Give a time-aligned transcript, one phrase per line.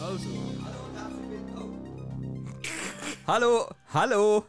[0.00, 0.28] Also,
[3.26, 4.44] Hallo, hallo,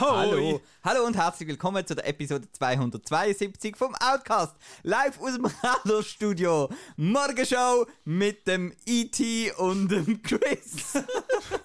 [0.00, 0.06] Hoi.
[0.06, 4.56] hallo, hallo und herzlich willkommen zu der Episode 272 vom Outcast.
[4.82, 6.68] Live aus dem Radiostudio.
[6.96, 9.52] Morgenshow mit dem E.T.
[9.52, 10.94] und dem Chris.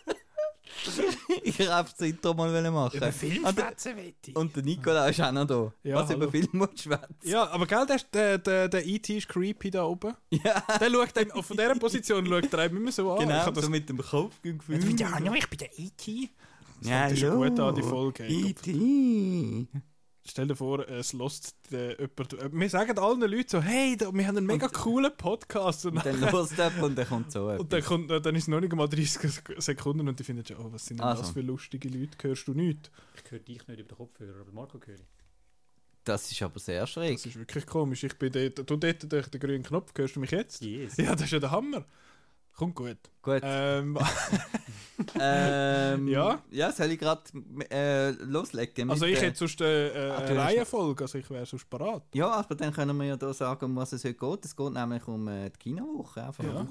[1.43, 2.97] ich habe das Intro mal machen.
[2.97, 4.35] über Film und, der, schwätzen wette ich.
[4.35, 5.73] und der Nicola ist auch noch da.
[5.83, 6.23] Ja, Was hallo.
[6.23, 7.15] über Film und schwätzen.
[7.23, 9.17] Ja, aber gell, der, der, der, der E.T.
[9.17, 10.13] ist creepy da oben.
[10.31, 13.21] Ja, Der schaut einem, von dieser Position schaut er immer so an.
[13.21, 14.99] Ich genau, das, so mit dem Kopf gefühlt.
[14.99, 16.29] ja, hallo, ich bin der E.T.
[16.81, 17.49] Ja, Das ist hallo.
[17.49, 18.25] gut an, die Folge.
[18.25, 19.67] E.T.
[20.25, 22.33] Stell dir vor, es lässt der jemand...
[22.33, 25.85] äh, Wir sagen allen Leuten so, hey, da, wir haben einen mega coolen Podcast.
[25.85, 28.59] Und, Dann los jemand und dann kommt so und dann, kommt, dann ist es noch
[28.59, 31.23] nicht mal 30 Sekunden und die finden schon, oh, was sind denn Also.
[31.23, 32.91] das für lustige Leute, hörst du nicht?
[33.23, 35.01] Ich höre dich nicht über den Kopfhörer, aber Marco höre ich.
[36.03, 37.15] Das ist aber sehr schräg.
[37.17, 38.03] Das ist wirklich komisch.
[38.03, 40.61] Ich bin dort, du dort durch den grünen Knopf, hörst du mich jetzt?
[40.61, 40.97] Yes.
[40.97, 41.85] Ja, das ist ja der Hammer.
[42.59, 42.97] Kommt gut.
[43.21, 43.39] Gut.
[43.41, 43.97] Ähm,
[45.17, 46.43] Ähm, Ja?
[46.51, 47.21] Ja, soll ich gerade
[47.71, 48.89] äh, loslegen?
[48.89, 52.03] also ich hätte sonst äh, äh, Ah, eine Reihenfolge, also ich wäre sonst parat.
[52.13, 54.43] Ja, aber dann können wir ja da sagen, um was es heute geht.
[54.43, 56.21] Es geht nämlich um äh, die Kinowoche.
[56.25, 56.43] Einfach.
[56.43, 56.67] Ja.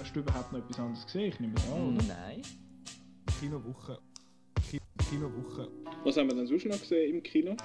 [0.00, 1.32] Hast du überhaupt noch etwas anderes gesehen?
[1.32, 2.42] Ich nehme es an, Nein.
[3.40, 3.98] Kinowoche.
[4.70, 4.80] Ki
[5.10, 5.68] Kinowoche.
[6.04, 7.56] Was haben wir denn sonst noch gesehen im Kino?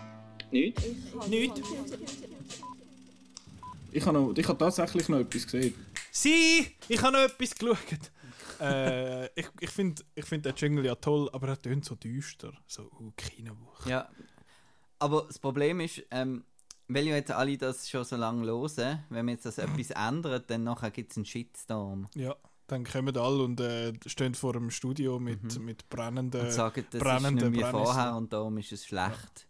[0.50, 0.80] Nicht?
[1.30, 1.62] Nicht?
[3.92, 5.76] Ich habe, noch, ich habe tatsächlich noch etwas gesehen.
[6.12, 6.68] Sie!
[6.90, 8.12] Ich habe noch etwas geschaut.
[8.60, 12.54] äh, ich ich finde ich find den Jingle ja toll, aber er tönt so düster.
[12.68, 13.90] So, uh, Kinowoche.
[13.90, 14.10] Ja.
[15.00, 16.44] Aber das Problem ist, ähm,
[16.88, 20.44] weil ja jetzt alle das schon so lange hören, wenn wir jetzt das etwas ändern,
[20.46, 22.10] dann nachher gibt es einen Shitstorm.
[22.14, 22.36] Ja,
[22.68, 26.42] dann kommen alle und äh, stehen vor dem Studio mit, mit brennenden...
[26.42, 29.48] Und sagen, das ist brennende nicht mehr vorher und darum ist es schlecht.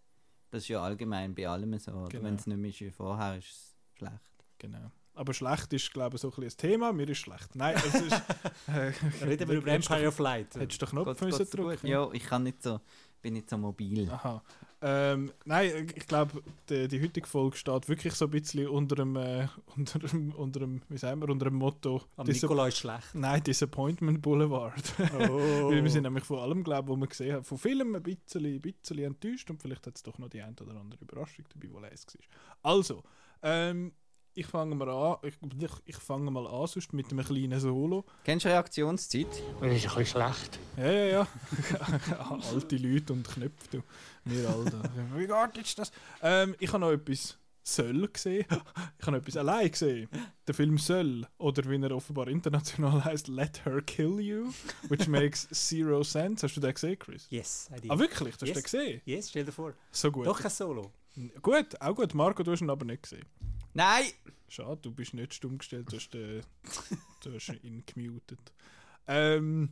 [0.51, 1.91] Das ist ja allgemein bei allem so.
[2.09, 2.23] Genau.
[2.23, 4.21] Wenn es nicht mehr ist wie vorher, ist es schlecht.
[4.57, 4.91] Genau.
[5.13, 6.93] Aber schlecht ist, glaube ich, so ein bisschen das Thema.
[6.93, 7.55] Mir ist schlecht.
[7.55, 8.21] Nein, es ist...
[8.67, 8.93] Äh,
[9.25, 10.55] Reden wir über Empire of Light.
[10.55, 12.79] Hättest du den Knopf müssen drücken Ja, ich kann nicht so,
[13.21, 14.09] bin nicht so mobil.
[14.09, 14.41] Aha.
[14.83, 19.15] Ähm, nein, ich glaube, die, die heutige Folge steht wirklich so ein bisschen unter dem,
[19.15, 23.13] äh, unter dem, unter dem wie sagen wir, unter dem Motto Am Nicola ist schlecht.
[23.13, 24.81] Nein, Disappointment Boulevard.
[25.21, 25.69] Oh.
[25.69, 28.01] Weil wir sind nämlich von allem, glaube ich, was wir gesehen haben, von Filmen ein
[28.01, 31.45] bisschen, ein bisschen enttäuscht und vielleicht hat es doch noch die ein oder andere Überraschung
[31.53, 32.71] dabei, die leise war.
[32.71, 33.03] Also,
[33.43, 33.91] ähm,
[34.33, 38.05] ich fange mal an, ich, ich, ich fange mal an, sonst mit einem kleinen Solo.
[38.23, 39.27] Kennst du Reaktionszeit?
[39.29, 40.59] Das ist ein bisschen schlecht.
[40.77, 41.27] Ja, ja, ja.
[42.53, 43.83] Alte Leute und Knöpfe, du.
[44.25, 44.71] Wir alle.
[45.15, 45.91] Wie geht jetzt das?
[46.21, 48.45] Ähm, ich habe noch etwas Söll gesehen.
[48.99, 50.09] Ich habe noch etwas allein gesehen.
[50.47, 54.51] Der Film Söll, oder wie er offenbar international heißt, Let Her Kill You,
[54.89, 56.45] which makes zero sense.
[56.45, 57.27] Hast du den gesehen, Chris?
[57.29, 57.91] Yes, I did.
[57.91, 58.33] Ah, wirklich?
[58.33, 58.53] Hast du Yes.
[58.55, 59.01] den gesehen?
[59.05, 59.73] Yes, stell dir vor.
[59.91, 60.27] So gut.
[60.27, 60.91] Doch kein Solo.
[61.41, 62.13] Gut, auch gut.
[62.13, 63.25] Marco, du hast ihn aber nicht gesehen.
[63.73, 64.05] Nein!
[64.47, 66.41] Schade, du bist nicht stumm gestellt, du hast, äh,
[67.23, 68.39] du hast ihn gemutet.
[69.07, 69.69] Ähm,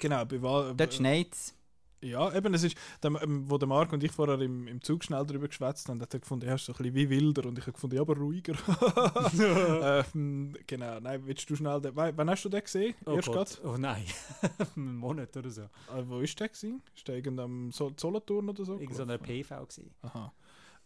[0.00, 1.54] genau, bei Wa- Dort schneit's.
[2.02, 5.02] Ja, eben, es ist, der, ähm, wo der Marc und ich vorher im, im Zug
[5.02, 7.58] schnell darüber geschwätzt haben, hat er gefunden, er ist so ein bisschen wie wilder und
[7.58, 8.54] ich habe gefunden, ja, aber ruhiger.
[10.14, 12.94] ähm, genau, nein, willst du schnell, den, wann hast du den gesehen?
[13.06, 13.60] Oh Erst Gott.
[13.64, 14.04] Oh nein.
[14.76, 15.62] Einen Monat oder so.
[15.86, 15.98] grad?
[15.98, 16.82] Äh, wo ist der gewesen?
[16.94, 18.74] Ist der irgend am Sol Solothurn oder so?
[18.78, 19.42] Irgend so eine gelaufen?
[19.42, 19.94] PV gewesen.
[20.02, 20.32] Aha.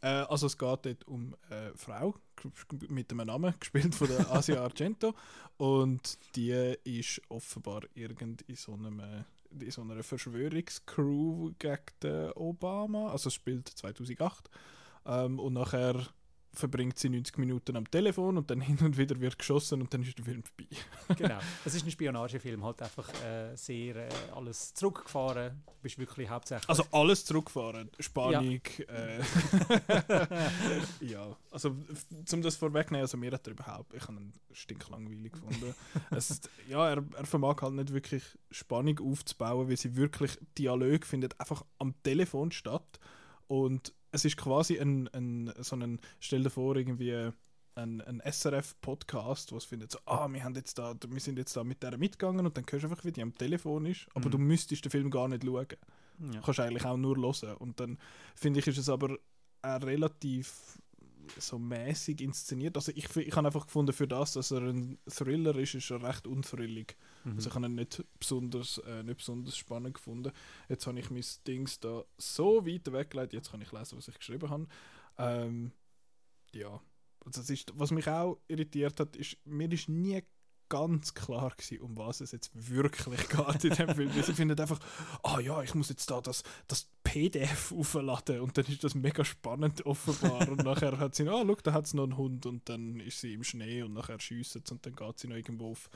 [0.03, 2.15] Äh, also es geht dort um eine Frau
[2.88, 5.15] mit einem Namen, gespielt von der Asia Argento.
[5.56, 9.03] Und die ist offenbar irgend in so einem
[9.59, 14.49] in so einer Verschwörungscrew gegen den Obama, also es spielt 2008
[15.06, 16.06] ähm, und nachher
[16.53, 20.03] verbringt sie 90 Minuten am Telefon und dann hin und wieder wird geschossen und dann
[20.03, 20.66] ist der Film vorbei.
[21.16, 21.38] Genau.
[21.65, 25.62] Es ist ein Spionagefilm, halt einfach äh, sehr äh, alles zurückgefahren.
[25.66, 26.69] Du bist wirklich hauptsächlich.
[26.69, 27.91] Also alles zurückfahren.
[27.99, 28.60] Spannung.
[28.89, 29.21] Äh,
[31.00, 31.77] ja, also
[32.25, 35.75] zum das vorwegnehmen, also mir hat er überhaupt, ich habe ihn stinklangweilig gefunden.
[36.10, 41.39] es, ja, er, er vermag halt nicht wirklich Spannung aufzubauen, weil sie wirklich Dialog findet
[41.41, 43.01] einfach am Telefon statt
[43.48, 47.30] und es ist quasi ein, ein so ein, stell dir vor, irgendwie
[47.74, 51.65] ein, ein SRF-Podcast, was findet so, ah, wir, haben jetzt da, wir sind jetzt da
[51.65, 54.39] mit der mitgegangen und dann hörst du einfach, wie die am Telefon ist, aber du
[54.39, 55.66] müsstest den Film gar nicht schauen.
[56.33, 56.41] Ja.
[56.42, 57.57] Kannst eigentlich auch nur hören.
[57.57, 57.98] Und dann
[58.34, 59.16] finde ich, ist es aber
[59.62, 60.78] relativ
[61.38, 62.77] so mäßig inszeniert.
[62.77, 66.03] Also ich, ich habe einfach gefunden, für das, dass er ein Thriller ist, ist er
[66.03, 66.97] recht unthrillig.
[67.24, 70.32] Also ich habe ihn nicht besonders, äh, nicht besonders spannend gefunden.
[70.68, 74.18] Jetzt habe ich mein Dings da so weit weggelegt, jetzt kann ich lesen, was ich
[74.18, 74.66] geschrieben habe.
[75.18, 75.72] Ähm,
[76.53, 76.80] ja,
[77.24, 80.22] also das ist, was mich auch irritiert hat, ist, mir ist nie
[80.71, 84.11] ganz klar gewesen, um was es jetzt wirklich geht in dem Film.
[84.11, 84.81] Sie finden einfach,
[85.22, 89.25] ah ja, ich muss jetzt da das, das PDF aufladen und dann ist das mega
[89.25, 92.67] spannend offenbar und nachher hat sie, ah, schau, da hat es noch einen Hund und
[92.69, 95.91] dann ist sie im Schnee und nachher schiessen und dann geht sie noch irgendwo auf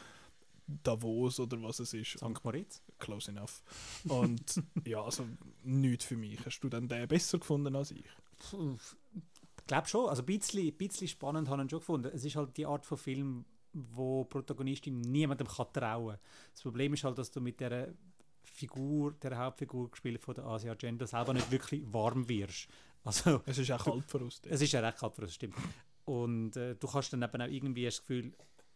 [0.66, 2.18] Davos oder was es ist.
[2.18, 2.44] St.
[2.44, 2.82] Moritz.
[2.98, 3.62] Close enough.
[4.08, 5.26] Und ja, also
[5.62, 6.44] nichts für mich.
[6.44, 8.04] Hast du dann den besser gefunden als ich?
[8.40, 10.08] Ich glaube schon.
[10.08, 12.10] Also ein bisschen, ein bisschen spannend habe ich ihn schon gefunden.
[12.14, 13.44] Es ist halt die Art von Film,
[13.74, 16.20] wo Protagonistin niemandem kann trauen kann.
[16.52, 17.94] Das Problem ist halt, dass du mit der
[18.42, 22.68] Figur, der Hauptfigur gespielt von der Asia Agenda, selber nicht wirklich warm wirst.
[23.02, 24.40] Also, Es ist auch kalt voraus.
[24.48, 25.56] es ist ja recht kalt, das stimmt.
[26.04, 28.32] Und äh, du kannst dann eben auch irgendwie das Gefühl,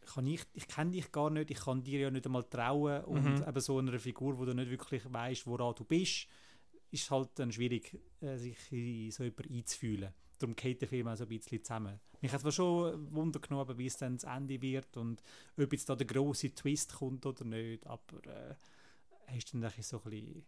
[0.06, 3.24] kann ich, ich kenne dich gar nicht, ich kann dir ja nicht einmal trauen und
[3.40, 3.44] Mhm.
[3.46, 6.26] eben so einer Figur, wo du nicht wirklich weißt, woran du bist,
[6.90, 10.12] ist halt dann schwierig, äh, sich in so jemand einzufühlen.
[10.38, 11.98] Darum geht der Film auch so ein bisschen zusammen.
[12.20, 15.22] Mich hat es schon Wunder genommen, wie es dann das Ende wird und
[15.56, 18.54] ob jetzt da der große Twist kommt oder nicht, aber äh,
[19.26, 20.46] er ist dann so ein bisschen,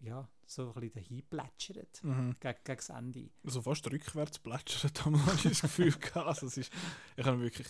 [0.00, 2.36] ja, so ein bisschen dahin plätschert Mhm.
[2.40, 3.30] gegen, gegen das Ende.
[3.44, 6.26] Also fast rückwärts plätschert, habe ich das Gefühl gehabt.
[6.26, 6.72] Also es ist,
[7.16, 7.68] ich habe ihn wirklich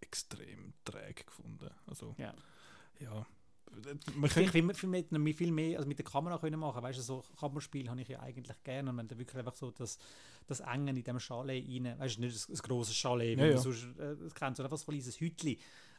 [0.00, 1.70] extrem träge gefunden.
[1.86, 2.34] Also, Ja.
[3.00, 3.26] ja.
[4.14, 6.82] Man Ich könnte, finde, viel mehr, also mit der Kamera können machen.
[6.82, 8.90] Weißt du, so Kammerspiel habe ich ja eigentlich gerne.
[8.90, 9.98] Und wenn du wirklich einfach so das,
[10.46, 13.46] das Enge in dem Chalet rein, weißt du, nicht ein, ein grosses Chalet, wie Ja,
[13.48, 13.58] man ja.
[13.58, 15.58] sonst äh, kennt, sondern einfach so ein kleines Hütli.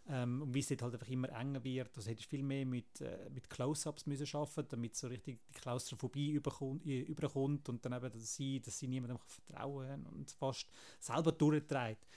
[0.10, 2.66] Ähm, und wie es dort halt einfach immer enger wird, das hättest du viel mehr
[2.66, 7.84] mit, äh, mit Close-Ups müssen arbeiten, damit so richtig die Klaustrophobie überkommt, äh, überkommt und
[7.84, 10.68] dann eben, dass sie, dass sie niemandem vertrauen und fast
[11.00, 12.08] selber durchtreibt.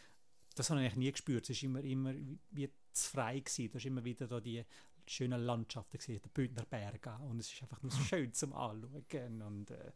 [0.54, 1.50] Das habe ich nie gespürt.
[1.50, 2.14] Es war immer, immer
[2.50, 3.40] wie zu frei.
[3.40, 3.70] Gewesen.
[3.72, 4.64] Da ist immer wieder da die
[5.10, 7.16] schönen Landschaften gesehen, der Bündner Berge.
[7.28, 9.42] Und es ist einfach nur so schön zum Anschauen.
[9.42, 9.92] Und äh,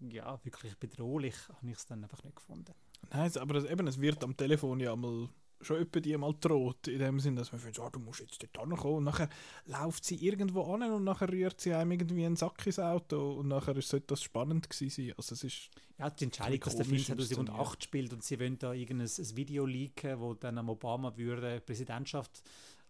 [0.00, 2.72] ja, wirklich bedrohlich habe ich es dann einfach nicht gefunden.
[3.10, 5.28] nein, aber es, eben, es wird am Telefon ja mal
[5.62, 8.42] schon etwa die mal droht, in dem Sinn, dass man findet, ah, du musst jetzt
[8.42, 9.30] dort ankommen und nachher
[9.64, 13.48] läuft sie irgendwo an und nachher rührt sie einem irgendwie einen Sack ins Auto und
[13.48, 15.14] nachher ist- sollte das spannend gewesen sein.
[15.16, 18.58] Also es ist, Ja, die Entscheidung, dass der Film komisch 2008 spielt und sie wollen
[18.58, 22.42] da irgendein ein Video leaken, wo dann am Obama würde Präsidentschaft,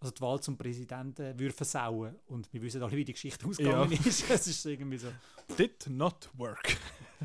[0.06, 2.14] also die Wahl zum Präsidenten würde versauen.
[2.26, 4.30] Und wir wissen alle, wie die Geschichte ausgegangen ist.
[4.30, 5.08] Es ist irgendwie so,
[5.58, 6.76] did not work.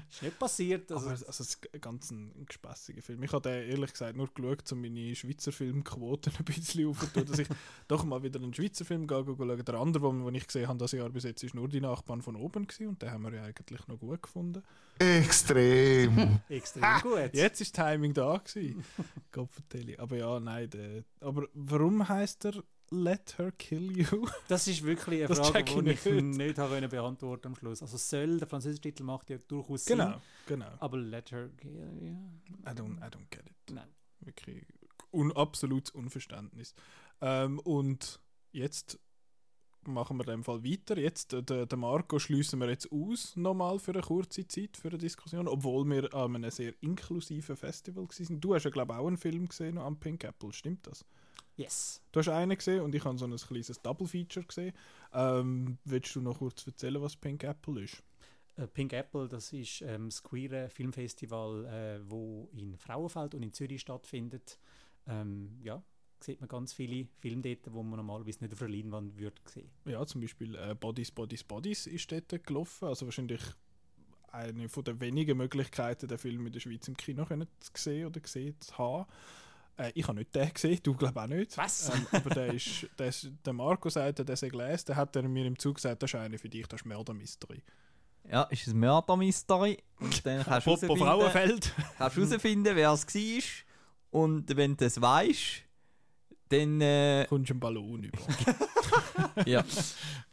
[0.10, 0.92] Ist nicht passiert.
[0.92, 3.24] Also, aber es- also es ist ein ganz ein gespässiger Film.
[3.24, 7.40] Ich habe den ehrlich gesagt nur geschaut, um meine Schweizer Filmquoten ein bisschen aufzutun, dass
[7.40, 7.48] ich
[7.88, 9.66] doch mal wieder einen Schweizer Film gehe, schauen.
[9.66, 12.36] Der andere, den ich gesehen habe, das Jahr bis jetzt, ist nur die Nachbarn von
[12.36, 14.64] oben gewesen, und den haben wir ja eigentlich noch gut gefunden.
[15.00, 16.40] Extrem.
[16.50, 17.30] extrem gut.
[17.34, 18.84] Jetzt ist Timing da gewesen.
[19.32, 19.50] Gott.
[19.98, 20.70] Aber ja, nein.
[20.70, 24.28] Der, aber warum heißt er Let Her Kill You?
[24.48, 26.38] Das ist wirklich eine Das Frage, die ich nicht.
[26.38, 27.82] nicht habe beantworten am Schluss.
[27.82, 29.98] Also soll, der französische Titel macht ja durchaus Sinn.
[29.98, 30.72] genau, genau.
[30.80, 32.72] Aber Let Her Kill, ja.
[32.72, 33.74] I don't, I don't get it.
[33.74, 33.88] Nein.
[34.20, 34.66] Wirklich
[35.12, 36.74] un absolutes Unverständnis.
[37.22, 38.20] Ähm, und
[38.52, 39.00] jetzt
[39.88, 40.98] machen wir in dem Fall weiter.
[40.98, 44.90] Jetzt, äh, den, den Marco schließen wir jetzt aus, nochmal für eine kurze Zeit, für
[44.90, 48.42] eine Diskussion, obwohl wir an einem sehr inklusiven Festival waren.
[48.42, 51.06] Du hast ja, glaube ich, auch einen Film gesehen noch am Pink Apple, stimmt das?
[51.58, 52.02] Yes.
[52.12, 54.74] Du hast einen gesehen und ich habe so ein kleines Double Feature gesehen.
[55.14, 58.04] Ähm, willst du noch kurz erzählen, was Pink Apple ist?
[58.56, 63.54] Äh, Pink Apple, das ist ähm, das queere Filmfestival, äh, wo in Frauenfeld und in
[63.54, 64.58] Zürich stattfindet.
[65.08, 65.84] Ähm, ja,
[66.24, 69.70] sieht man ganz viele Filme dort, wo man normalerweise nicht auf der Leinwand würde sehen.
[69.86, 72.88] Ja, zum Beispiel äh, Bodies, Bodies, Bodies ist dort gelaufen.
[72.88, 73.42] Also wahrscheinlich
[74.32, 78.08] eine von den wenigen Möglichkeiten, den Film in der Schweiz im Kino können zu sehen
[78.08, 79.06] oder gesehen zu haben.
[79.78, 81.58] Äh, ich habe nicht den gesehen, du glaube auch nicht.
[81.58, 81.90] Was?
[81.90, 85.24] Ähm, aber der ist, der, ist, der Marco sagte, der sei gelesen, der hat er
[85.24, 87.62] mir im Zug gesagt, das ist eine für dich, das ist Murder Mystery.
[88.30, 89.78] Ja, ist ein Mörder-Mystery.
[90.00, 91.76] Und dann kannst du Popo herausfinden, Frauenfeld.
[91.98, 94.22] kannst du herausfinden, wer es war.
[94.22, 95.64] Und wenn du es weißt,
[96.50, 96.82] dann.
[96.82, 98.20] Äh, Kommst du einen Ballon über.
[99.46, 99.64] ja.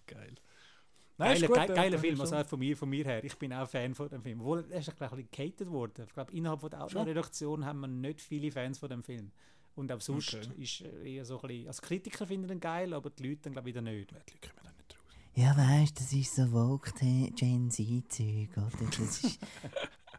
[1.18, 1.34] Geil.
[1.34, 3.24] Geiler, ist gut, ge äh, geiler das Film, ist also von mir, von mir her.
[3.24, 4.40] Ich bin auch Fan von dem Film.
[4.40, 6.04] Obwohl, er ist ein bisschen gehatet worden.
[6.06, 6.84] Ich glaube, innerhalb von der Schon?
[6.86, 9.30] Outdoor-Redaktion haben wir nicht viele Fans von dem Film.
[9.74, 10.62] Und auch sonst Okay.
[10.62, 11.66] ist äh, eher so ein bisschen...
[11.68, 14.10] Also Kritiker finden ihn geil, aber die Leute dann glaube ich wieder nicht.
[14.10, 15.16] Die Leute kommen da nicht raus.
[15.34, 16.92] Ja, weißt das ist so Vogue
[17.34, 18.86] Gen Z-Zeug, oder?
[18.86, 19.38] Das ist.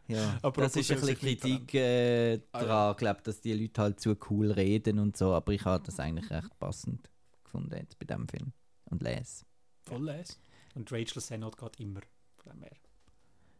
[0.08, 2.66] Ja, Apropos das ist ein bisschen Kritik äh, Ah, ja.
[2.66, 6.00] daran, glaub, dass die Leute halt zu cool reden und so, aber ich habe das
[6.00, 7.08] eigentlich recht passend
[7.44, 8.52] gefunden jetzt bei dem Film.
[8.86, 9.44] Und les.
[9.84, 10.40] Voll les.
[10.80, 12.00] Und Rachel Sennott geht immer.
[12.38, 12.76] Von dem her.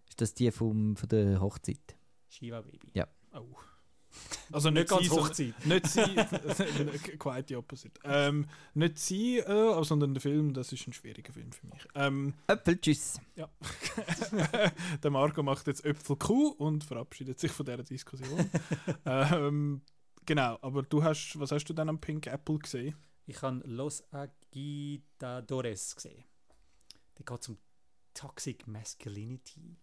[0.08, 1.94] Ist das die vom, von der Hochzeit?
[2.30, 2.92] Shiva Baby.
[3.34, 3.44] Oh.
[4.52, 5.54] Also Nicht nicht, ganz sie, Hochzeit.
[5.66, 6.02] Nicht sie,
[7.18, 8.00] quite the opposite.
[8.02, 11.86] Ähm, nicht sie, äh, sondern der Film, das ist ein schwieriger Film für mich.
[11.94, 13.20] Ähm, Äpfel, tschüss.
[15.00, 18.50] der Marco macht jetzt Äpfel Kuh und verabschiedet sich von dieser Diskussion.
[19.06, 19.82] ähm,
[20.26, 22.96] genau, aber du hast, was hast du dann am Pink Apple gesehen?
[23.26, 26.24] Ich habe Los Agitadores gesehen.
[27.20, 27.58] Die geht zum
[28.14, 29.76] Toxic Masculinity.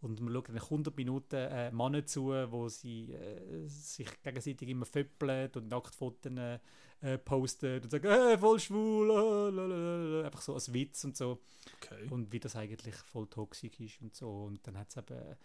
[0.00, 4.86] Und man schaut nach 100 Minuten äh, Männer zu, wo sie äh, sich gegenseitig immer
[4.86, 6.32] föppeln und Nacktfotos
[7.00, 10.24] äh, posten und sagen, hey, voll schwul, äh, lalalala.
[10.26, 11.42] einfach so als Witz und so.
[11.76, 12.08] Okay.
[12.10, 14.44] Und wie das eigentlich voll toxisch ist und so.
[14.44, 15.36] Und dann hat's eben,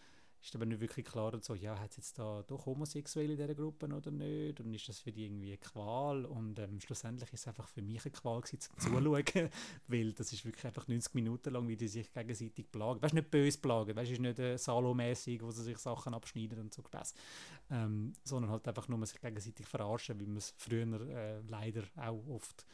[0.46, 3.38] ist aber nicht wirklich klar und so, ja, hat es jetzt da doch Homosexuelle in
[3.38, 4.60] dieser Gruppe oder nicht?
[4.60, 6.26] Und ist das für die irgendwie eine Qual?
[6.26, 9.50] Und ähm, schlussendlich ist es einfach für mich eine Qual gewesen, zum Zuschauen,
[9.88, 13.02] weil das ist wirklich einfach 90 Minuten lang, wie die sich gegenseitig plagen.
[13.02, 16.14] Weißt du, nicht böse plagen, weißt du, ist nicht äh, Salo-mäßig, wo sie sich Sachen
[16.14, 17.14] abschneiden und so Spaß.
[17.72, 22.22] Ähm, sondern halt einfach nur sich gegenseitig verarschen, wie man es früher äh, leider auch
[22.28, 22.66] oft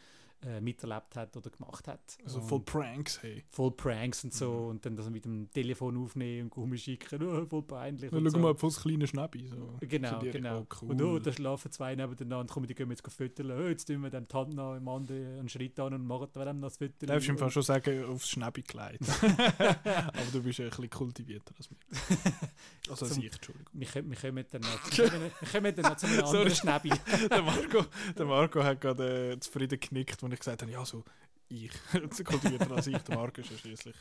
[0.46, 2.00] äh, miterlebt hat oder gemacht hat.
[2.24, 3.44] Also Und- voll Pranks, hey.
[3.50, 7.46] voll Pranks und so und dann das mit dem Telefon aufnehmen und Gummi schicken, oh,
[7.46, 8.10] voll peinlich.
[8.10, 8.48] Dann und schauen so.
[8.48, 9.48] mal voll das kleine Schnäppi.
[9.48, 9.78] So.
[9.82, 10.60] Genau, So die- genau.
[10.62, 10.90] Oh, cool.
[10.92, 14.10] Und oh, da schlafen zwei nebeneinander, kommen die gehen jetzt füttern, oh, jetzt tun wir
[14.10, 16.96] dem Tante noch im anderen einen Schritt an und machen dem noch das Füttern.
[17.00, 19.02] Du darfst im Fall schon sagen, aufs Schnäppi gelegt.
[19.60, 21.78] Aber du bist ein bisschen kultivierter als wir.
[22.90, 23.68] Also als ich, Entschuldigung.
[23.74, 26.50] Wir kommen, wir kommen dann noch, wir kommen, wir kommen dann noch zu einem anderen
[26.56, 26.90] Schnäbi.
[27.30, 27.86] der, Marco,
[28.18, 31.04] der Marco hat gerade äh, zufrieden genickt, als ich gesagt habe, ja, so
[31.50, 31.72] ich.
[32.26, 32.98] kultivierter als ich.
[32.98, 33.96] Der Marco ist ja schließlich.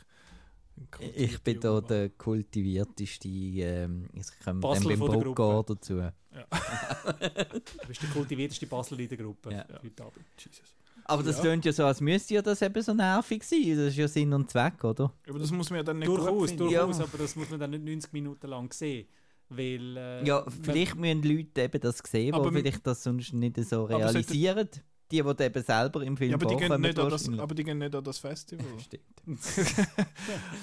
[1.13, 5.95] Ich bin da der kultivierteste, ähm, ich komme dann Basler beim von der Broker dazu.
[5.95, 9.65] Du bist der kultivierteste Basler in der Gruppe Ja.
[9.83, 10.25] heute Abend.
[10.37, 10.75] Jesus.
[11.05, 11.41] Aber das Ja.
[11.43, 13.75] klingt ja so, als müsste ja das eben so nervig sein.
[13.75, 15.11] Das ist ja Sinn und Zweck, oder?
[15.27, 17.03] Aber das muss man ja dann nicht Durchaus, durchaus, Ja.
[17.05, 19.07] aber das muss man dann nicht 90 Minuten lang sehen.
[19.49, 23.33] Weil, äh, Ja, vielleicht müssen Leute eben das sehen, Aber die m- vielleicht das sonst
[23.33, 24.69] nicht so realisieren.
[25.11, 27.63] Die, die eben selber im Film Ja, aber die, gehen nicht an das, aber die
[27.63, 28.65] gehen nicht an das Festival.
[28.79, 29.03] Stimmt.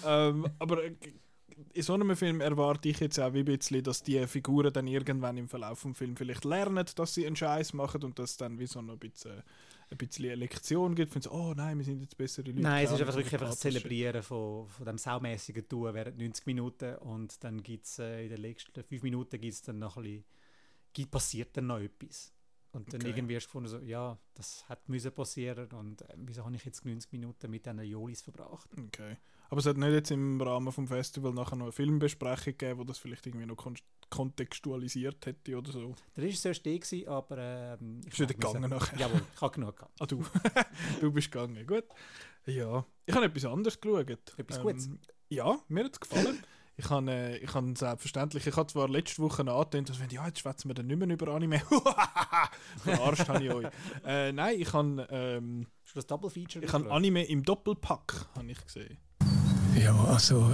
[0.06, 0.92] ähm, aber äh,
[1.72, 4.86] in so einem Film erwarte ich jetzt auch wie ein bisschen, dass die Figuren dann
[4.86, 8.36] irgendwann im Verlauf des Films vielleicht lernen, dass sie einen Scheiß machen und dass es
[8.36, 9.42] dann wie so noch ein bisschen,
[9.90, 11.12] ein bisschen eine Lektion gibt.
[11.12, 12.60] Von so, oh nein, wir sind jetzt bessere Leute.
[12.60, 13.60] Nein, es ist einfach wirklich einfach das.
[13.60, 18.30] Zelebrieren von, von dem saumäßigen Tun während 90 Minuten und dann gibt es äh, in
[18.30, 20.24] den letzten 5 Minuten gibt's dann noch ein
[20.92, 22.32] bisschen, passiert dann noch etwas.
[22.76, 23.10] Und dann Okay.
[23.10, 26.64] irgendwie hast du gefunden, so, ja, das hat müssen passieren und äh, wieso habe ich
[26.64, 28.68] jetzt 90 Minuten mit diesen Jolis verbracht?
[28.78, 29.16] Okay.
[29.48, 32.84] Aber es hat nicht jetzt im Rahmen vom Festival nachher noch eine Filmbesprechung gegeben, wo
[32.84, 33.74] das vielleicht irgendwie noch kon
[34.08, 35.94] kontextualisiert hätte oder so.
[36.16, 37.38] Der Regisseur war der, gewesen, aber
[37.80, 38.98] ähm, ich müssen- gegangen nachher.
[38.98, 39.92] Jawohl, ich habe genug gehabt.
[40.00, 40.22] Ah, du.
[41.00, 41.66] du bist gegangen.
[41.66, 41.84] Gut.
[42.46, 42.84] Ja.
[43.04, 44.10] Ich habe etwas anderes geschaut.
[44.36, 44.90] Etwas Gutes?
[45.28, 46.42] Ja, mir hat es gefallen.
[46.78, 50.10] Ich habe, äh, ich habe selbstverständlich, ich habe zwar letzte Woche noch angetönt, dass wenn
[50.10, 51.60] ja, jetzt schwätzen wir dann nicht mehr über Anime.
[52.84, 53.66] Verarscht habe ich euch.
[54.04, 56.90] Äh, nein, ich habe, ähm, Hast du das Double Feature ich habe?
[56.90, 58.98] Anime im Doppelpack habe ich gesehen.
[59.78, 60.50] Ja, also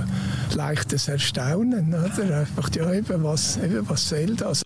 [0.54, 2.40] leichtes Erstaunen, oder?
[2.40, 4.62] Einfach, ja, eben, was, eben, was soll das?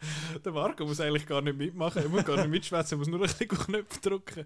[0.44, 3.18] Der Marco muss eigentlich gar nicht mitmachen, er muss gar nicht mitschwätzen, er muss nur
[3.20, 4.44] ein bisschen Knopf drücken.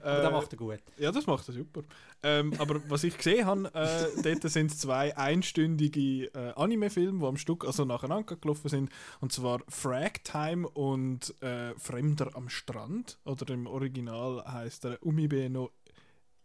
[0.00, 0.78] Aber Äh, das macht er gut.
[0.98, 1.82] Ja, das macht er super.
[2.22, 7.36] Ähm, aber was ich gesehen habe, äh, dort sind zwei einstündige äh, Anime-Filme, die am
[7.36, 8.90] Stück also nacheinander gelaufen sind.
[9.20, 13.18] Und zwar Frag Time und äh, Fremder am Strand.
[13.24, 15.70] Oder im Original heißt er Umibe no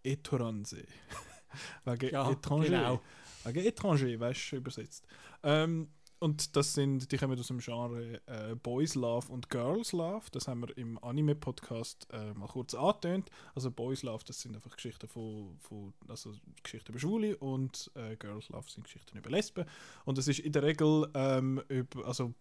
[0.03, 0.83] Etoranse.
[1.85, 2.63] Wegen Ja, Étranger.
[2.65, 3.01] genau.
[3.43, 5.05] Wegen Étranger, weißt du, übersetzt.
[5.43, 10.25] Ähm, und das sind, die kommen aus dem Genre äh, Boys Love und Girls Love.
[10.31, 13.29] Das haben wir im Anime-Podcast äh, mal kurz angetönt.
[13.53, 16.33] Also Boys Love, das sind einfach Geschichten von, von also
[16.63, 19.65] Geschichten über Schwule und äh, Girls Love sind Geschichten über Lesben.
[20.05, 22.33] Und es ist in der Regel ähm, über, also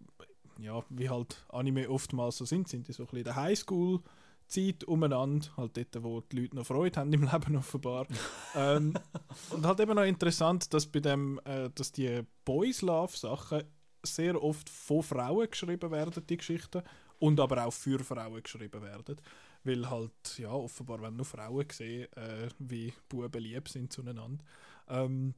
[0.59, 4.00] ja, wie halt Anime oftmals so sind, sind die so ein bisschen in der Highschool
[4.49, 8.07] Zeit umeinander, halt dort, wo die Leute noch Freude haben im Leben offenbar.
[8.55, 8.95] ähm,
[9.50, 13.65] und halt eben noch interessant, dass bei dem, äh, dass die Boys Love Sachen
[14.03, 16.83] sehr oft von Frauen geschrieben werden, die Geschichten,
[17.19, 19.17] und aber auch für Frauen geschrieben werden.
[19.65, 24.45] Weil halt, ja, offenbar, wenn nur Frauen sehen, äh, wie Buben lieb sind zueinander.
[24.88, 25.35] Ähm,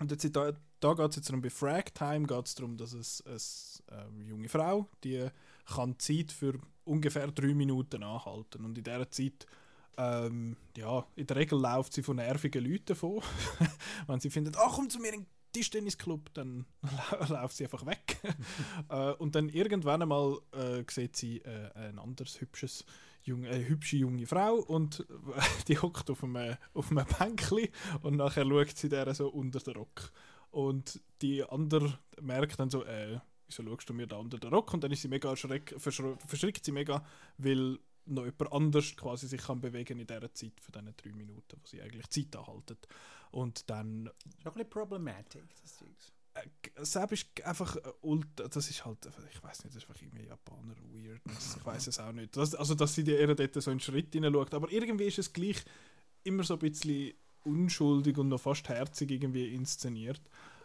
[0.00, 2.92] und jetzt, da, da geht es jetzt darum, bei Frag Time geht es darum, dass
[2.92, 3.22] es
[3.90, 5.28] eine ähm, junge Frau, die
[5.66, 8.64] kann die Zeit für ungefähr drei Minuten anhalten.
[8.64, 9.46] Und in dieser Zeit,
[9.96, 13.22] ähm, ja, in der Regel läuft sie von nervigen Leuten vor.
[14.06, 16.66] Wenn sie findet, ach, komm zu mir in den Tischtennisclub, dann
[17.28, 18.20] läuft sie einfach weg.
[18.88, 22.84] äh, und dann irgendwann einmal äh, sieht sie äh, ein anderes hübsches
[23.22, 27.68] junge, eine hübsche junge Frau und äh, die hockt auf einem, auf einem Bänkchen
[28.02, 30.12] und nachher schaut sie der so unter den Rock.
[30.50, 33.18] Und die andere merkt dann so, äh,
[33.58, 34.74] wieso schaust du mir da unter den Rock?
[34.74, 37.04] Und dann ist sie mega erschreck, verschr verschrickt sie mega,
[37.38, 41.56] weil noch jemand anders quasi sich kann bewegen in dieser Zeit, von diesen drei Minuten,
[41.60, 42.76] wo sie eigentlich Zeit anhalten.
[43.30, 46.12] Und dann, Ist auch ein bisschen problematisch, das Zeugs.
[46.34, 48.98] Äh, Seb ist einfach äh, ultra, das ist halt,
[49.30, 52.36] ich weiß nicht, das ist einfach irgendwie Japaner Weirdness, ich weiß es auch nicht.
[52.36, 55.32] Das, also, dass sie die eher dort so einen Schritt hineinschaut, aber irgendwie ist es
[55.32, 55.62] gleich
[56.24, 57.12] immer so ein bisschen
[57.44, 60.20] unschuldig und noch fast herzig irgendwie inszeniert.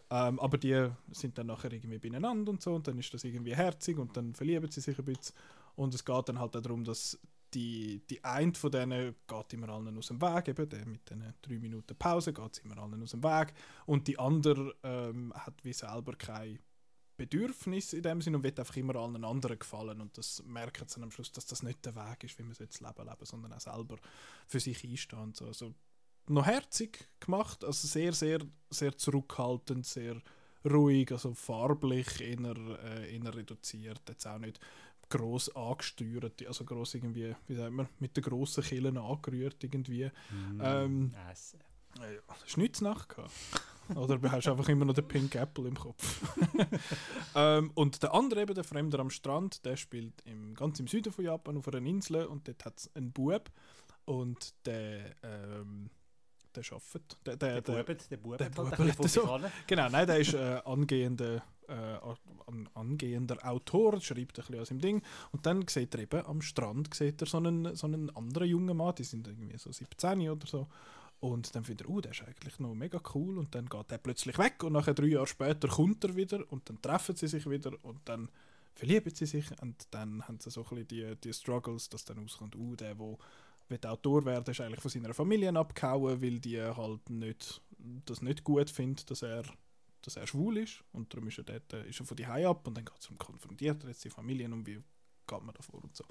[0.09, 3.55] Ähm, aber die sind dann nachher irgendwie beieinander und so und dann ist das irgendwie
[3.55, 5.35] herzig und dann verlieben sie sich ein bisschen.
[5.75, 7.19] Und es geht dann halt auch darum, dass
[7.53, 11.33] die, die eine von denen geht immer allen aus dem Weg, eben der mit den
[11.41, 13.53] drei Minuten Pause geht immer allen aus dem Weg.
[13.85, 16.59] Und die andere ähm, hat wie selber kein
[17.15, 20.01] Bedürfnis in dem Sinne und wird einfach immer allen anderen gefallen.
[20.01, 22.79] Und das merkt dann am Schluss, dass das nicht der Weg ist, wie man das
[22.79, 23.97] Leben leben, sondern auch selber
[24.47, 25.45] für sich einstehen und so.
[25.45, 25.73] Also
[26.29, 30.21] noch herzig gemacht, also sehr, sehr, sehr zurückhaltend, sehr
[30.69, 34.59] ruhig, also farblich eher, äh, eher reduziert, jetzt auch nicht
[35.09, 40.11] gross angesteuert, also gross irgendwie, wie sagt man, mit den grossen Killen angerührt irgendwie.
[40.29, 41.59] Mm, Ähm, Essen.
[41.99, 42.05] ja.
[42.27, 43.31] Hast du nichts nachgehabt?
[43.95, 46.21] Oder hast du einfach immer noch den Pink Apple im Kopf?
[47.35, 51.13] ähm, und der andere eben, der Fremder am Strand, der spielt im, ganz im Süden
[51.13, 53.49] von Japan auf einer Insel und dort hat es einen Bub
[54.03, 55.89] und der, ähm,
[56.57, 57.17] der arbeitet.
[57.25, 59.39] Der, der, Der der, Bubet, der Bubet der hat halt so.
[59.67, 64.79] Genau, nein, der ist äh, angehender, äh, an, angehender Autor, schreibt ein bisschen aus dem
[64.79, 65.01] Ding.
[65.31, 68.75] Und dann sieht er eben am Strand sieht er so einen, so einen anderen jungen
[68.77, 70.67] Mann, die sind irgendwie so 17 oder so.
[71.19, 73.37] Und dann findet er, oh, der ist eigentlich noch mega cool.
[73.37, 76.69] Und dann geht der plötzlich weg und nachher drei Jahre später kommt er wieder und
[76.69, 78.29] dann treffen sie sich wieder und dann
[78.75, 82.23] verlieben sie sich und dann haben sie so ein bisschen die, die Struggles, dass dann
[82.23, 83.17] auskommt, oh, der, wo
[83.69, 87.61] will Autor werden, ist eigentlich von seiner Familie abgehauen, weil die halt nicht,
[88.05, 89.43] das nicht gut findet, dass er,
[90.01, 90.83] dass er schwul ist.
[90.91, 93.09] Und darum ist er, dort, äh, ist er von die ab und dann geht es
[93.09, 94.81] um konfrontiert er jetzt die Familien und wie
[95.27, 96.05] geht man davor und so.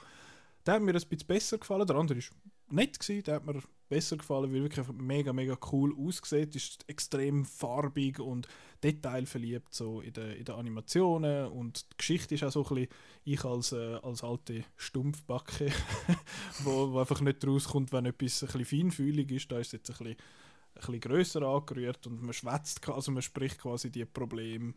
[0.65, 2.33] Der hat mir ein bisschen besser gefallen, der andere ist
[2.69, 7.45] nett gewesen, der hat mir besser gefallen, weil wirklich mega, mega cool aussieht, ist extrem
[7.45, 8.49] farbig und
[8.83, 12.89] detailverliebt so in den in der Animationen und die Geschichte ist auch so ein bisschen,
[13.25, 15.73] ich als, äh, als alte Stumpfbacke,
[16.65, 19.97] wo, wo einfach nicht rauskommt, wenn etwas ein bisschen feinfühlig ist, da ist jetzt ein
[19.99, 24.75] bisschen, ein bisschen grösser angerührt und man schwätzt, also man spricht quasi die Probleme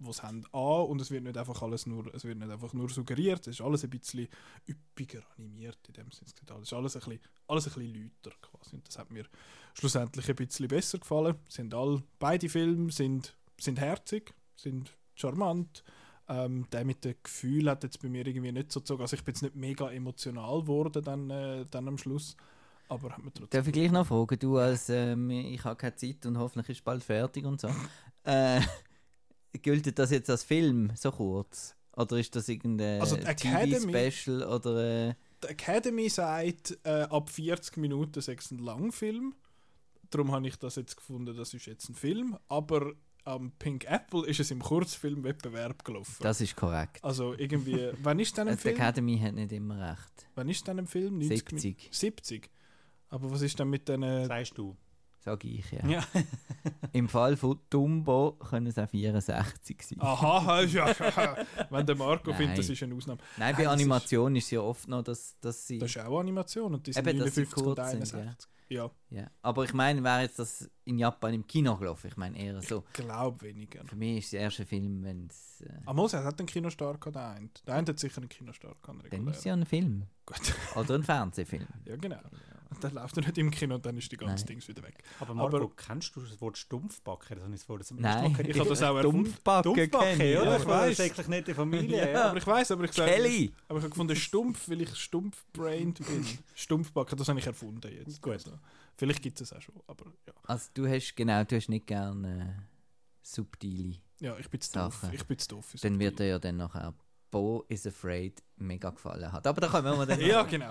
[0.00, 2.72] die sie haben, an und es wird nicht einfach alles nur, es wird nicht einfach
[2.72, 4.28] nur suggeriert, es ist alles ein bisschen
[4.68, 6.26] üppiger animiert in dem Sinne.
[6.26, 9.24] Es sieht alles, ein bisschen, alles ein bisschen lauter quasi und das hat mir
[9.74, 11.36] schlussendlich ein bisschen besser gefallen.
[11.48, 15.84] Sind all, beide Filme sind, sind herzig, sind charmant.
[16.28, 19.24] Ähm, der mit dem Gefühl hat jetzt bei mir irgendwie nicht so gezogen, also ich
[19.24, 22.36] bin jetzt nicht mega emotional geworden dann, äh, dann am Schluss,
[22.88, 23.58] aber hat mir trotzdem...
[23.58, 26.84] Darf ich gleich noch fragen, du als, ähm, ich habe keine Zeit und hoffentlich ist
[26.84, 27.68] bald fertig und so.
[28.24, 28.60] äh,
[29.52, 31.74] gilt das jetzt als Film, so kurz?
[31.96, 35.08] Oder ist das irgendein Also die Academy- TV-Special oder...
[35.10, 39.34] Äh, Die Academy sagt, äh, ab 40 Minuten sei es ein Langfilm.
[40.10, 42.36] Darum habe ich das jetzt gefunden, das ist jetzt ein Film.
[42.48, 42.92] Aber
[43.24, 46.16] am Pink Apple ist es im Kurzfilmwettbewerb gelaufen.
[46.20, 47.04] das ist korrekt.
[47.04, 48.76] also irgendwie, wann ist denn ein Die Film?
[48.76, 50.28] Academy hat nicht immer recht.
[50.34, 51.18] Wann ist denn ein Film?
[51.18, 52.50] 90 Min- 70, 70.
[53.10, 54.02] Aber was ist denn mit den...
[54.02, 54.76] Äh, Sagst du.
[55.20, 55.86] Sage ich ja.
[55.86, 56.04] Ja.
[56.92, 59.98] Im Fall von Dumbo können es auch 64 sein.
[60.00, 60.86] aha, ja,
[61.70, 62.38] wenn der Marco Nein.
[62.38, 63.20] findet, das ist eine Ausnahme.
[63.36, 65.78] Nein, bei ist- Animation ist es ja oft noch, dass, dass sie...
[65.78, 68.50] Das ist auch Animation und die sind Eben, dass sie 59 und kurz sind, 61.
[68.70, 68.90] ja.
[69.10, 69.30] ja.
[69.42, 72.08] Aber ich meine, wäre jetzt das in Japan im Kino gelaufen?
[72.08, 72.84] Ich meine eher so.
[72.92, 73.84] Glaub weniger.
[73.84, 75.60] Für mich ist der erste Film, wenn es...
[75.60, 77.50] Äh, Ah, Mose hat einen Kinostar gehabt, der eine.
[77.66, 79.12] Der eine hat sicher einen Kinostar gehabt.
[79.12, 80.04] dann ist es ja ein Film.
[80.26, 80.54] Gut.
[80.76, 81.66] Oder ein Fernsehfilm.
[81.86, 82.20] Ja, genau.
[82.70, 84.46] Und dann läuft er nicht im Kino und dann ist die ganze Nein.
[84.46, 85.02] Dings wieder weg.
[85.18, 87.36] Aber Marco, Aber- kennst du das Wort Stumpfbacken?
[87.36, 88.46] Das habe ich vorher zum Nein, Mal.
[88.48, 89.26] Ich habe das auch erfunden.
[89.36, 89.40] Ich,
[89.96, 90.24] oder?
[90.24, 91.00] ja, Das ich war weiss.
[91.00, 92.10] eigentlich nicht die Familie.
[92.12, 93.10] Ja, aber ich weiß, aber ich sage.
[93.10, 93.52] Kelly!
[93.68, 96.26] Aber ich habe gefunden, stumpf, weil ich stumpf-brained bin.
[96.54, 98.22] Stumpfbacken, das habe ich erfunden jetzt.
[98.22, 98.34] Gut.
[98.34, 98.52] Also,
[98.96, 100.32] vielleicht gibt es es auch schon, aber ja.
[100.44, 102.62] Also du hast, genau, du hast nicht gerne äh,
[103.22, 103.96] subtile.
[104.20, 105.02] Ja, ich bin zu doof.
[105.12, 105.74] Ich bin zu doof.
[105.82, 106.94] Dann wird er ja dann nachher
[107.30, 109.46] Bo is Afraid mega gefallen hat.
[109.46, 110.70] Aber da kommen wir dann Ja, genau.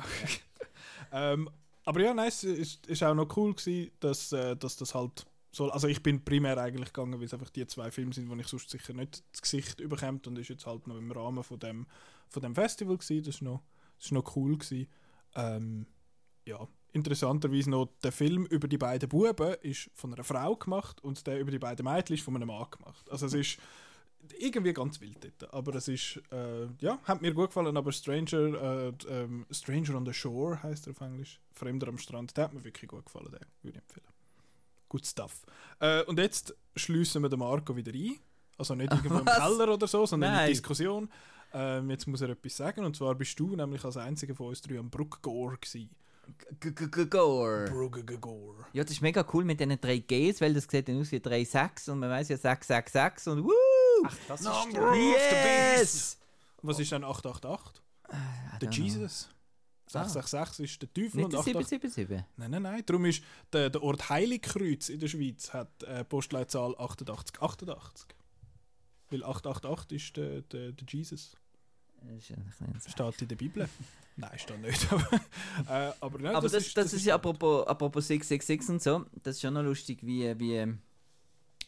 [1.12, 1.50] ähm,
[1.89, 5.25] aber ja, nein, es ist, ist auch noch cool gewesen, dass, äh, dass das halt
[5.49, 8.39] so, also ich bin primär eigentlich gegangen, weil es einfach die zwei Filme sind, die
[8.39, 11.58] ich sonst sicher nicht das Gesicht überkommt und ist jetzt halt noch im Rahmen von
[11.58, 11.88] dem,
[12.28, 13.23] von dem Festival gewesen.
[13.23, 13.63] Das ist noch,
[13.97, 14.88] das ist noch cool gewesen.
[15.34, 15.88] Ähm,
[16.45, 21.25] ja, interessanterweise noch der Film über die beiden Buben ist von einer Frau gemacht und
[21.25, 23.10] der über die beiden Mädchen ist von einem Mann gemacht.
[23.10, 23.58] Also es ist
[24.38, 25.53] irgendwie ganz wild dort.
[25.53, 30.05] Aber es ist, äh, ja, hat mir gut gefallen, aber Stranger, äh, ähm, Stranger on
[30.05, 33.32] the Shore heißt er auf Englisch, Fremder am Strand, der hat mir wirklich gut gefallen,
[33.32, 34.08] den würde ich empfehlen.
[34.88, 35.45] Good stuff.
[35.79, 38.17] Äh, und jetzt schließen wir den Marco wieder ein.
[38.58, 39.25] Also nicht irgendwo im?
[39.25, 40.47] Keller oder so, sondern in Nein.
[40.47, 41.10] die Diskussion.
[41.53, 44.62] Ähm, jetzt muss er etwas sagen, und zwar bist du nämlich als einziger von uns
[44.62, 45.89] drei am Bruckgore gewesen.
[48.17, 48.65] Gore.
[48.73, 51.17] Ja, das ist mega cool mit diesen drei Gs, weil das sieht dann aus wie
[51.17, 53.68] 3,6 und man weiß ja 666 und wuh!
[54.06, 56.18] Ach, das ist der- Yes!
[56.62, 57.82] Was ist dann 888?
[58.62, 58.84] Der don't know.
[58.86, 59.30] Jesus.
[59.88, 61.94] 666 ist der Teufel Nicht und der 888...
[61.94, 62.26] 777.
[62.38, 62.84] Nein, nein, nein.
[62.86, 68.06] Darum ist der, der Ort Heiligkreuz in der Schweiz hat äh, Postleitzahl 8888.
[69.10, 71.36] Weil 888 ist der, der, der Jesus.
[72.02, 73.68] Das ist Steht in der Bibel.
[74.16, 74.92] nein, steht nicht.
[74.92, 75.14] Aber,
[75.68, 79.42] äh, aber, nein, Aber das, das, ist, ja apropos, apropos 666 und so, das ist
[79.42, 80.78] schon noch lustig, wie, wie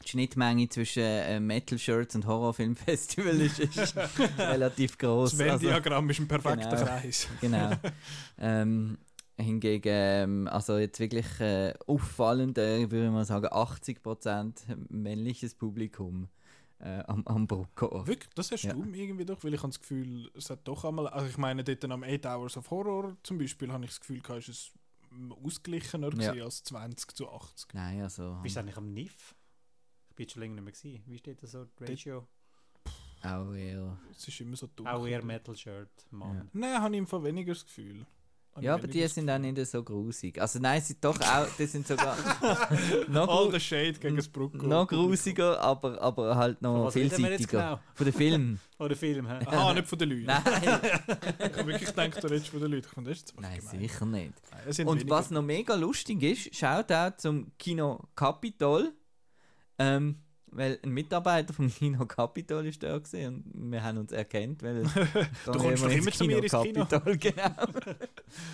[0.04, 3.96] die Schnittmenge zwischen äh, Metal-Shirts und Horrorfilmfestival ist, ist
[4.38, 5.32] relativ groß.
[5.32, 6.86] Das Venn-Diagramm ist ein perfekter genau.
[6.86, 7.28] Kreis.
[7.40, 7.72] genau.
[8.40, 8.98] ähm,
[9.38, 14.54] hingegen, ähm, also jetzt wirklich äh, auffallend, äh, würde ich mal sagen, 80%
[14.90, 16.28] männliches Publikum
[16.80, 18.06] äh, am, am Bruckor.
[18.08, 18.74] Wirklich, das hast Ja.
[18.74, 21.64] du irgendwie doch, weil ich habe das Gefühl, es hat doch einmal, also ich meine,
[21.64, 24.72] dort am 8 Hours of Horror zum Beispiel, habe ich das Gefühl, ist es
[25.44, 26.44] ausgeglichener Ja.
[26.44, 27.74] als 20 zu 80.
[27.74, 29.36] Nein, also Wie ist es eigentlich am NIF?
[30.12, 31.04] Ich bin schon länger nicht mehr gewesen.
[31.08, 32.28] Wie steht da so die Ratio?
[33.24, 33.98] auch eher.
[34.12, 34.88] Es ist immer so dumm.
[34.88, 36.50] Auch eher Metal Shirt, Mann.
[36.54, 38.06] Nein, habe ich im Fall weniger das Gefühl.
[38.54, 40.42] Habe Ja, aber die das sind auch nicht so grusig.
[40.42, 42.18] Also nein, sie doch auch, die sind sogar
[43.08, 44.58] noch, All the shade gegen das Brucko.
[44.68, 47.48] noch grusiger, aber, aber halt Von noch jetzt vielseitiger.
[47.60, 47.80] genau?
[47.94, 48.60] Von den Film.
[48.80, 49.46] Oder Film, hä?
[49.46, 50.26] Aha, nicht von den Leuten.
[50.26, 50.42] Nein,
[51.40, 52.88] Ich habe wirklich gedacht, du redest von den Leuten.
[52.88, 53.80] Ich fand, das ist jetzt nein, gemein.
[53.80, 54.34] sicher nicht.
[54.52, 55.16] Nein, sind Und weniger.
[55.16, 58.92] was noch mega lustig ist, schaut auch zum Kino Capitol.
[59.82, 60.16] Ähm,
[60.52, 64.84] weil ein Mitarbeiter vom Kino Capitol ist da gewesen und wir haben uns erkannt, weil
[65.46, 66.86] du kommst doch immer zu mir ins Kino.
[66.86, 67.56] Capitol, genau.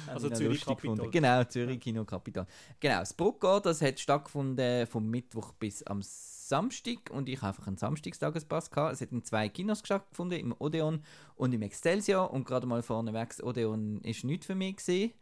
[0.06, 0.96] Also Zürich Capitol.
[0.96, 1.12] gefunden.
[1.12, 2.46] Genau, Zürich Kino Capitol.
[2.80, 7.68] Genau, das Bruckgau, das hat stattgefunden vom Mittwoch bis am Samstag und ich habe einfach
[7.68, 8.94] einen Samstagstagespass gehabt.
[8.94, 11.02] Es hat in zwei Kinos stattgefunden, im Odeon
[11.36, 15.14] und im Excelsior und gerade mal vorneweg, das Odeon ist nicht für mich gewesen.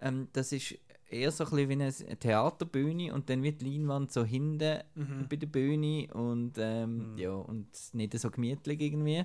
[0.00, 0.76] Ähm, das ist
[1.12, 5.26] eher so ein bisschen wie eine Theaterbühne und dann wird die Leinwand so hinten Mhm.
[5.28, 9.24] bei der Bühne und ähm, ja und nicht so gemütlich irgendwie.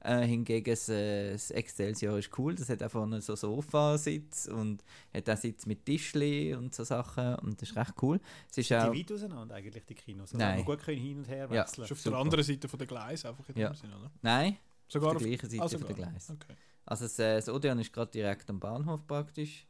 [0.00, 4.84] Äh, hingegen das, äh, das Excelsior ist cool, das hat auch vorne so Sofasitz und
[5.12, 8.20] hat auch Sitz mit Tischli und so Sachen und das ist recht cool.
[8.48, 10.32] Es ist auch, Die weit auseinander eigentlich, die Kinos.
[10.34, 10.58] Also Nein.
[10.58, 11.62] man gut können hin und her Ja.
[11.62, 11.84] wechseln.
[11.84, 12.10] ist auf super.
[12.14, 13.70] der anderen Seite von der Gleis einfach in Ja.
[13.70, 14.10] dem Sinne, oder?
[14.22, 15.96] nein, Sogar auf der gleichen Seite ah, von der.
[15.96, 16.30] Gleis.
[16.30, 16.54] Okay.
[16.86, 19.66] Also das, äh, das Odeon ist gerade direkt am Bahnhof praktisch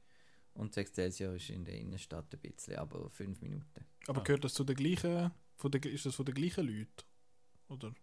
[0.59, 3.85] und das Excelsior ist in der Innenstadt ein bisschen, aber fünf Minuten.
[4.07, 4.25] Aber Ah.
[4.25, 6.89] gehört das zu den gleichen, von der, ist das von den gleichen Leuten?
[7.69, 7.95] Oder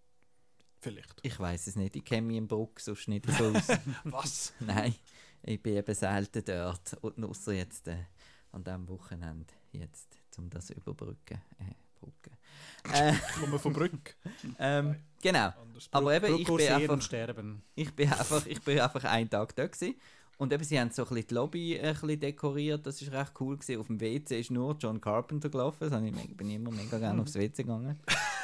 [0.80, 1.14] vielleicht?
[1.24, 3.68] Ich weiß es nicht, ich kenne mich im Bruck sonst nicht so aus.
[4.06, 4.54] Was?
[4.60, 4.94] Nein,
[5.44, 6.94] ich bin eben selten dort.
[7.02, 8.06] Und ausser jetzt äh,
[8.52, 11.42] an diesem Wochenende, jetzt, um das zu überbrücken.
[11.60, 12.38] Äh, Brücken.
[12.94, 14.16] Äh, Ich komme von Brück.
[14.60, 15.50] ähm, genau.
[15.60, 15.88] Anders.
[15.92, 17.64] Aber eben, ich bin, einfach, sterben.
[17.74, 19.96] ich, bin einfach, ich bin einfach einen Tag da gewesen.
[20.38, 23.12] Und eben, sie haben so ein bisschen die Lobby äh, ein bisschen dekoriert, das ist
[23.12, 23.80] recht cool gewesen.
[23.80, 27.36] Auf dem WC ist nur John Carpenter gelaufen, habe ich, bin immer mega gerne aufs
[27.36, 27.98] WC gegangen.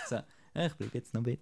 [0.07, 0.15] So,
[0.53, 1.41] äh, ich bleibe jetzt noch mit.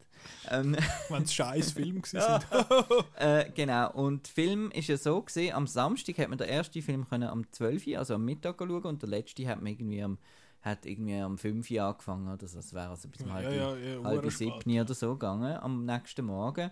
[0.50, 0.76] Ähm,
[1.10, 2.48] Wenn es scheiß Film gewesen sind.
[3.20, 6.82] Äh, genau, und der Film ist ja so gesehen, am Samstag hat man den ersten
[6.82, 10.02] Film können am 12 Uhr, also am Mittag schauen und der letzte hat man irgendwie
[10.02, 10.18] am,
[10.62, 13.52] hat irgendwie am 5 Uhr angefangen oder so, das wäre also bis um Ja, halb,
[13.52, 14.64] ja, ja, halb hure spät.
[14.64, 16.72] sieben oder so gegangen am nächsten Morgen.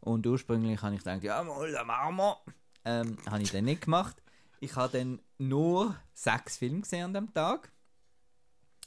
[0.00, 2.36] Und ursprünglich habe ich gedacht, ja mal, dann machen wir.
[2.84, 4.16] Ähm, habe ich dann nicht gemacht.
[4.60, 7.70] Ich habe dann nur sechs Filme gesehen an dem Tag.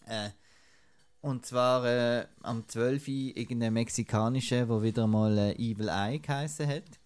[0.06, 0.30] Äh,
[1.22, 3.08] und zwar äh, am 12.
[3.08, 7.00] Uhr irgendein mexikanischer, wo wieder mal äh, Evil Eye geheißen hat.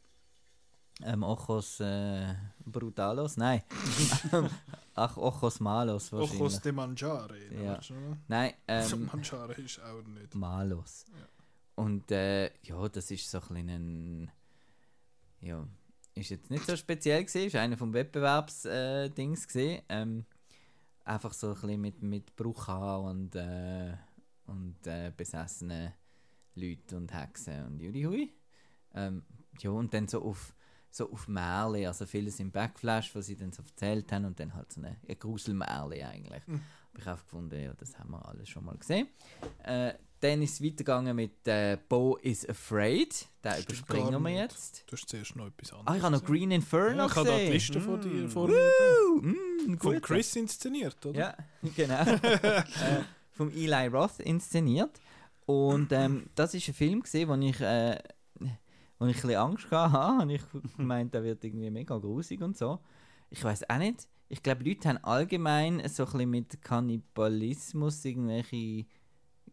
[1.02, 3.64] Ähm, Ojos äh, Brutalos, nein.
[4.96, 6.42] Ach, Ojos Malos wahrscheinlich.
[6.42, 7.38] Ojos de Mangiare.
[7.64, 7.78] Ja.
[7.78, 8.18] weißt du, oder?
[8.28, 10.36] Nein, ähm, Mangiare ist auch nicht.
[10.36, 11.06] Malos.
[11.76, 14.32] Und äh, ja, das ist so ein bisschen ein.
[15.40, 15.66] Ja,
[16.20, 19.82] ist jetzt nicht so speziell gesehen, ist einer vom Wettbewerbsdings äh, gesehen.
[19.90, 20.26] Ähm,
[21.04, 23.94] einfach so ein bisschen mit, mit Bruchhaar und, äh,
[24.46, 25.94] und äh, besessenen
[26.56, 28.32] Leuten und Hexen und Judihui.
[28.94, 29.24] Ähm,
[29.60, 30.54] ja, und dann so auf,
[30.90, 34.54] so auf Märchen, also vieles im Backflash, was sie dann so erzählt haben und dann
[34.54, 36.48] halt so eine, eine Gruselmärchen eigentlich.
[36.48, 36.62] Mhm.
[37.06, 39.08] Habe ich auch gefunden, ja, das haben wir alles schon mal gesehen.
[39.64, 43.28] Äh, dann ist es weitergegangen mit äh, Bo is Afraid.
[43.44, 44.84] Den Stimmt überspringen wir jetzt.
[44.88, 45.88] Du hast zuerst noch etwas anderes.
[45.88, 46.36] Ah, ich habe noch gesehen.
[46.36, 47.54] Green Inferno ja, Ich habe da die gesehen.
[47.54, 48.10] Liste vor dir.
[48.10, 48.30] Mm.
[48.30, 48.96] Vor mir da.
[49.12, 50.02] Uh, mm, Von.
[50.02, 51.20] Chris inszeniert, oder?
[51.20, 51.38] Ja,
[51.76, 52.02] genau.
[52.02, 52.64] äh,
[53.32, 55.00] vom Eli Roth inszeniert.
[55.46, 57.98] Und ähm, das ist ein Film gesehen, wo ich, äh,
[59.00, 60.24] wo ich ein bisschen Angst hatte.
[60.24, 60.42] Und ich
[60.78, 62.80] gemeint, der wird irgendwie mega grusig und so.
[63.30, 64.08] Ich weiß auch nicht.
[64.30, 68.86] Ich glaube, Leute haben allgemein so ein bisschen mit Kannibalismus irgendwelche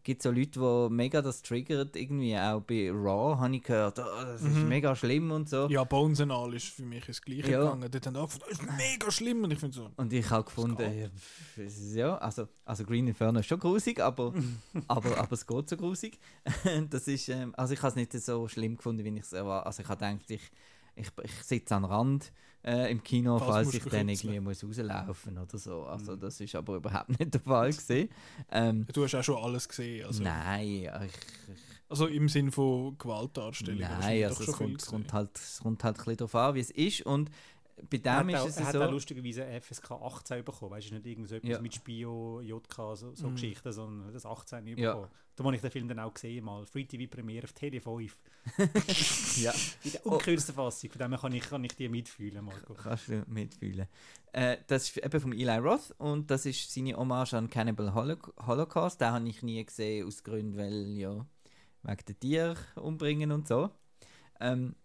[0.03, 4.03] gibt so Leute, die mega das triggert, irgendwie auch bei Raw habe ich gehört, oh,
[4.23, 4.69] das ist Mhm.
[4.69, 5.67] mega schlimm und so.
[5.67, 7.59] Ja, Bones and All ist für mich das Gleiche Ja.
[7.59, 7.91] gegangen.
[7.91, 9.43] Dort haben alle gefunden, das ist mega schlimm.
[9.43, 11.11] Und ich finde so, Und ich habe gefunden,
[11.93, 14.33] ja, also, also Green Inferno ist schon grusig, aber,
[14.87, 16.17] aber, aber es geht so grusig.
[16.89, 19.67] das ist, ähm, also ich habe es nicht so schlimm gefunden, wie ich es erwartet
[19.67, 20.51] Also ich habe gedacht, ich,
[20.97, 22.31] ich, ich sitze am Rand
[22.63, 25.83] äh, im Kino, Falls falls ich dann irgendwie muss rauslaufen oder so.
[25.83, 26.19] Also Mhm.
[26.19, 28.09] das ist aber überhaupt nicht der Fall gewesen.
[28.51, 30.05] Ähm, du hast auch schon alles gesehen.
[30.05, 31.57] Also, nein, ich, ich,
[31.89, 33.79] also im Sinn von Gewaltdarstellung.
[33.79, 36.71] nein, also es kommt, kommt halt, es kommt halt ein bisschen darauf an, wie es
[36.71, 37.29] ist und
[37.89, 38.81] bei Er dem auch, ist er es hat so...
[38.83, 40.71] auch lustigerweise FSK 18 bekommen.
[40.71, 41.61] Weißt du, nicht irgend so etwas Ja.
[41.61, 43.33] mit Spio, JK, so, so Mhm.
[43.35, 44.75] Geschichten, sondern das 18 Ja.
[44.93, 45.11] bekommen.
[45.35, 46.65] Da habe ich den Film dann auch gesehen, mal.
[46.65, 48.17] Free TV Premiere auf Tele 5.
[49.37, 49.53] ja.
[49.83, 50.89] In der ungekürzten Fassung.
[50.89, 52.73] Von dem kann ich, kann ich die mitfühlen, Marco.
[52.73, 53.87] Kannst du mitfühlen.
[54.33, 58.33] Äh, das ist eben vom Eli Roth und das ist seine Hommage an Cannibal Holoc
[58.47, 58.99] Holocaust.
[58.99, 61.11] Den habe ich nie gesehen, aus Gründen, weil ja,
[61.83, 63.69] wegen der Tier umbringen und so.
[64.39, 64.75] Ähm,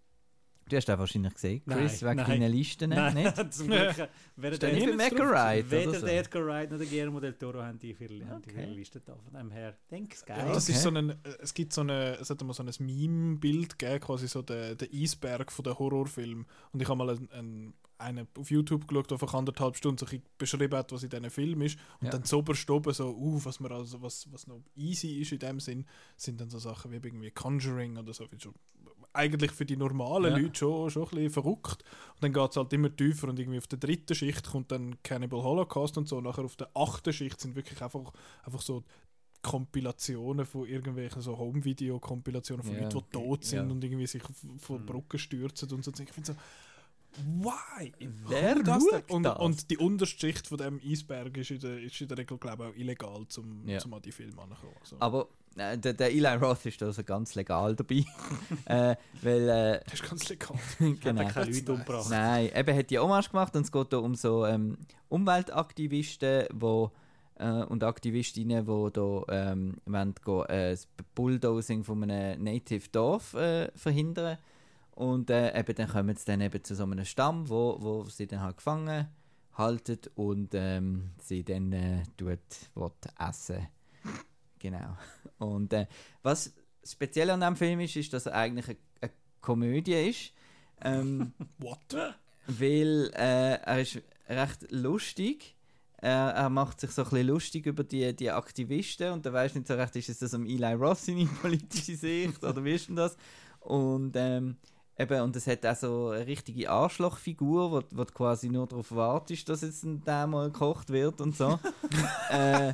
[0.68, 2.40] du hast den wahrscheinlich gesehen, Chris, Nein, wegen nein.
[2.40, 3.53] deinen Listen, nicht?
[3.53, 4.09] zum Glück.
[4.37, 6.07] Weder der nicht Ride weder oder so?
[6.07, 8.62] der Edgar Wright noch der Guillermo del Toro haben die für Okay.
[8.62, 9.14] ihre Liste da.
[9.16, 10.38] Von dem her, denke ich, geil.
[10.46, 10.72] Ja, das Okay.
[10.77, 14.01] ist so ein, äh, es gibt so eine, es hat mal so ein Meme-Bild gegeben,
[14.01, 16.46] quasi so der, der Eisberg von den Horrorfilm.
[16.72, 20.07] Und ich habe mal einen, einen, einen auf YouTube geschaut, der einfach anderthalb Stunden so
[20.07, 21.79] ein beschrieben hat, was in diesem Film ist.
[22.01, 22.11] Und Ja.
[22.12, 25.38] dann so oberst oben so, uh, was, man also, was, was noch easy ist in
[25.38, 28.27] dem Sinn, sind dann so Sachen wie irgendwie Conjuring oder so.
[28.38, 28.55] Schon,
[29.14, 30.38] eigentlich für die normalen Ja.
[30.38, 31.85] Leute schon, schon ein bisschen verrückt.
[32.14, 35.03] Und dann geht es halt immer tiefer und irgendwie auf der dritten Schicht kommt dann
[35.03, 36.16] Cannibal Holocaust und so.
[36.18, 38.12] Und nachher auf der achten Schicht sind wirklich einfach,
[38.44, 38.85] einfach so
[39.42, 43.72] Kompilationen von irgendwelchen so Home-Video-Kompilationen von Ja, Leuten, die tot sind ja.
[43.72, 44.22] und irgendwie sich
[44.59, 44.87] von Mhm.
[44.87, 45.90] Brücken stürzen und so.
[46.01, 46.38] Ich finde so,
[47.16, 47.92] why?
[48.29, 49.01] Wer Warum das denn?
[49.01, 49.38] schaut und, das?
[49.38, 52.64] und die unterste Schicht von dem Eisberg ist in der, ist in der Regel, glaube
[52.64, 53.79] ich, auch illegal, zum, Ja.
[53.79, 54.77] zum an die Filme anzukommen.
[54.81, 58.05] Also, Aber äh, der, der Eli Roth ist also ganz legal dabei.
[58.64, 60.57] äh, weil, äh, das ist ganz legal.
[60.79, 61.22] Hat genau.
[61.22, 62.11] er keine Leute umgebracht.
[62.11, 66.90] Nein, eben hat die Hommage gemacht und es geht da um so ähm, Umweltaktivisten wo,
[67.37, 73.35] äh, und Aktivistinnen, die da ähm, wollen go, äh, das Bulldozing von einem Native Dorf
[73.35, 74.38] äh, verhindern
[75.03, 78.27] und äh, eben dann kommen sie dann eben zu so einem Stamm, wo, wo sie
[78.27, 79.09] dann halt gefangen
[79.55, 82.38] halten und ähm, sie dann äh, tut,
[82.75, 83.69] will essen.
[84.59, 84.97] Genau.
[85.38, 85.87] Und äh,
[86.23, 90.33] was speziell an dem Film ist, ist, dass er eigentlich eine, eine Komödie ist.
[90.81, 91.95] Ähm, What?
[92.47, 95.57] weil äh, er ist recht lustig.
[95.99, 99.55] Er, er macht sich so ein bisschen lustig über die, die Aktivisten und er weiß
[99.55, 102.88] nicht so recht, ist es das um Eli Roth seine politische Sicht oder wie ist
[102.88, 103.17] denn das?
[103.61, 104.57] Und ähm,
[104.98, 108.92] eben, und es hat auch so eine richtige Arschlochfigur, wo, wo du quasi nur darauf
[108.92, 111.59] wartest, dass jetzt ein der mal gekocht wird und so.
[112.31, 112.72] äh,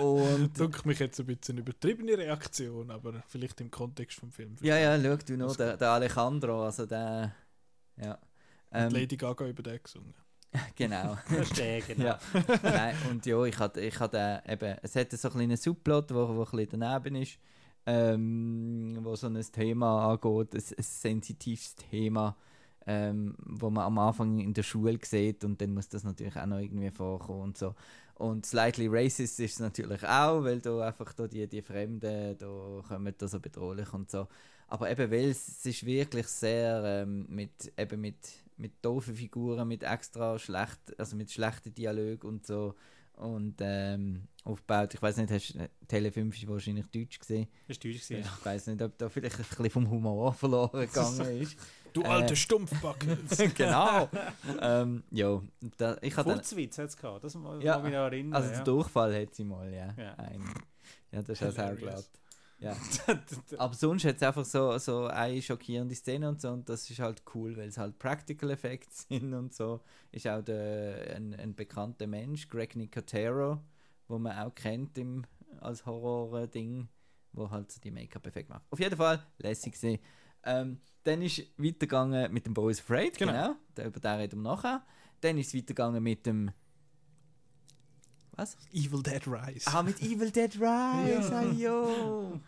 [0.00, 4.56] und Dunkelt mich jetzt ein bisschen übertriebene Reaktion, aber vielleicht im Kontext vom Film.
[4.60, 7.34] ja, ja, schau du nur, der, der Alejandro, also der,
[7.96, 8.18] ja.
[8.72, 10.14] Ähm, Lady Gaga über den gesungen.
[10.76, 11.16] genau.
[11.56, 12.04] Der, genau.
[12.04, 12.18] Ja.
[12.62, 16.28] Nein, und ja, ich hatte, ich hatte eben, es hat so ein kleinen Subplot, wo,
[16.28, 17.38] wo ein bisschen daneben ist,
[17.86, 22.36] ähm, wo so ein Thema angeht, ein, ein sensitives Thema,
[22.86, 26.46] ähm, wo man am Anfang in der Schule sieht und dann muss das natürlich auch
[26.46, 27.74] noch irgendwie vorkommen und so.
[28.14, 32.82] Und slightly racist ist es natürlich auch, weil da einfach da die, die Fremden, da
[32.88, 34.26] kommen da so bedrohlich und so.
[34.68, 38.16] Aber eben, weil es, ist wirklich sehr ähm, mit, eben mit,
[38.56, 42.74] mit doofen Figuren, mit extra schlecht, also mit schlechten Dialog und so
[43.16, 44.94] und ähm, aufgebaut.
[44.94, 47.48] Ich weiß nicht, hast du Tele 5 ist wahrscheinlich deutsch gesehen.
[47.66, 47.80] War deutsch.
[47.82, 48.16] gewesen.
[48.38, 51.56] Ich weiß nicht, ob da vielleicht ein bisschen vom Humor verloren gegangen ist.
[51.92, 52.06] Du Äh.
[52.06, 53.16] alte Stumpfbacke.
[53.56, 54.08] genau.
[54.60, 55.42] ähm, ja,
[55.78, 58.34] da, ich hatte Furzwitz hat es gehabt, das muss Ja, ja, mich erinnern.
[58.34, 58.62] also ja.
[58.64, 59.94] Durchfall hat sie mal, ja.
[59.96, 60.14] Ja.
[60.16, 60.44] Ein,
[61.12, 62.04] ja, das ist auch glatt.
[62.58, 62.74] Ja.
[63.58, 67.00] Aber sonst hat es einfach so, so eine schockierende Szene und so und das ist
[67.00, 69.80] halt cool, weil es halt Practical Effects sind und so.
[70.10, 73.60] Ist auch der, ein, ein bekannter Mensch, Greg Nicotero,
[74.08, 75.26] wo man auch kennt im,
[75.60, 76.88] als Horror-Ding,
[77.32, 78.64] wo halt so die Make-up-Effekte macht.
[78.70, 80.00] Auf jeden Fall, lässig gesehen.
[80.42, 83.54] Ähm, dann ist weitergegangen mit dem Boys Afraid, genau.
[83.74, 83.88] Genau.
[83.88, 84.84] Über den reden wir nachher.
[85.20, 86.50] Dann ist es weitergegangen mit dem.
[88.36, 88.56] Was?
[88.72, 89.66] Evil Dead Rise.
[89.66, 91.42] Ah, mit Evil Dead Rise, Ja.
[91.52, 92.40] jo.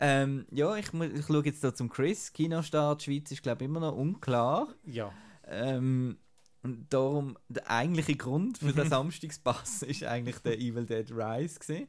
[0.00, 2.32] Ähm, ja, ich, ich schaue jetzt da zum Chris.
[2.32, 4.68] Kinostart Schweiz ist, glaube ich, immer noch unklar.
[4.84, 5.12] Ja,
[5.46, 6.18] Ähm,
[6.62, 11.58] und darum, der eigentliche Grund für den Samstagspass ist eigentlich der Evil Dead Rise.
[11.60, 11.88] Gewesen.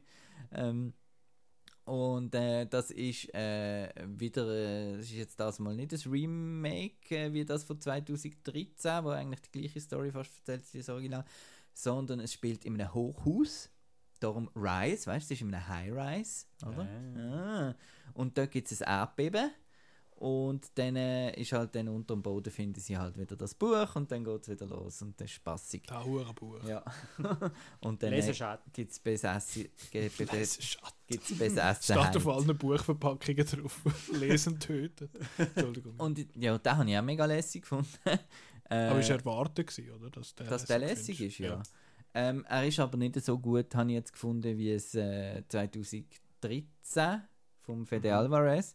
[0.52, 0.92] Ähm,
[1.84, 7.16] und äh, das ist äh, wieder, äh, das ist jetzt das mal nicht das Remake
[7.16, 11.24] äh, wie das von 2013, wo eigentlich die gleiche Story fast erzählt wie das Original,
[11.76, 13.70] sondern es spielt in einem Hochhaus
[14.18, 16.88] darum Rise, weißt du, das ist in einem High-Rise, oder?
[17.16, 17.68] Ah.
[17.68, 17.74] Ah.
[18.14, 19.50] Und dort gibt es ein Erdbeben.
[20.18, 23.96] Und dann äh, ist halt dann unter dem Boden finden sie halt wieder das Buch
[23.96, 25.82] und dann geht es wieder los und das ist spaßig.
[25.86, 26.64] Da Hurenbuch.
[26.66, 26.82] Ja.
[27.80, 30.62] und dann äh, gibt es besessen, gibt's besessen
[31.82, 33.82] Steht auf allen Buchverpackungen drauf.
[34.14, 35.10] Lesen töten.
[35.36, 35.96] Entschuldigung.
[35.98, 37.90] Und ja, den habe ich auch mega lässig gefunden.
[38.70, 40.10] Äh, aber ist erwartet gewesen, oder?
[40.10, 41.72] Dass der, dass der lässig ist, findest?
[41.72, 42.28] ja.
[42.28, 47.22] Ähm, er ist aber nicht so gut, habe ich jetzt gefunden, wie es äh, 2013
[47.60, 48.74] vom Fede Alvarez.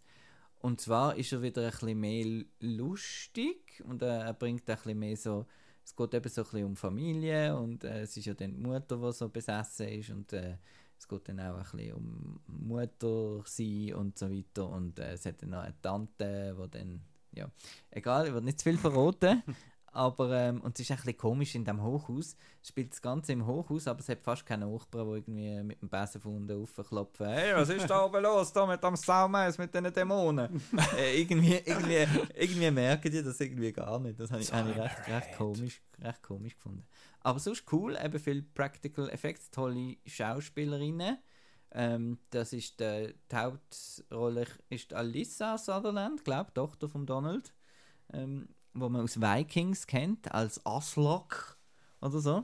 [0.59, 4.99] Und zwar ist er wieder ein bisschen mehr lustig und äh, er bringt ein bisschen
[4.99, 5.47] mehr so,
[5.83, 8.61] es geht eben so ein bisschen um Familie und äh, es ist ja dann die
[8.61, 10.57] Mutter, die so besessen ist und äh,
[10.99, 15.25] es geht dann auch ein bisschen um Mutter sein und so weiter und äh, es
[15.25, 17.01] hat dann noch eine Tante, die dann,
[17.31, 17.49] ja,
[17.89, 19.41] egal, ich will nicht zu viel verraten,
[19.93, 22.37] aber, ähm, und es ist ein bisschen komisch in diesem Hochhaus.
[22.61, 25.81] Es spielt das Ganze im Hochhaus, aber es hat fast keine Nachbarn, die irgendwie mit
[25.81, 27.27] dem Besen von unten raufklopfen.
[27.27, 30.61] Hey, was ist da oben los, da mit dem Saumaus, mit diesen Dämonen?
[30.97, 34.17] äh, irgendwie, irgendwie, irgendwie merken die das irgendwie gar nicht.
[34.17, 36.85] Das habe ich, habe ich recht, recht, komisch, recht komisch gefunden.
[37.19, 41.17] Aber sonst cool, eben viel Practical Effects, tolle Schauspielerinnen.
[41.73, 47.53] Ähm, das ist der, die Hauptrolle ist Alyssa Sutherland, glaube Tochter von Donald.
[48.13, 51.57] Ähm, wo man aus Vikings kennt, als Aslak
[52.01, 52.43] oder so.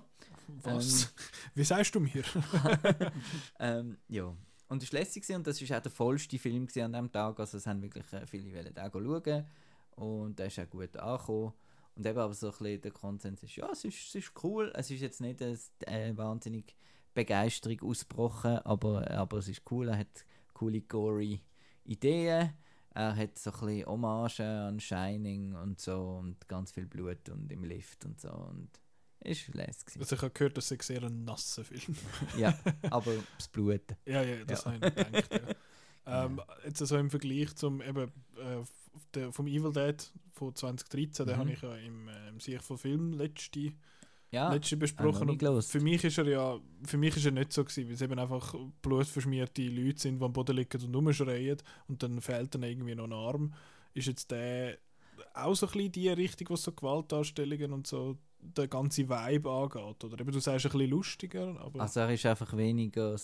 [0.63, 1.13] Was?
[1.55, 2.23] Wie sagst du mir?
[3.59, 4.35] Ähm, ja.
[4.69, 7.39] Und es war lässig und das war auch der vollste Film an diesem Tag.
[7.39, 9.45] Also es haben wirklich äh, viele wollen den schauen
[9.95, 11.53] und der ist auch gut angekommen.
[11.95, 14.71] Und eben aber so ein bisschen der Konsens ist, ja, es ist, es ist cool.
[14.75, 16.75] Es ist jetzt nicht eine äh, wahnsinnig
[17.13, 19.87] Begeisterung ausgebrochen, aber, aber es ist cool.
[19.89, 21.41] Er hat coole, gory
[21.85, 22.53] Ideen.
[22.97, 27.51] Er hat so ein bisschen Hommagen an Shining und so und ganz viel Blut und
[27.51, 28.69] im Lift und so und
[29.19, 29.85] ist lässig.
[29.85, 29.99] gewesen.
[30.01, 31.95] Also ich habe gehört, das ist sehr ein nasser Film.
[32.39, 32.57] Ja,
[32.89, 33.81] aber das Blut.
[34.05, 34.71] ja, ja, das Ja.
[34.73, 35.29] habe ich gedacht.
[36.07, 36.23] Ja.
[36.25, 38.63] Ähm, jetzt also im Vergleich zum eben, äh,
[39.13, 41.39] der, vom Evil Dead von 2013, den Mhm.
[41.39, 43.73] habe ich ja im, äh, im Sieg von Film letzte,
[44.31, 45.27] Ja, letzte besprochen.
[45.27, 47.93] nicht Und für mich ist er ja, für mich ist er nicht so gewesen, weil
[47.93, 52.53] es eben einfach blutverschmierte Leute sind, die am Boden liegen und rumschreien und dann fehlt
[52.53, 53.53] dann irgendwie noch ein Arm.
[53.93, 54.77] Ist jetzt der
[55.33, 60.03] auch so ein bisschen die Richtung, was so Gewaltdarstellungen und so der ganze Vibe angeht?
[60.03, 61.81] Oder eben, du sagst ein bisschen lustiger, aber...
[61.81, 63.15] Also er ist einfach weniger.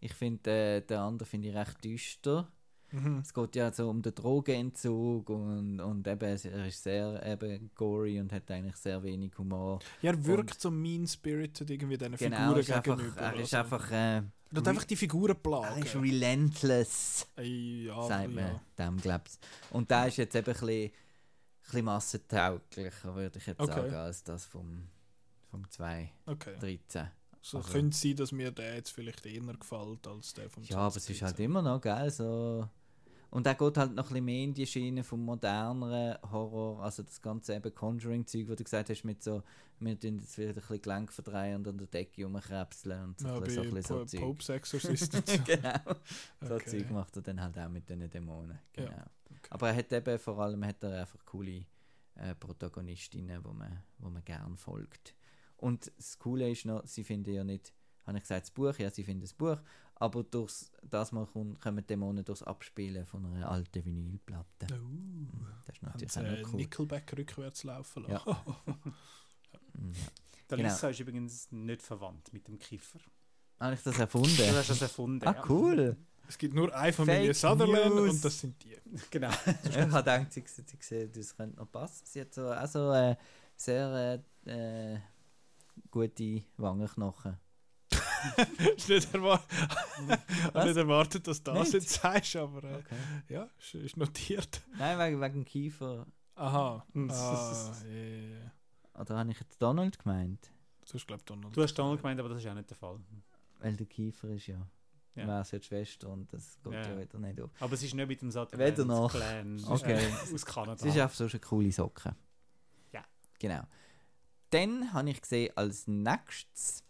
[0.00, 2.50] Ich finde, äh, der andere finde ich recht düster.
[2.92, 3.18] Mhm.
[3.18, 8.20] Es geht ja so um den Drogenentzug und, und eben, er ist sehr eben gory
[8.20, 9.80] und hat eigentlich sehr wenig Humor.
[10.02, 13.20] Ja, er wirkt so mean-spirited irgendwie diesen Genau, Figuren er ist einfach, gegenüber.
[13.20, 13.56] er ist also.
[13.74, 14.22] einfach, äh, Er
[14.56, 15.82] hat einfach die Figuren er plagen.
[15.82, 18.60] ist relentless, Ey, ja, sagt man ja.
[18.78, 20.90] dem, glaubst Und der ist jetzt eben ein bisschen, ein
[21.64, 23.72] bisschen massentauglicher, würde ich jetzt Okay.
[23.72, 24.88] sagen, als das vom,
[25.50, 26.22] vom 2013.
[26.26, 26.78] Okay.
[27.44, 30.62] So Also- könnte es sein, dass mir der jetzt vielleicht eher gefällt als der vom
[30.62, 31.44] Ja, aber es ist halt 2013.
[31.44, 32.10] immer noch geil.
[32.10, 32.68] So.
[33.32, 37.02] Und er geht halt noch ein bisschen mehr in die Schiene vom moderneren Horror, also
[37.02, 39.42] das ganze eben Conjuring-Zeug, wo du gesagt hast, mit so,
[39.80, 43.28] wir tun jetzt wieder ein bisschen Gelenk verdrehen und an der Decke rumkrebseln und so,
[43.28, 44.20] Ja, ein bei bisschen, so, ein bisschen Po- so Zeug.
[44.20, 45.14] Pope's Exorcist.
[45.16, 45.38] und so.
[45.46, 45.78] genau.
[46.42, 46.70] So Okay.
[46.70, 48.58] Zeug macht er dann halt auch mit diesen Dämonen.
[48.76, 49.02] Ja, Genau.
[49.50, 51.64] Aber er hat eben vor allem hat er einfach coole
[52.16, 55.14] äh, Protagonistinnen, wo man, wo man gern folgt.
[55.56, 57.72] Und das Coole ist noch, sie finden ja nicht,
[58.06, 59.56] habe ich gesagt, das Buch, ja, sie finden das Buch,
[60.02, 64.66] aber durchs, das mal kommen, kommen Dämonen durchs Abspielen von einer alten Vinylplatte.
[64.80, 65.26] Uh,
[65.66, 66.56] Das ist haben natürlich sie auch cool.
[66.56, 68.22] Nickelback rückwärts laufen Ja.
[68.26, 68.36] lassen.
[69.74, 70.00] Mhm, ja.
[70.50, 70.68] Der Genau.
[70.68, 72.98] Lisa ist übrigens nicht verwandt mit dem Kiffer.
[73.58, 74.54] Habe ich das Du erfunden?
[74.54, 75.26] hast das erfunden.
[75.26, 75.44] ah, ja.
[75.48, 75.96] cool.
[76.28, 78.10] Es gibt nur eine Familie Fake Sutherland News.
[78.14, 78.76] und das sind die.
[79.10, 79.30] Genau.
[79.64, 82.04] ich habe gedacht, sie, sie sehen, das könnte noch passen.
[82.06, 83.16] Sie hat so, auch so äh,
[83.56, 84.98] sehr äh, äh,
[85.90, 87.38] gute Wangenknochen.
[88.76, 89.42] Ist nicht, erwar
[90.52, 90.64] Was?
[90.66, 91.74] nicht erwartet, dass du das Nicht?
[91.74, 92.96] jetzt sagst, aber äh, Okay.
[93.28, 94.62] ja, ist, ist notiert.
[94.78, 96.06] Nein, wegen, wegen dem Kiefer.
[96.34, 96.84] Aha.
[96.94, 99.00] Ah, ja.
[99.00, 100.50] Oder habe ich jetzt Donald gemeint?
[100.82, 101.56] Das ist, glaube ich, Donald.
[101.56, 102.98] Du hast Donald gemeint, aber das ist ja nicht der Fall.
[103.60, 104.66] Weil der Kiefer ist ja.
[105.14, 105.26] Ja.
[105.26, 106.98] Wäre es ja die Schwester und das geht ja, Ja.
[106.98, 107.50] wieder nicht auf.
[107.60, 109.10] Aber es ist nicht mit dem Sutherland Weder noch.
[109.10, 110.08] Clan Okay.
[110.34, 110.72] aus Kanada.
[110.74, 112.14] Es ist einfach so eine coole Socke.
[112.92, 113.04] Ja.
[113.38, 113.62] Genau.
[114.50, 116.82] Dann habe ich gesehen als nächstes,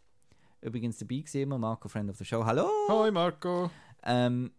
[0.63, 2.45] übrigens dabei gesehen, immer Marco, Friend of the Show.
[2.45, 2.69] Hallo!
[2.89, 3.71] Hoi Marco.
[4.05, 4.53] Ähm,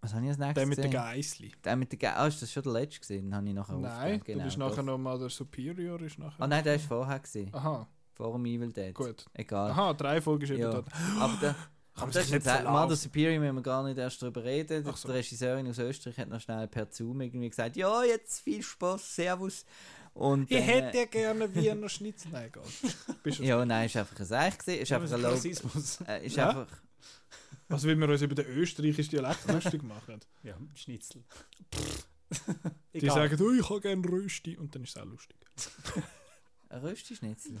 [0.00, 0.92] was habe ich als nächstes Der mit den gesehen?
[1.04, 1.52] Geissli.
[1.64, 3.24] Der mit der Ge Ah, ist das schon der letzte gesehen?
[3.26, 4.18] Den habe ich nachher Nein, aufgegeben.
[4.24, 4.70] du Genau, bist doch.
[4.70, 6.00] nachher nochmal der Superior.
[6.00, 7.50] Ist nachher Ah nein, der ist vorher gesehen.
[7.54, 8.94] Aha, Vor dem Evil Dead.
[8.94, 9.26] gut.
[9.34, 9.70] Egal.
[9.72, 10.70] Aha, drei Folgen ist eben Ja.
[10.70, 10.86] dort.
[11.18, 11.54] Aber der,
[11.96, 12.96] aber das ist nicht jetzt mal der verlaufen.
[12.96, 14.84] Superior, müssen wir gar nicht erst darüber reden.
[14.84, 15.08] So.
[15.08, 19.16] Die Regisseurin aus Österreich hat noch schnell per Zoom irgendwie gesagt, ja, jetzt viel Spaß,
[19.16, 19.66] Servus.
[20.20, 22.30] Und Ich dann, hätte ja gerne Wiener Schnitzel.
[22.30, 22.62] Nein, egal.
[23.22, 24.82] Bist du Ja, nein, ist einfach ein Seich gewesen.
[24.82, 25.98] Ist einfach ein Low, Rassismus.
[26.06, 26.50] äh, ist Ja?
[26.50, 26.68] einfach...
[27.68, 30.20] Was will wir uns über den österreichischen Dialekt lustig machen?
[30.42, 31.24] Ja, Schnitzel.
[32.92, 35.36] Die sagen, oh, ich habe gerne Rösti und dann ist es auch lustig.
[36.68, 37.58] Ein Rösti-Schnitzel.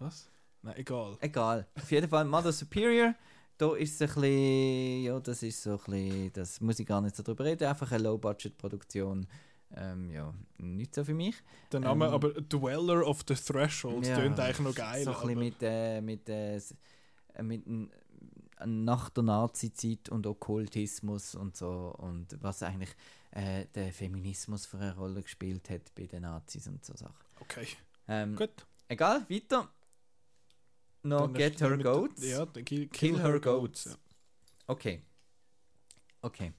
[0.00, 0.28] Was?
[0.62, 1.16] Nein, egal.
[1.20, 1.68] Egal.
[1.76, 3.14] Auf jeden Fall Mother Superior.
[3.56, 7.02] Da ist es ein bisschen, ja, das ist so ein bisschen, das muss ich gar
[7.02, 9.26] nicht so drüber reden, einfach eine Low-Budget-Produktion.
[9.76, 11.36] Ähm, ja, nicht so für mich.
[11.70, 15.04] Der Name, Ähm, aber Dweller of the Threshold, Ja, klingt eigentlich noch geil.
[15.04, 17.62] So ein bisschen mit, äh, mit, äh, äh, mit
[18.66, 22.90] nach der Nazi-Zeit und Okkultismus und so und was eigentlich
[23.30, 27.14] äh, der Feminismus für eine Rolle gespielt hat bei den Nazis und so Sachen.
[27.40, 27.66] Okay,
[28.08, 28.66] Ähm, gut.
[28.88, 29.68] Egal, weiter.
[31.02, 32.26] Noch Dann Get Her Goats.
[32.26, 33.84] Ja, kill, Kill Her Goats.
[33.86, 33.92] Ja.
[34.66, 35.02] Okay.
[36.20, 36.52] Okay.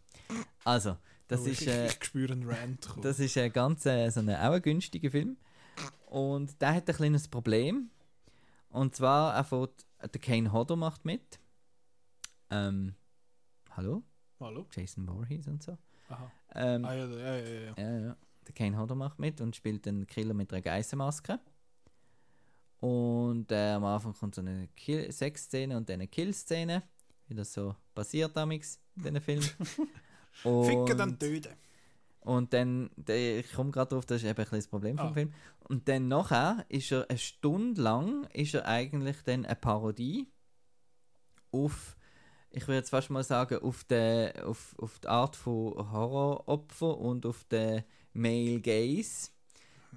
[0.63, 0.97] Also,
[1.31, 2.87] das Oh, ist, ich, äh, ich, spüre einen Rant.
[2.87, 3.01] kommen.
[3.01, 5.37] das ist ein ganz äh, so ein, auch ein günstiger Film.
[6.07, 7.89] Und der hat ein kleines Problem.
[8.69, 11.39] Und zwar, er fährt, der Kane Hodder macht mit.
[12.49, 12.95] Ähm,
[13.71, 14.03] hallo?
[14.39, 14.65] Hallo?
[14.75, 15.77] Jason Voorhees und so.
[16.09, 16.31] Aha.
[16.55, 17.73] Ähm, Ah, ja, ja, ja, ja.
[17.77, 18.17] ja, ja.
[18.47, 21.39] Der Kane Hodder macht mit und spielt einen Killer mit einer Geiselmaske.
[22.79, 24.67] Und äh, am Anfang kommt so eine
[25.11, 26.83] Sexszene und dann eine Kill-Szene.
[27.27, 29.49] Wie das so passiert damals in diesen Filmen.
[30.31, 31.53] Ficken, dann töten.
[32.21, 35.13] und dann, ich komme gerade drauf, das ist eben ein das Problem vom Ah.
[35.13, 35.33] Film.
[35.67, 40.27] Und dann nachher ist er eine Stunde lang, ist er eigentlich dann eine Parodie
[41.51, 41.95] auf,
[42.51, 47.25] ich würde jetzt fast mal sagen, auf die, auf, auf die Art von Horroropfer und
[47.25, 49.31] auf den Male Gaze.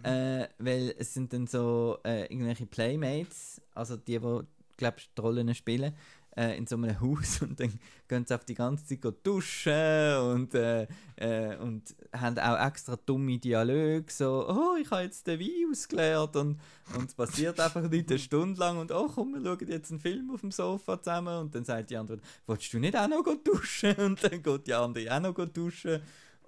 [0.03, 4.41] Äh, weil es sind dann so äh, irgendwelche Playmates, also die, die,
[4.76, 5.95] glaube ich, die Rollen spielen,
[6.37, 7.78] äh, in so einem Haus und dann
[8.09, 13.39] gehen sie auf die ganze Zeit duschen und, äh, äh, und haben auch extra dumme
[13.39, 16.61] Dialoge, so, oh, ich habe jetzt den Wein ausgeleert und,
[16.97, 20.01] und es passiert einfach nicht eine Stunde lang und oh, komm, wir schauen jetzt einen
[20.01, 23.24] Film auf dem Sofa zusammen und dann sagt die andere, willst du nicht auch noch
[23.43, 23.95] duschen?
[24.05, 26.01] Und dann geht die andere auch noch duschen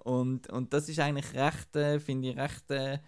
[0.07, 2.99] und, und das ist eigentlich recht, äh, finde ich, recht äh,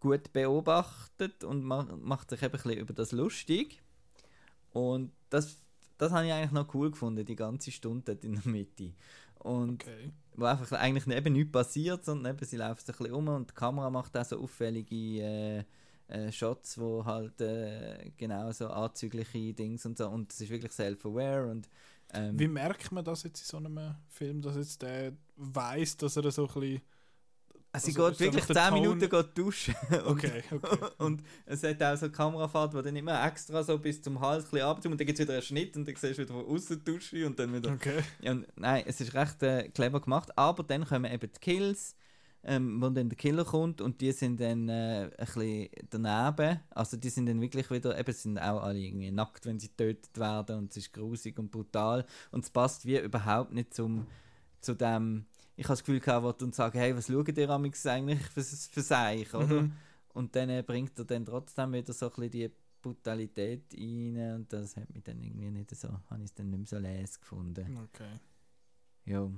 [0.00, 3.80] gut beobachtet und ma macht sich eben ein bisschen über das lustig
[4.72, 5.61] und das
[6.02, 8.92] das habe ich eigentlich noch cool gefunden, die ganze Stunde dort in der Mitte.
[9.38, 10.12] Und Okay.
[10.34, 13.54] wo einfach eigentlich eben nichts passiert, sondern eben sie läuft ein bisschen um und die
[13.54, 15.64] Kamera macht auch so auffällige äh,
[16.08, 20.72] äh, Shots, wo halt äh, genau so anzügliche Dings und so und es ist wirklich
[20.72, 21.68] self-aware und
[22.14, 26.16] ähm, Wie merkt man das jetzt in so einem Film, dass jetzt der weiß, dass
[26.16, 26.82] er so ein bisschen.
[27.72, 30.86] Also sie also geht wirklich einfach der 10 Ton- Minuten geht duschen und, Okay, okay.
[30.98, 34.44] und es hat auch so eine Kamerafahrt, wo dann immer extra so bis zum Hals
[34.44, 36.46] ein bisschen und dann gibt es wieder einen Schnitt und dann siehst du wieder von
[36.46, 38.00] außen die Dusche und dann wieder Okay.
[38.20, 41.96] Ja, und nein, es ist recht äh, clever gemacht, aber dann kommen eben die Kills,
[42.44, 46.60] ähm, wo dann der Killer kommt und die sind dann äh, ein bisschen daneben.
[46.70, 50.18] Also die sind dann wirklich wieder, eben sind auch alle irgendwie nackt, wenn sie getötet
[50.18, 54.06] werden und es ist grusig und brutal und es passt wie überhaupt nicht zum,
[54.60, 55.26] zu dem,
[55.56, 58.80] ich habe das Gefühl gehabt, wo und sagen, hey, was schaut ihr eigentlich für, für
[58.82, 59.62] sich, oder?
[59.62, 59.72] Mhm.
[60.14, 62.50] Und dann äh, bringt er dann trotzdem wieder so ein bisschen die
[62.82, 66.66] Brutalität rein und das hat mich dann irgendwie nicht so, habe ich dann nicht mehr
[66.66, 67.78] so les gefunden.
[67.84, 68.18] okay.
[69.04, 69.30] Ja.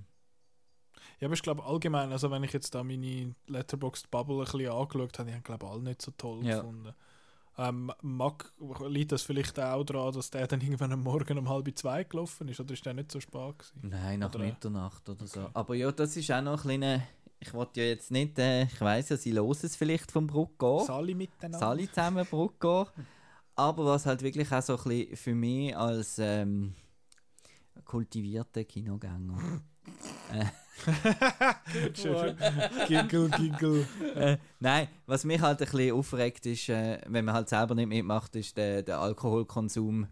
[1.21, 4.71] Ja, aber ich glaube allgemein, also wenn ich jetzt da meine Letterboxd Bubble ein bisschen
[4.71, 6.59] angeschaut habe, die haben glaube alle nicht so toll Ja.
[6.61, 6.95] gefunden.
[7.57, 8.53] Ähm, mag,
[8.89, 12.49] liegt das vielleicht auch daran, dass der dann irgendwann am Morgen um halb zwei gelaufen
[12.49, 13.79] ist oder ist der nicht so spät gewesen?
[13.83, 15.41] Nein, nach Oder- Mitternacht oder so.
[15.43, 15.51] Okay.
[15.55, 17.03] Aber ja, das ist auch noch ein kleiner.
[17.39, 20.85] Ich wollte ja jetzt nicht, äh, ich weiß ja, sie hören es vielleicht vom Bruckgau.
[20.85, 21.59] Sali miteinander?
[21.59, 22.89] Sali zusammen Bruckgau.
[23.55, 26.75] Aber was halt wirklich auch so ein bisschen für mich als ähm,
[27.85, 29.39] kultivierter Kinogänger.
[30.31, 30.51] Schön.
[32.89, 33.87] Giggle, giggle.
[34.15, 37.89] äh, nein, was mich halt ein bisschen aufregt, ist, äh, wenn man halt selber nicht
[37.89, 40.07] mitmacht, ist der, der Alkoholkonsum.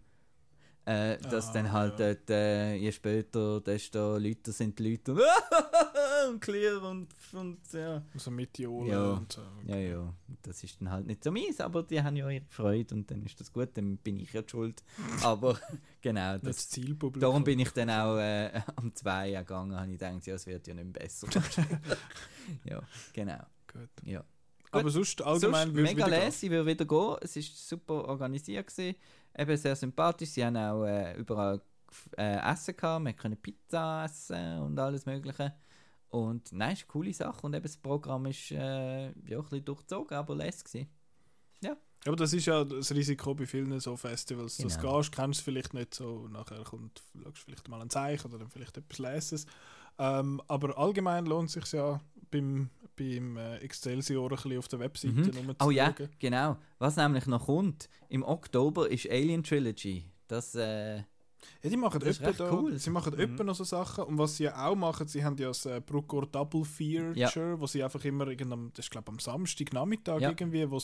[0.85, 2.07] Äh, dass Ah, dann halt ja.
[2.13, 5.15] dort, äh, je später, desto lauter sind die Leute
[6.29, 8.03] und, clear und, und ja.
[8.29, 9.11] Mit Jola Ja.
[9.13, 9.41] und so.
[9.65, 12.95] Ja, ja, das ist dann halt nicht so mies, aber die haben ja ihre Freude
[12.95, 14.83] und dann ist das gut, dann bin ich ja die schuld.
[15.23, 15.59] Aber
[16.01, 17.21] genau, Das das, Zielpublikum.
[17.21, 20.67] darum bin ich dann auch äh, am 2 gegangen, habe ich gedacht, ja, es wird
[20.67, 21.27] ja nicht mehr besser.
[22.65, 22.81] ja,
[23.13, 23.39] genau.
[23.71, 23.89] Gut.
[24.03, 24.23] Ja.
[24.71, 27.15] Aber sonst allgemein Sonst mega lässig, würde wieder gehen.
[27.21, 28.95] Es ist super organisiert gewesen.
[29.37, 30.29] Eben sehr sympathisch.
[30.29, 31.61] Sie haben auch äh, überall
[32.17, 33.05] äh, Essen gehabt.
[33.05, 35.53] Wir können Pizza essen und alles Mögliche.
[36.13, 37.41] Und nein, ist eine coole Sache.
[37.41, 40.87] Und eben das Programm ist äh, ja, ein bisschen durchzogen, aber lässig gewesen.
[42.05, 44.57] Aber das ist ja das Risiko bei vielen so Festivals.
[44.57, 44.91] dass Genau.
[44.91, 48.39] Du gehst, kennst es vielleicht nicht so, nachher kommt, schaust vielleicht mal ein Zeichen oder
[48.39, 49.45] dann vielleicht etwas leses.
[49.97, 51.99] Ähm, aber allgemein lohnt es sich ja
[52.29, 55.55] beim, beim äh, Excelsior ein bisschen auf der Webseite Mhm.
[55.61, 56.57] Oh ja, genau.
[56.77, 60.05] Was nämlich noch kommt, im Oktober ist Alien Trilogy.
[60.27, 61.03] Das, äh,
[61.61, 62.77] Ja, die machen Das öppe da, cool.
[62.77, 63.45] sie machen Mhm.
[63.45, 66.25] noch so Sachen und was sie ja auch machen, sie haben ja das äh, Bruckor
[66.27, 70.29] Double Feature, wo sie einfach immer irgendein, das ist glaube am Samstagnachmittag Ja.
[70.29, 70.77] irgendwie, wo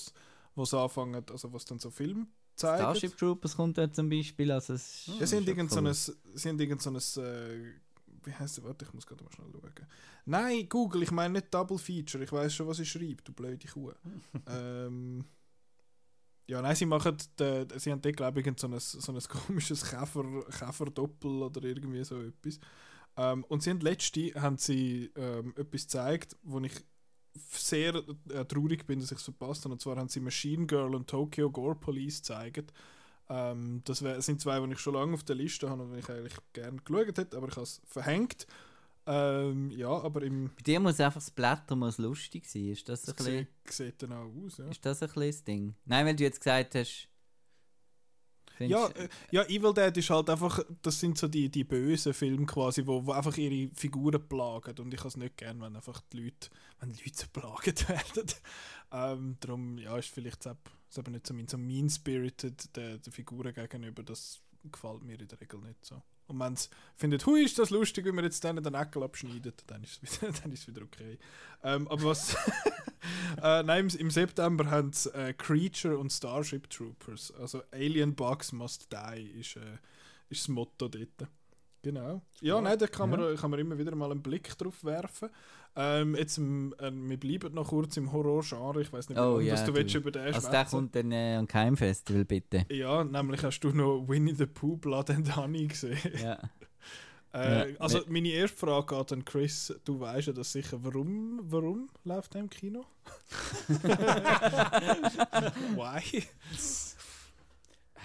[0.63, 2.81] es anfangen, also was dann so Film zeigen.
[2.83, 4.51] Starship Troopers kommt da zum Beispiel.
[4.51, 5.87] Also es Ja, sie haben irgend so cool.
[5.87, 7.73] ein, sie haben irgend so ein, äh,
[8.25, 9.87] wie heißt es, warte, ich muss gerade mal schnell schauen.
[10.25, 13.67] Nein, Google, ich meine nicht Double Feature, ich weiß schon, was ich schreibe, du blöde
[13.67, 13.91] Kuh.
[14.47, 15.23] ähm,
[16.49, 19.87] ja, nein, sie machen, de, sie haben dort, glaube ich, so ein, so ein komisches
[19.87, 22.59] Käfer, Käferdoppel oder irgendwie so etwas.
[23.17, 26.73] Ähm, und sie haben letzte, haben sie ähm, etwas gezeigt, wo ich
[27.35, 29.73] sehr äh, traurig bin, dass ich es verpasst habe.
[29.73, 32.73] Und zwar haben sie Machine Girl und Tokyo Gore Police gezeigt.
[33.29, 35.99] Ähm, das wär, sind zwei, die ich schon lange auf der Liste habe und die
[35.99, 38.47] ich eigentlich gerne geschaut hätte, aber ich habe es verhängt.
[39.11, 42.67] Ähm, ja, aber im Bei dir muss einfach das Blätter muss lustig sein.
[42.69, 44.57] Ist das ein es bisschen, sieht, dann auch aus.
[44.59, 45.75] Ja, ist das ein bisschen das Ding?
[45.85, 47.07] Nein, weil du jetzt gesagt hast.
[48.59, 52.45] ja, äh, ja, Evil Dead ist halt einfach, das sind so die, die bösen Filme
[52.45, 56.01] quasi, wo, wo einfach ihre Figuren plagen und ich habe es nicht gern, wenn einfach
[56.11, 56.49] die Leute,
[56.79, 58.27] wenn die Leute so plagt werden.
[58.91, 63.13] ähm, darum, ja, ist vielleicht das eben- das nicht so, mein- so mean-spirited der, der
[63.13, 64.41] Figuren gegenüber, das
[64.71, 66.01] gefällt mir in der Regel nicht so.
[66.29, 69.53] Und wenn sie findet, hui, ist das lustig, wenn wir jetzt denen den Eckel abschneiden,
[69.67, 71.17] dann ist es wieder, dann ist es wieder okay.
[71.63, 72.35] Ähm, aber was.
[73.41, 77.31] äh, nein, im, September haben sie äh, Creature und Starship Troopers.
[77.31, 79.77] Also Alien Bugs Must Die ist, äh,
[80.29, 81.29] ist das Motto dort.
[81.81, 82.21] Genau.
[82.41, 85.29] Ja, nein, da kann, man, kann man immer wieder mal einen Blick drauf werfen.
[85.75, 88.81] Ähm, jetzt, ähm, äh, wir bleiben noch kurz im Horror-Genre.
[88.81, 89.77] Ich weiß nicht, Oh, lange ja, dass du, du.
[89.77, 92.65] willst über den also der kommt dann äh, am Keimfestival, bitte.
[92.69, 95.97] Ja, nämlich hast du noch Winnie the Pooh Blood and Honey gesehen.
[96.21, 96.37] Ja.
[97.31, 97.79] Äh, Ja.
[97.79, 99.71] also meine erste Frage geht an Chris.
[99.85, 100.79] Du weißt ja das sicher.
[100.81, 102.83] Warum, warum läuft der im Kino?
[105.75, 106.23] Why?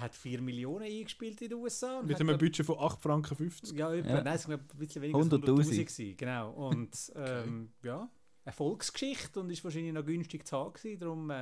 [0.01, 1.99] Hat 4 Millionen eingespielt in den USA.
[2.01, 3.77] und Mit einem glaub- Budget von 8 Franken 50.
[3.79, 4.23] Ja, etwa, Ja.
[4.25, 5.45] nein, es war ein bisschen weniger als 100'000.
[5.45, 6.51] 100'000 gewesen, genau.
[6.51, 8.09] Und ähm, ja,
[8.45, 11.35] Erfolgsgeschichte und ist wahrscheinlich noch günstig zu haben gewesen, darum äh,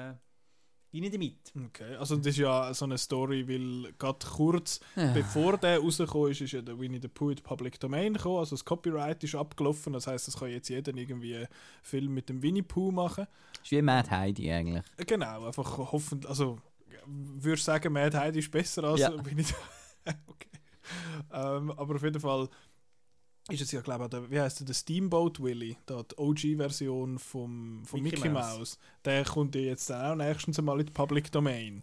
[0.94, 1.52] rein damit.
[1.68, 5.12] Okay, also das ist ja so eine Story, weil gerade kurz Ja.
[5.12, 8.38] bevor der rausgekommen ist, ist ja der Winnie the Pooh in die Public Domain gekommen.
[8.38, 9.92] Also das Copyright ist abgelaufen.
[9.94, 11.48] Das heißt, es kann jetzt jeder irgendwie einen
[11.82, 13.26] Film mit dem Winnie Pooh machen.
[13.62, 14.84] Ist wie Mad Heidi eigentlich.
[14.96, 16.58] Äh, Genau, einfach hoffentlich, also
[17.06, 19.12] würdest du sagen, Mad Heidi ist besser als Ja.
[19.24, 19.54] Winnie the
[20.26, 20.48] Okay.
[21.32, 22.48] Ähm, aber auf jeden Fall
[23.48, 27.84] ist es ja, glaube ich, wie heißt der, der Steamboat Willie, da die OG-Version vom,
[27.84, 28.58] vom Mickey, Mickey Mouse.
[28.58, 28.78] Mouse.
[29.04, 31.82] Der kommt ja jetzt dann auch nächstens einmal in die Public Domain.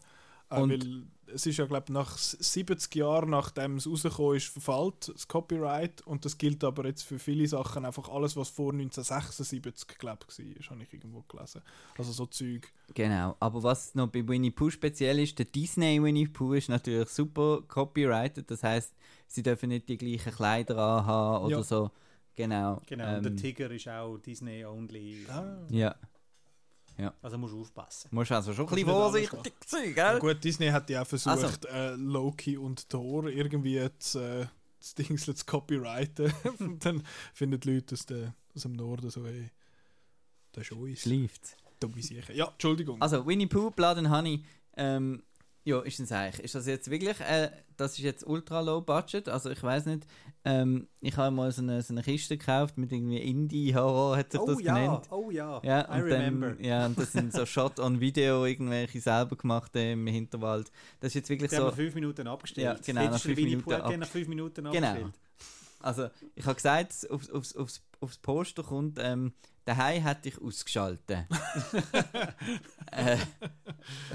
[0.49, 1.03] Äh, weil
[1.33, 5.27] es ist ja, glaube ich, nach s- 70 Jahren, nachdem es rausgekommen ist, verfällt das
[5.27, 6.01] Copyright.
[6.07, 10.39] Und das gilt aber jetzt für viele Sachen einfach alles, was vor 1976, glaube ich,
[10.59, 11.61] war, habe ich irgendwo gelesen.
[11.97, 12.71] Also so Zeug.
[12.93, 13.35] Genau.
[13.39, 17.61] Aber was noch bei Winnie Pooh speziell ist, der Disney Winnie Pooh ist natürlich super
[17.67, 18.49] copyrighted.
[18.49, 18.93] Das heißt,
[19.27, 21.63] sie dürfen nicht die gleichen Kleider anhaben oder Ja.
[21.63, 21.91] so.
[22.35, 22.81] Genau.
[22.87, 25.25] Genau, Ähm, und der Tiger ist auch Disney-only.
[25.29, 25.57] Ah.
[25.69, 25.95] Ja.
[27.21, 28.09] Also musst du aufpassen.
[28.11, 30.19] Musst also schon ein bisschen vorsichtig sein, Ja, gell?
[30.19, 34.47] gut, Disney hat ja auch versucht, Also- äh, Loki und Thor irgendwie zu, äh,
[34.79, 36.33] das Ding zu copyrighten.
[36.59, 39.49] und dann finden die Leute aus, der, aus dem Norden so, hey,
[40.51, 41.01] das ist uns.
[41.01, 41.57] Schleift.
[41.79, 42.33] Dumme Sache.
[42.33, 43.01] Ja, Entschuldigung.
[43.01, 44.43] Also, Winnie Pooh, Blood and Honey.
[44.75, 45.23] Ähm,
[45.69, 46.43] ja, ist ein eigentlich.
[46.45, 50.05] Ist das jetzt wirklich, äh, das ist jetzt ultra low budget, also ich weiß nicht,
[50.45, 54.41] ähm, ich habe mal so eine, so eine Kiste gekauft mit irgendwie Indie-Horror, hat sich
[54.41, 55.07] Oh das ja, genannt.
[55.11, 56.49] oh ja, Ja, I und remember.
[56.51, 60.71] Dann, ja, und das sind so Shot-on-Video, irgendwelche selber gemachte im Hinterwald.
[60.99, 61.69] Das ist jetzt wirklich Die haben so.
[61.69, 62.65] nach fünf Minuten abgestellt.
[62.65, 64.69] Ja, genau, nach fünf Minuten ab- nach fünf Minuten Genau.
[64.87, 65.13] abgestellt.
[65.81, 69.33] Also, ich habe gesagt, aufs, aufs, aufs, aufs Poster kommt, ähm,
[69.69, 71.09] daheim hätte ich ausgeschaltet.
[72.91, 73.17] äh,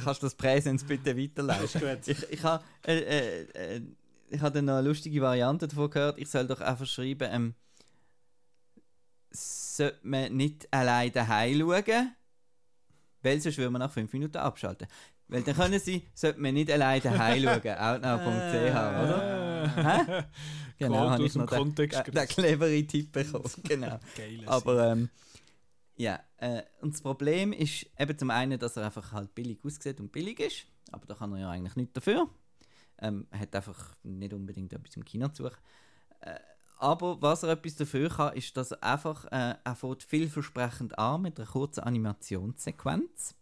[0.03, 1.99] kannst du das Präsens bitte weiterleiten?
[2.07, 3.43] Ich, ich habe äh, äh,
[3.77, 3.81] äh,
[4.29, 6.19] ich habe dann noch eine lustige Variante davon gehört.
[6.19, 7.55] Ich soll doch einfach schreiben, ähm,
[9.31, 12.15] sollte man nicht allein daheim schauen,
[13.23, 14.89] weil sonst würde man nach 5 Minuten abschalten.
[15.29, 19.73] Weil dann können sie, sollte man nicht allein daheim schauen, outnow.ch, oder?
[19.77, 20.25] Hä?
[20.79, 23.51] Genau, habe ich noch den, den, den cleveren Tipp bekommen.
[23.63, 23.99] Genau.
[24.17, 25.09] Geile Aber ähm,
[25.97, 30.01] ja, äh, und das Problem ist eben zum einen, dass er einfach halt billig aussieht
[30.01, 32.29] und billig ist, aber da kann er ja eigentlich nichts dafür.
[32.99, 35.59] Ähm, er hat einfach nicht unbedingt etwas im Kino zu suchen.
[36.21, 36.39] Äh,
[36.79, 41.23] aber was er etwas dafür kann, ist, dass er einfach, äh, er fängt vielversprechend an
[41.23, 43.37] mit einer kurzen Animationssequenz,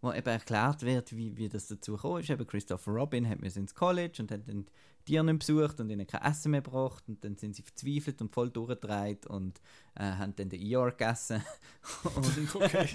[0.00, 2.30] wo eben erklärt wird, wie, wie das dazu gekommen ist.
[2.30, 4.66] Eben Christopher Robin hat mir ins College und hat dann
[5.04, 8.32] Tiere nicht besucht und ihnen kein Essen mehr gebracht und dann sind sie verzweifelt und
[8.32, 9.60] voll durchgedreht und
[9.94, 11.42] äh, haben dann den Eeyore gegessen.
[12.14, 12.88] und, Okay.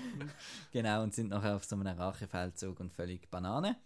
[0.71, 3.77] genau, und sind nachher auf so einem Rachefeldzug und völlig Banane.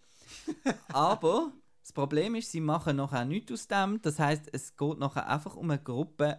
[0.88, 1.52] Aber
[1.82, 4.00] das Problem ist, sie machen nachher nichts aus dem.
[4.02, 6.36] Das heißt, es geht nachher einfach um eine Gruppe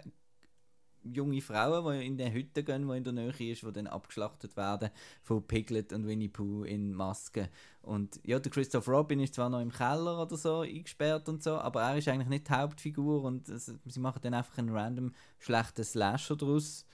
[1.03, 4.55] junge Frauen, die in die Hütte gehen, die in der Nähe ist, die dann abgeschlachtet
[4.55, 4.89] werden
[5.21, 7.47] von Piglet und Winnie Pooh in Masken.
[7.81, 11.55] Und ja, der Christoph Robin ist zwar noch im Keller oder so eingesperrt und so,
[11.55, 15.13] aber er ist eigentlich nicht die Hauptfigur und es, sie machen dann einfach einen random
[15.39, 16.85] schlechten Slasher draus.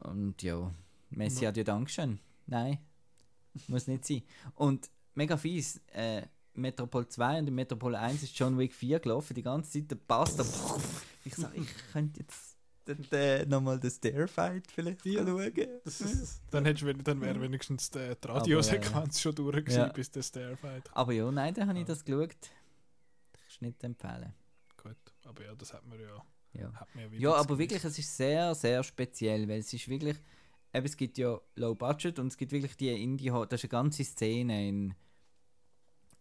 [0.00, 0.72] Und ja,
[1.10, 2.18] Messi hat ja Dankeschön.
[2.46, 2.78] Nein,
[3.68, 4.22] muss nicht sein.
[4.54, 6.22] Und mega fies, äh,
[6.54, 9.98] Metropol 2 und in Metropol 1 ist John Wick 4 gelaufen, die ganze Zeit der
[10.06, 10.44] da.
[11.24, 12.51] Ich sag, ich könnte jetzt
[12.84, 15.24] dann, äh, nochmal den Stairfight vielleicht Ja.
[15.26, 15.52] schauen.
[15.84, 19.88] Das ist, dann, hättest dann wäre wenigstens die, die Radiosequenz schon durch ja.
[19.88, 20.90] bis der Starfight.
[20.92, 22.36] Aber ja, nein, dann habe ich das geschaut.
[23.32, 24.32] Das ist nicht empfehlen.
[24.82, 26.22] Gut, aber ja, das hat man ja,
[26.52, 26.72] Ja.
[26.74, 27.58] hat man ja Ja, aber gesehen.
[27.58, 30.16] wirklich, es ist sehr, sehr speziell, weil es ist wirklich,
[30.74, 33.82] eben, es gibt ja Low Budget und es gibt wirklich die Indie-Horror, das ist eine
[33.82, 34.94] ganze Szene in,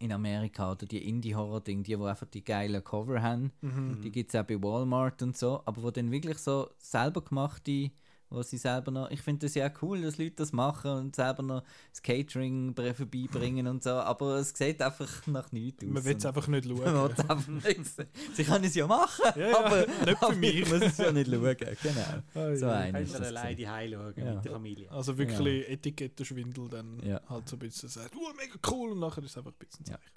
[0.01, 4.01] in Amerika, oder die Indie-Horror-Ding, die, wo einfach die geilen Cover haben, Mhm.
[4.01, 7.91] die gibt es auch bei Walmart und so, aber wo dann wirklich so selber gemachte,
[8.31, 11.43] wo sie selber noch, ich finde das ja cool, dass Leute das machen und selber
[11.43, 15.89] noch das Catering vorbeibringen und so, aber es sieht einfach nach nichts aus.
[15.91, 17.09] Man will es einfach nicht man schauen.
[17.09, 18.07] will's einfach nicht sehen.
[18.33, 20.55] Sie können es ja machen, Ja, ja, aber, nicht für mich.
[20.61, 21.55] ich muss es ja nicht schauen.
[21.57, 22.01] Genau.
[22.33, 22.71] Ah, So ja.
[22.77, 23.27] einer Kannst ist du das.
[23.29, 24.33] alleine die Heil schauen Ja.
[24.35, 24.91] mit der Familie.
[24.91, 27.21] Also wirklich Etikettenschwindel dann Ja.
[27.29, 29.85] halt so ein bisschen sagt, oh, mega cool und nachher ist es einfach ein bisschen
[29.87, 29.95] Ja.
[29.95, 30.11] Zeich.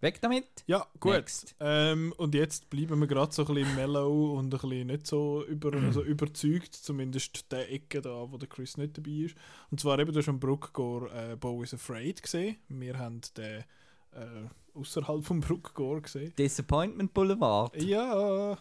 [0.00, 0.46] Weg damit.
[0.66, 1.24] Ja, gut.
[1.58, 5.44] Ähm, und jetzt bleiben wir gerade so ein bisschen mellow und ein bisschen nicht so
[5.46, 9.36] über, also überzeugt, zumindest der Ecke da, wo der Chris nicht dabei ist.
[9.70, 12.56] Und zwar eben, du hast am Bruckgor äh, Bo is Afraid gesehen.
[12.68, 13.64] Wir haben den
[14.12, 16.34] äh, außerhalb vom Bruckgor gesehen.
[16.36, 17.74] Disappointment Boulevard.
[17.82, 18.58] Ja.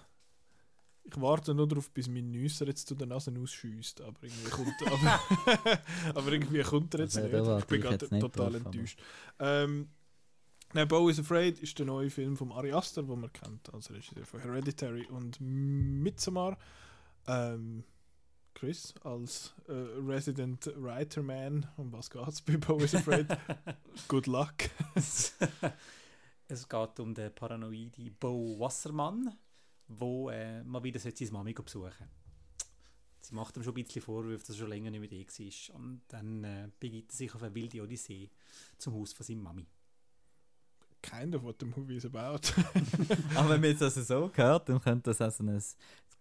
[1.03, 4.73] Ich warte nur darauf, bis mein Nüsser jetzt zu der Nase ausschießt, aber irgendwie kommt,
[4.88, 5.19] aber,
[6.15, 7.59] aber irgendwie kommt er jetzt Ja, nicht.
[7.59, 8.99] Ich bin gerade total enttäuscht.
[9.38, 9.89] Ähm,
[10.74, 13.91] nein, Bo is Afraid ist der neue Film von Ari Aster, den man kennt, als
[13.91, 16.57] Regisseur von Hereditary und Midsommar.
[17.28, 17.84] Ähm,
[18.53, 23.28] Chris als äh, Resident Writer Man, um was geht's bei Bo is Afraid?
[24.07, 24.53] Good luck.
[26.47, 29.36] Es geht um den paranoide Bo Wassermann,
[29.88, 32.07] wo äh, mal wieder seine Mami besuchen
[33.22, 35.76] Sie macht ihm schon ein bisschen Vorwürfe, dass er schon länger nicht mit ihr war.
[35.76, 38.30] Und dann äh, begibt er sich auf eine wilde Odyssee
[38.78, 39.66] zum Haus von seiner Mami.
[41.02, 42.39] Kind of what the movie is about.
[43.36, 45.62] Aber wenn man jetzt also so hört, dann könnte das also ein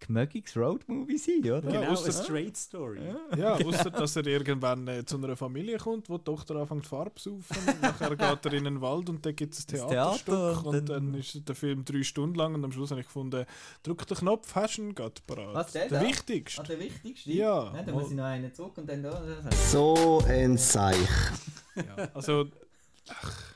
[0.00, 1.70] gemögiges Roadmovie sein, oder?
[1.72, 3.00] Ja, genau, ausser- eine Straight Story.
[3.38, 7.14] Ja, außer dass er irgendwann äh, zu einer Familie kommt, wo die Tochter anfängt Farbe
[7.14, 7.68] zu saufen.
[7.68, 10.26] und Nachher geht er in den Wald und dann gibt es ein Das Theaterstück.
[10.26, 13.06] Theater, und dann- dann ist der Film drei Stunden lang und am Schluss habe ich
[13.06, 13.46] gefunden,
[13.82, 15.54] drück den Knopf, hast du ihn gerade parat.
[15.54, 16.06] Was, der der da?
[16.06, 16.60] wichtigste.
[16.60, 17.32] Ah, der wichtigste?
[17.32, 17.70] Ja.
[17.72, 19.22] Nein, dann muss ich noch einen zurück und dann da.
[19.70, 20.98] So ein Seich.
[21.76, 22.46] Ja, also,
[23.08, 23.53] ach,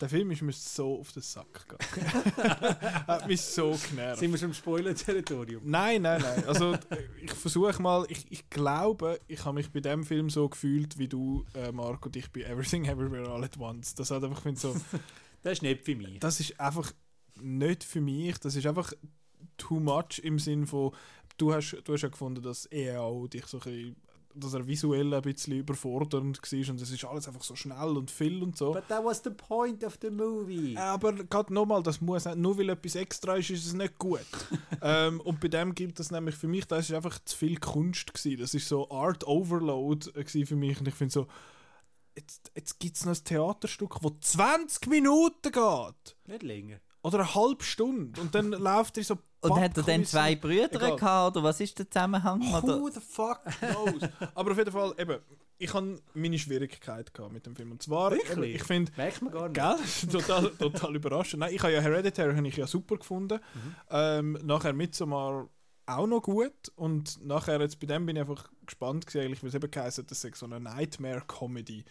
[0.00, 2.12] der Film ist mir so auf den Sack gegangen.
[3.06, 4.20] Hat mich so genervt.
[4.20, 5.62] Sind wir schon im Spoiler-Territorium?
[5.64, 6.44] Nein, nein, nein.
[6.46, 6.78] Also äh,
[7.20, 11.08] ich versuche mal, ich, ich glaube, ich habe mich bei dem Film so gefühlt wie
[11.08, 13.94] du, äh, Marco, und ich bei Everything Everywhere All at Once.
[13.94, 14.74] Das hat einfach ich so,
[15.42, 16.20] Das ist nicht für mich.
[16.20, 16.92] das ist einfach
[17.40, 18.38] nicht für mich.
[18.38, 18.92] Das ist einfach
[19.56, 20.92] too much im Sinn von,
[21.36, 23.96] du hast, du hast ja gefunden, dass er auch dich so ein bisschen,
[24.34, 28.10] dass er visuell ein bisschen überfordernd war und es ist alles einfach so schnell und
[28.10, 28.72] viel und so.
[28.72, 30.76] But that was the point of the movie.
[30.76, 34.20] Aber gerade nochmal, das muss auch- nur weil etwas extra ist, ist es nicht gut.
[34.82, 38.12] ähm, und bei dem gibt es nämlich für mich, das ist einfach zu viel Kunst
[38.14, 38.40] gewesen.
[38.40, 41.26] Das ist so Art Overload gewesen für mich und ich finde so,
[42.16, 46.16] jetzt, jetzt gibt es noch ein Theaterstück, das 20 Minuten geht.
[46.26, 46.80] Nicht länger.
[47.02, 48.20] Oder eine halbe Stunde.
[48.20, 50.96] Und dann läuft er so Und hat er dann zwei Brüder Egal.
[50.96, 52.40] gehabt, oder was ist der Zusammenhang?
[52.54, 52.80] Oder?
[52.80, 54.08] Who the fuck knows?
[54.34, 55.18] Aber auf jeden Fall, eben,
[55.58, 57.72] ich habe meine Schwierigkeit gehabt mit dem Film.
[57.72, 58.30] Und zwar, Wirklich?
[58.30, 60.10] eben, ich finde, Merkt man gar nicht.
[60.10, 60.20] Gell?
[60.20, 61.40] total, total überraschend.
[61.40, 63.40] Nein, ich habe ja Hereditary habe ich ja super gefunden.
[63.90, 65.48] Ähm, nachher Midsommar
[65.86, 66.70] auch noch gut.
[66.76, 70.06] Und nachher, jetzt bei dem bin ich einfach gespannt gewesen, eigentlich, weil es eben geheißen
[70.06, 71.84] das sei so eine Nightmare-Comedy.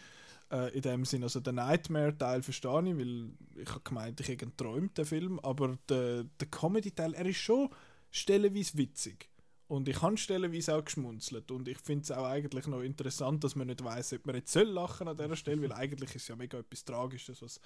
[0.52, 1.22] Äh, in dem Sinn.
[1.22, 5.40] Also den Nightmare-Teil verstehe ich, weil ich habe gemeint, ich hätte träumt den Film.
[5.40, 7.70] Aber der, der Comedy-Teil, er ist schon
[8.10, 9.30] stellenweise witzig.
[9.66, 11.50] Und ich habe stellenweise auch geschmunzelt.
[11.50, 14.52] Und ich finde es auch eigentlich noch interessant, dass man nicht weiß, ob man jetzt
[14.52, 17.58] soll lachen an dieser Stelle, weil eigentlich ist ja mega etwas Tragisches, was,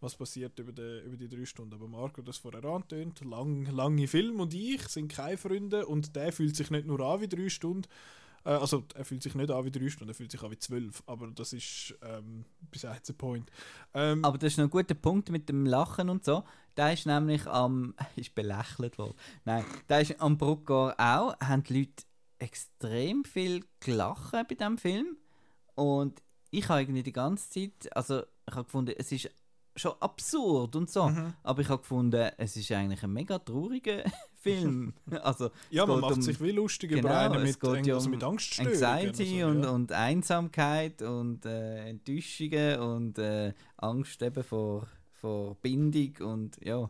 [0.00, 1.72] was passiert über die, über die drei Stunden.
[1.72, 6.30] Aber Marco das vorher angetönt, lang, lange Film und ich sind keine Freunde und der
[6.30, 7.88] fühlt sich nicht nur an wie drei Stunden.
[8.44, 10.58] Äh, also er fühlt sich nicht an wie drei Stunden, er fühlt sich an wie
[10.58, 11.02] zwölf.
[11.06, 13.50] Aber das ist ähm, besides the point.
[13.94, 16.44] Ähm, Aber das ist noch ein guter Punkt mit dem Lachen und so.
[16.74, 17.94] Da ist nämlich am.
[18.16, 19.14] ist belächelt worden.
[19.44, 21.38] Nein, da ist am Bruckgau auch.
[21.40, 22.04] Haben die Leute
[22.38, 25.16] extrem viel gelacht bei diesem Film.
[25.74, 27.96] Und ich habe irgendwie die ganze Zeit.
[27.96, 29.30] Also, ich habe gefunden, es ist
[29.76, 31.08] schon absurd und so.
[31.08, 31.34] Mhm.
[31.42, 34.04] Aber ich habe gefunden, es ist eigentlich ein mega trauriger
[34.44, 34.94] Film.
[35.22, 37.94] also, ja, man macht um- sich wie lustig über Genau, einen es mit, geht ja
[37.94, 38.82] also um mit Angststörungen.
[38.84, 39.70] Anxiety also, und, ja.
[39.70, 46.88] und Einsamkeit und äh, Enttäuschungen und äh, Angst eben vor, vor Bindung und ja.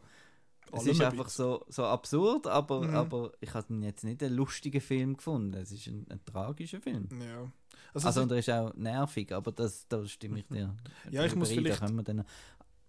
[0.73, 2.95] Es Allem ist ein einfach so, so absurd, aber, Mhm.
[2.97, 5.55] aber ich habe jetzt nicht einen lustigen Film gefunden.
[5.55, 7.07] Es ist ein, ein tragischer Film.
[7.21, 7.51] Ja.
[7.93, 10.75] Also, Also, und er ist auch nervig, aber das, da stimme ich dir.
[11.13, 12.25] Ja, ich muss da vielleicht- können wir dann-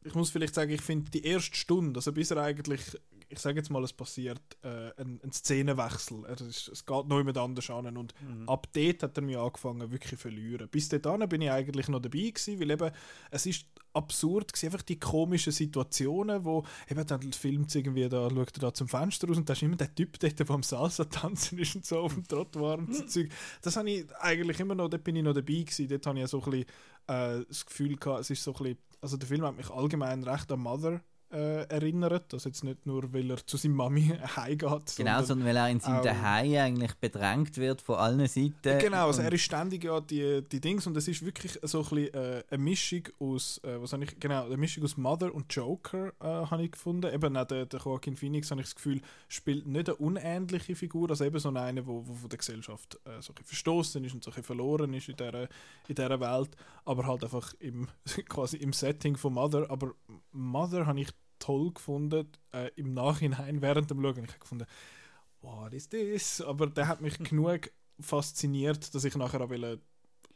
[0.04, 2.82] ich muss vielleicht sagen, ich finde die erste Stunde, also bis er eigentlich,
[3.30, 6.24] ich sage jetzt mal, es passiert äh, ein, ein Szenenwechsel.
[6.26, 8.48] Er ist, es geht noch jemand anders an und Mhm.
[8.50, 10.68] ab dort hat er mich angefangen wirklich zu verlieren.
[10.70, 12.92] Bis dahin bin ich eigentlich noch dabei gewesen, weil eben,
[13.32, 18.58] es ist absurd gewesen, einfach die komischen Situationen, wo eben dann filmt irgendwie, da schaut
[18.58, 21.06] er da zum Fenster raus und da ist immer der Typ dort, der am Salsa
[21.06, 23.30] tanzen ist und so auf dem Trottoir und so Zeug.
[23.62, 26.28] Das habe ich eigentlich immer noch, dort bin ich noch dabei gewesen, dort habe ich
[26.28, 26.66] so ein bisschen
[27.08, 30.24] äh, das Gefühl gehabt, es ist so ein bisschen, also der Film hat mich allgemein
[30.24, 31.02] recht an Mother
[31.36, 34.82] äh, erinnert, also jetzt nicht nur, weil er zu seiner Mami heimgeht, Genau,
[35.22, 38.80] sondern- sondern weil er in seinem Daheim eigentlich bedrängt wird von allen Seiten.
[38.80, 41.90] Genau, also er ist ständig ja die, die Dings und es ist wirklich so ein
[41.90, 45.54] bisschen, äh, eine Mischung aus, äh, was habe ich, genau, eine Mischung aus Mother und
[45.54, 47.14] Joker äh, habe ich gefunden.
[47.14, 51.10] Eben auch der, der Joaquin Phoenix, habe ich das Gefühl, spielt nicht eine unähnliche Figur,
[51.10, 54.14] also eben so eine, wo, wo von der Gesellschaft äh, so ein bisschen verstoßen ist
[54.14, 55.44] und so ein verloren ist in dieser,
[55.88, 56.50] in dieser Welt,
[56.86, 57.88] aber halt einfach im,
[58.30, 59.70] quasi im Setting von Mother.
[59.70, 59.92] Aber
[60.32, 61.10] Mother habe ich
[61.40, 64.24] toll gefunden, äh, im Nachhinein während dem Schauen.
[64.24, 64.66] Ich habe gefunden,
[65.42, 66.42] what is this?
[66.42, 69.80] Aber der hat mich genug fasziniert, dass ich nachher auch wollte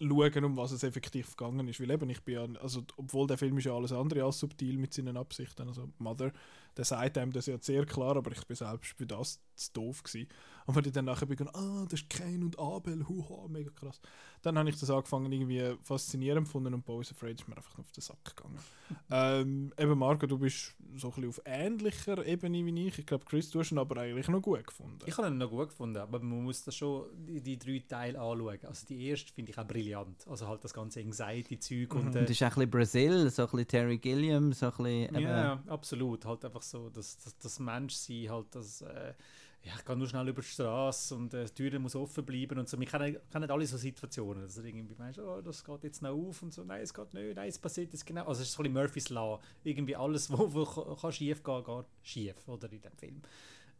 [0.02, 1.80] schauen, um was es effektiv gegangen ist.
[1.82, 4.78] Weil eben, ich bin ja, also, obwohl der Film ist ja alles andere als subtil
[4.78, 5.68] mit seinen Absichten.
[5.68, 6.32] Also Mother,
[6.80, 10.02] der sagt einem das ja sehr klar, aber ich bin selbst für das zu doof
[10.02, 10.30] gewesen.
[10.66, 14.00] Und wenn ich dann nachher bin, ah, das ist Cain und Abel, huha, mega krass.
[14.44, 17.92] Dann habe ich das angefangen irgendwie faszinierend gefunden und Bowser Afraid ist mir einfach auf
[17.92, 18.60] den Sack gegangen.
[19.12, 23.00] ähm, eben Marco, du bist so ein bisschen auf ähnlicher Ebene wie ich.
[23.00, 25.00] Ich glaube, Chris, du hast ihn aber eigentlich noch gut gefunden.
[25.06, 28.20] Ich habe ihn noch gut gefunden, aber man muss da schon die, die drei Teile
[28.20, 28.60] anschauen.
[28.64, 30.26] Also die erste finde ich auch brillant.
[30.28, 33.42] Also halt das ganze Anxiety-Zeug und Und äh, das ist auch ein bisschen Brasil, so
[33.42, 35.20] ein bisschen Terry Gilliam, so ein bisschen.
[35.20, 36.24] Ja, absolut.
[36.26, 38.82] Halt einfach so, dass das, das Menschsein halt das.
[38.82, 39.14] Äh,
[39.62, 42.58] ja, ich gehe nur schnell über die Straße und äh, die Tür muss offen bleiben
[42.60, 42.80] und so.
[42.80, 43.18] Wir kennen,
[43.52, 44.44] alle so Situationen.
[44.44, 47.14] Also irgendwie meinst du, oh, das geht jetzt noch auf und so, nein, es geht
[47.14, 48.26] nicht, nein, es passiert jetzt genau.
[48.26, 49.38] Also es ist so ein Murphy's Law.
[49.66, 53.22] Irgendwie alles, wo, wo ka- kann schief gehen, geht schief, oder in dem Film.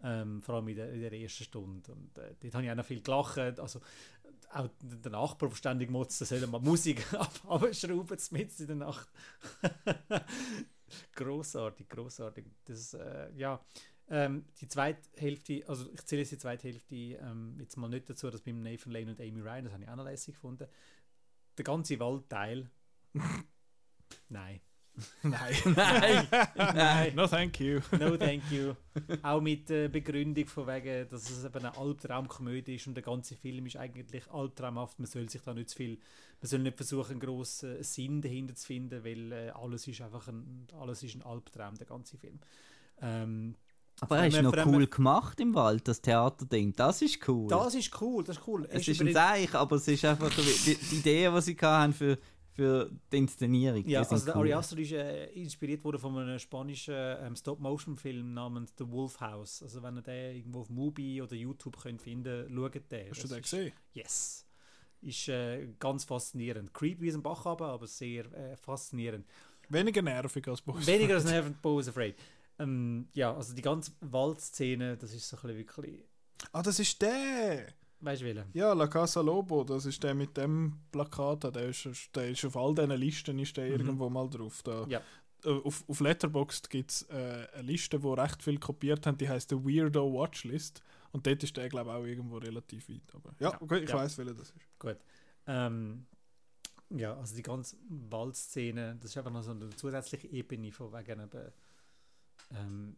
[0.04, 1.92] Ähm, vor allem in der, in der ersten Stunde.
[1.94, 3.38] Und äh, dort habe ich auch noch viel gelacht.
[3.60, 3.80] Also,
[4.52, 9.08] auch der Nachbar, ständig motzt, soll mal Musik ab, abschrauben, mitten in der Nacht.
[11.16, 12.46] Großartig, großartig.
[12.66, 13.64] Das, äh, ja,
[14.10, 18.10] ähm, die zweite Hälfte, also ich zähle jetzt die zweite Hälfte ähm, jetzt mal nicht
[18.10, 20.68] dazu, dass mit Nathan Lane und Amy Ryan, das habe ich auch noch lässig gefunden.
[21.58, 22.70] Der ganze Waldteil.
[24.30, 24.62] Nein.
[25.24, 25.56] Nein.
[25.66, 27.16] Nein, nein.
[27.16, 27.80] no, thank you.
[27.98, 28.74] No, thank you.
[29.22, 33.36] Auch mit der Begründung von wegen, dass es eben eine Albtraumkomödie ist und der ganze
[33.36, 35.00] Film ist eigentlich albtraumhaft.
[35.00, 36.00] Man soll sich da nicht zu viel,
[36.42, 40.28] man soll nicht versuchen, einen grossen Sinn dahinter zu finden, weil äh, alles ist einfach
[40.28, 42.40] ein, alles ist ein Albtraum, der ganze Film.
[43.02, 43.56] Ähm,
[44.00, 46.74] Aber er ist noch cool gemacht im Wald, das Theaterding.
[46.76, 47.48] Das ist cool.
[47.50, 48.66] das ist cool, das ist cool.
[48.70, 51.94] es Ist ist ein Seich, aber es ist einfach die, die Idee, die sie hatten
[51.94, 52.18] für,
[52.52, 53.86] für die Inszenierung.
[53.88, 54.42] Ja, also der cool.
[54.44, 59.62] Ari Aster ist äh, inspiriert worden von einem spanischen ähm, Stop-Motion-Film namens The Wolf House.
[59.62, 63.10] Also wenn ihr den irgendwo auf Mubi oder YouTube könnt finden, schaut den.
[63.10, 63.74] Hast du Das den gesehen?
[63.94, 64.46] Yes.
[65.02, 66.74] Ist äh, ganz faszinierend.
[66.74, 69.26] Creepy wie ein Bach runter, aber sehr äh, faszinierend.
[69.70, 70.86] Weniger nervig als Boss.
[70.88, 72.16] Weniger als Never Pose Afraid.
[72.58, 76.04] Ähm, ja, also die ganze Waldszene, das ist so ein bisschen wirklich.
[76.52, 77.68] Ah, das ist der!
[78.02, 78.46] Weißt du, welchen?
[78.54, 81.44] Ja, La Casa Lobo, das ist der mit dem Plakat.
[81.56, 83.72] Der ist, der ist auf all diesen Listen ist der Mhm.
[83.72, 84.62] irgendwo mal drauf.
[84.64, 85.02] Da, Ja.
[85.46, 89.28] äh, auf, auf Letterboxd gibt es äh, eine Liste, die recht viel kopiert haben, die
[89.30, 90.82] heißt The Weirdo Watchlist.
[91.12, 93.16] Und dort ist der, glaube ich, auch irgendwo relativ weit.
[93.16, 93.96] Aber ja, Ja, okay, ich ja.
[93.96, 94.80] weiß, welcher das ist.
[94.80, 94.98] Gut.
[95.48, 96.06] Ähm,
[96.90, 101.20] ja, also die ganze Waldszene, das ist einfach noch so eine zusätzliche Ebene von wegen
[101.22, 101.52] eben,
[102.52, 102.98] ähm,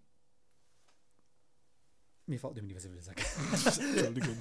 [2.25, 3.21] mir fällt nicht mehr, was ich will sagen.
[3.95, 4.37] Entschuldigung.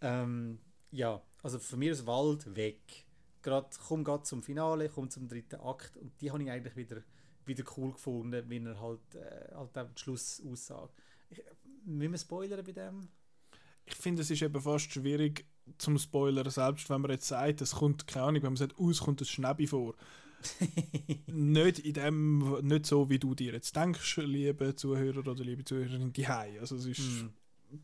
[0.00, 0.58] ähm,
[0.90, 3.06] ja, also für mich ist Wald weg.
[3.42, 7.02] Gerade, komm gerade zum Finale, komm zum dritten Akt und die habe ich eigentlich wieder,
[7.44, 10.92] wieder cool gefunden, wie er halt, äh, halt auch die Schlussaussage.
[11.30, 11.42] Ich,
[11.86, 13.08] müssen wir spoilern bei dem?
[13.86, 15.46] Ich finde, es ist eben fast schwierig,
[15.78, 18.90] zum Spoiler, selbst wenn man jetzt sagt, es kommt, keine Ahnung, wenn man sagt, oh,
[18.90, 19.94] es kommt ein Schnäbi vor.
[21.26, 26.12] nicht in dem, nicht so, wie du dir jetzt denkst, liebe Zuhörer oder liebe Zuhörerin,
[26.12, 27.32] die Also es ist Hm.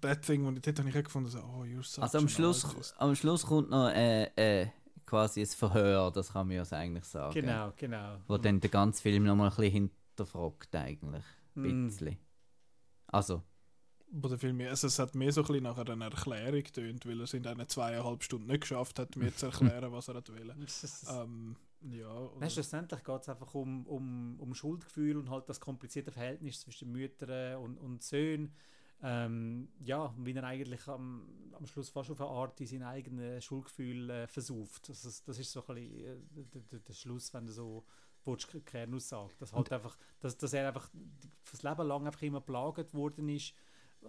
[0.00, 2.64] that thing, und dort habe ich auch gefunden, so, oh, you're such Also am Schluss,
[2.64, 2.94] artist.
[2.98, 4.68] am Schluss kommt noch äh, äh,
[5.06, 7.34] quasi ein Verhör, das kann man ja so eigentlich sagen.
[7.34, 8.18] Genau, genau.
[8.28, 11.24] Wo dann der ganze Film nochmal ein bisschen hinterfragt eigentlich.
[11.54, 11.64] Mm.
[11.64, 12.18] Ein bisschen.
[13.08, 13.42] Also,
[14.14, 17.18] Wo der Film, also es hat mehr so ein bisschen nach einer Erklärung getönt, weil
[17.18, 20.28] er es in diesen zweieinhalb Stunden nicht geschafft hat, mir zu erklären, was er hat
[20.28, 20.66] wollen.
[21.08, 25.60] Ähm, ja, oder- Weißt, schlussendlich geht es einfach um, um, um Schuldgefühl und halt das
[25.60, 28.52] komplizierte Verhältnis zwischen Müttern und, und Söhnen.
[29.02, 32.82] Ähm, ja, und wie er eigentlich am, am Schluss fast auf eine Art in sein
[32.84, 34.88] eigenes Schuldgefühl äh, versucht.
[34.88, 36.04] Das ist, das ist so ein bisschen
[36.36, 37.84] äh, der, der, Schluss, wenn du so
[38.64, 39.34] Kernaussage.
[39.38, 40.88] Dass, halt einfach, dass, dass er einfach
[41.42, 43.54] fürs Leben lang einfach immer belagert worden ist,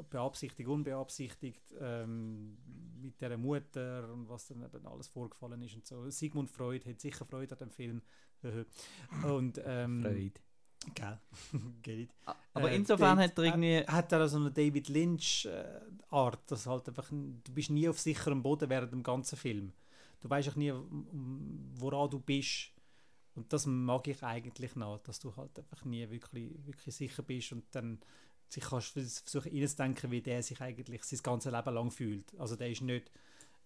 [0.09, 2.57] beabsichtigt, unbeabsichtigt, ähm,
[3.01, 6.09] mit der Mutter und was dann eben alles vorgefallen ist und so.
[6.09, 8.01] Sigmund Freud hat sicher Freude an dem Film.
[9.23, 10.39] und ähm, Freud.
[10.93, 11.19] Gell.
[11.81, 12.09] Get it.
[12.53, 13.79] Aber Äh, insofern hat er irgendwie.
[13.79, 15.79] Hat, hat er so eine David Lynch äh,
[16.09, 19.71] Art, dass halt einfach du bist nie auf sicherem Boden während dem ganzen Film.
[20.19, 20.73] Du weißt auch nie,
[21.75, 22.71] woran du bist.
[23.35, 27.51] Und das mag ich eigentlich noch, dass du halt einfach nie wirklich, wirklich sicher bist
[27.51, 27.99] und dann
[28.53, 32.39] sich kannst versuchen reinzudenken, wie der sich eigentlich sein ganzes Leben lang fühlt.
[32.39, 33.11] Also der ist nicht,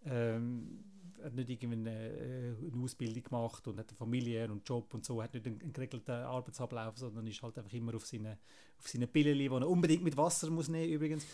[0.06, 0.84] ähm,
[1.24, 5.06] hat nicht irgendwie eine, äh, eine Ausbildung gemacht und hat eine Familie und Job und
[5.06, 8.38] so, hat nicht einen, einen geregelten Arbeitsablauf, sondern ist halt einfach immer auf seine,
[8.80, 11.26] auf seine Pillen, die er unbedingt mit Wasser muss nehmen übrigens.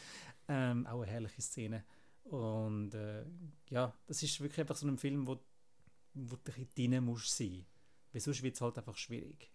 [0.48, 1.84] Ähm, auch eine herrliche Szene.
[2.24, 3.24] Und äh,
[3.70, 5.40] ja, das ist wirklich einfach so ein Film, wo,
[6.14, 7.66] wo du drin musst sein.
[8.12, 9.53] Weil sonst wird es halt einfach schwierig.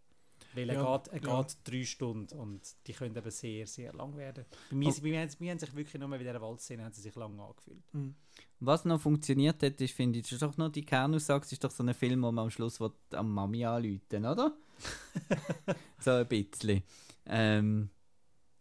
[0.55, 1.43] Weil er, Ja, geht, er ja.
[1.43, 4.45] geht drei Stunden und die können eben sehr, sehr lang werden.
[4.71, 6.93] Bei mir, bei mir, haben sie- mir haben sich wirklich nur bei dieser Waldszene haben
[6.93, 7.83] sie sich lang angefühlt.
[7.93, 8.15] Mhm.
[8.61, 11.71] Was noch funktioniert hat, ist, finde ich, ist doch noch die Kernaussage, es ist doch
[11.71, 14.57] so ein Film, wo man am Schluss will, am Mami anrufen oder?
[16.01, 16.83] so ein bisschen.
[17.27, 17.91] Ähm,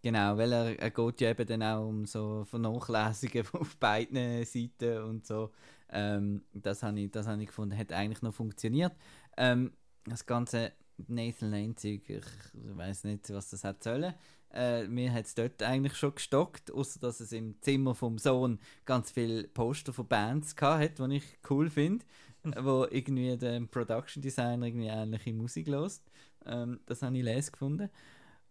[0.02, 5.04] genau, weil er, er geht ja eben dann auch um so Vernachlässigen auf beiden Seiten
[5.04, 5.52] und so.
[5.90, 8.94] Ähm, das habe ich, das hab ich gefunden, hat eigentlich noch funktioniert.
[9.38, 9.72] Ähm,
[10.06, 10.74] das ganze
[11.08, 12.24] Nathan Lane-Zeug, ich
[12.54, 14.14] weiß nicht, was das hat sollen.
[14.54, 18.60] Äh, mir hat es dort eigentlich schon gestockt, außer dass es im Zimmer vom Sohn
[18.86, 22.06] ganz viele Poster von Bands hat, die ich cool finde,
[22.44, 26.10] wo irgendwie der Production Designer irgendwie ähnliche Musik lost.
[26.46, 27.90] Ähm, das habe ich les gefunden.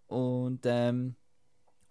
[0.07, 1.17] Und, ähm,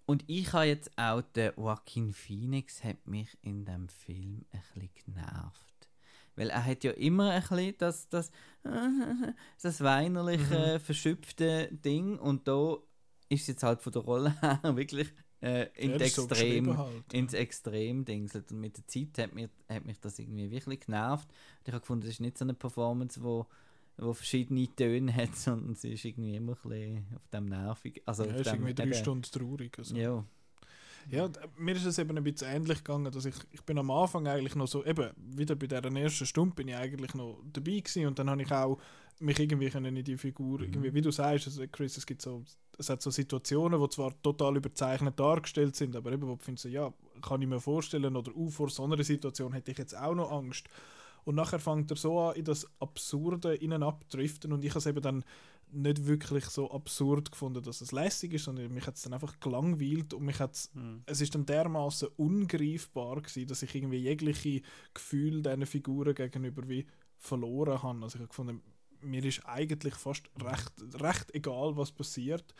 [0.05, 4.89] und ich habe jetzt auch, der Joaquin Phoenix hat mich in dem Film ein bisschen
[5.05, 5.74] genervt.
[6.35, 8.31] Weil er hat ja immer ein bisschen das, das,
[9.61, 12.77] das weinerliche, verschüpfte Ding und da
[13.29, 16.77] ist es jetzt halt von der Rolle her wirklich äh, Ja, ist so Extrem geschrieben
[16.77, 17.13] halt.
[17.13, 18.51] ins Extrem dingselt.
[18.51, 21.27] Und mit der Zeit hat, mir, hat mich das irgendwie wirklich genervt.
[21.29, 23.45] Und ich habe gefunden, das ist nicht so eine Performance, wo,
[23.97, 28.01] wo verschiedene Töne hat, sondern sie ist irgendwie immer ein bisschen auf dem nervig.
[28.05, 29.77] Also Ja, auf ist dem, irgendwie drei eben- Stunden traurig.
[29.77, 29.95] Also.
[29.95, 30.23] Ja,
[31.11, 34.27] Ja, mir ist es eben ein bisschen ähnlich gegangen, dass ich, ich bin am Anfang
[34.27, 38.07] eigentlich noch so, eben, wieder bei dieser ersten Stunde bin ich eigentlich noch dabei gewesen
[38.07, 38.79] und dann habe ich auch
[39.19, 42.43] mich irgendwie können in die Figur, irgendwie, wie du sagst, also Chris, es gibt so,
[42.77, 46.63] es hat so Situationen, die zwar total überzeichnet dargestellt sind, aber eben, wo du findest,
[46.63, 49.97] so, ja, kann ich mir vorstellen, oder uh, vor so einer Situation hätte ich jetzt
[49.97, 50.67] auch noch Angst.
[51.23, 54.85] Und nachher fängt er so an, in das Absurde innen abdriften und ich habe es
[54.85, 55.23] eben dann
[55.75, 59.39] nicht wirklich so absurd gefunden, dass es lässig ist, sondern mich hat es dann einfach
[59.39, 60.71] gelangweilt und mich hat's,
[61.05, 64.61] es ist dann dermaßen ungreifbar gewesen, dass ich irgendwie jegliche
[64.93, 66.85] Gefühl diesen Figuren gegenüber wie
[67.17, 68.03] verloren habe.
[68.03, 68.61] Also ich habe gefunden,
[69.01, 70.71] mir ist eigentlich fast recht,
[71.01, 72.55] recht egal, was passiert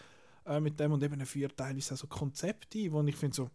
[0.46, 3.50] äh, mit dem und eben ein Vierteil ist auch so Konzepte, wo ich finde so,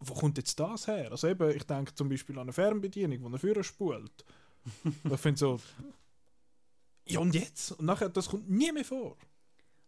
[0.00, 1.10] wo kommt jetzt das her?
[1.10, 4.24] Also eben, ich denke zum Beispiel an eine Fernbedienung, die eine Führer spult.
[5.04, 5.60] Ich finde so,
[7.06, 7.72] ja und jetzt?
[7.72, 9.16] Und nachher, das kommt nie mehr vor.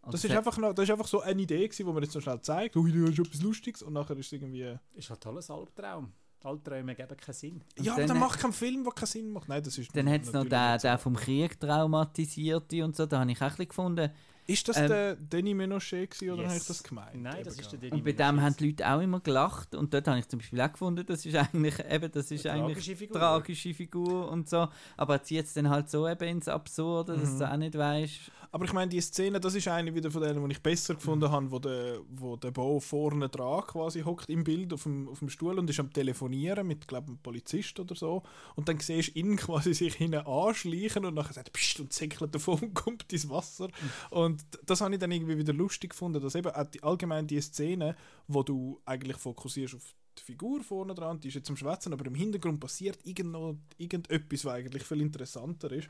[0.03, 2.03] Und Das es ist, einfach noch, das ist einfach so eine Idee, gewesen, die man
[2.03, 2.77] jetzt noch schnell zeigt.
[2.77, 3.83] Ui, das ist etwas Lustiges.
[3.83, 4.79] Und nachher ist es irgendwie.
[4.95, 6.13] Ist halt alles Albtraum.
[6.45, 7.65] Albträume geben keinen Sinn.
[7.81, 9.49] Ja, aber dann macht keinen Film, der keinen Sinn macht.
[9.49, 9.95] Nein, das ist.
[9.97, 10.89] Dann hat es noch den, so.
[10.89, 14.13] den vom Krieg traumatisierte und so, da habe ich auch ein bisschen gefunden.
[14.49, 16.49] Ist das ähm, der Danny Menochet gewesen, oder Yes.
[16.51, 17.23] habe ich das gemeint?
[17.23, 20.07] Nein, das ist der Und bei dem haben die Leute auch immer gelacht und dort
[20.07, 22.97] habe ich zum Beispiel auch gefunden, das ist eigentlich eben, das ist Eine eigentlich tragische
[22.97, 23.19] Figur.
[23.21, 27.35] tragische Figur und so, aber er zieht es dann halt so eben ins Absurde, dass
[27.35, 27.39] Mhm.
[27.41, 28.21] du auch nicht weißt.
[28.51, 31.31] Aber ich meine, die Szene, das ist eine wieder von denen, die ich besser gefunden
[31.31, 35.19] habe, wo der, wo der Bo vorne dran quasi hockt im Bild auf dem, auf
[35.19, 38.23] dem Stuhl und ist am Telefonieren mit, glaube einem Polizist oder so.
[38.55, 42.35] Und dann siehst du ihn quasi sich hinten anschleichen und nachher sagt Psst und säckelt
[42.35, 43.69] davon und kommt ins Wasser.
[44.11, 47.41] Und das habe ich dann irgendwie wieder lustig gefunden, dass eben auch die, allgemein die
[47.41, 47.97] Szene,
[48.29, 52.07] wo du eigentlich fokussierst auf die Figur vorne dran, die ist jetzt am Schwätzen, aber
[52.07, 55.89] im Hintergrund passiert irgend noch, irgendetwas, was eigentlich viel interessanter ist.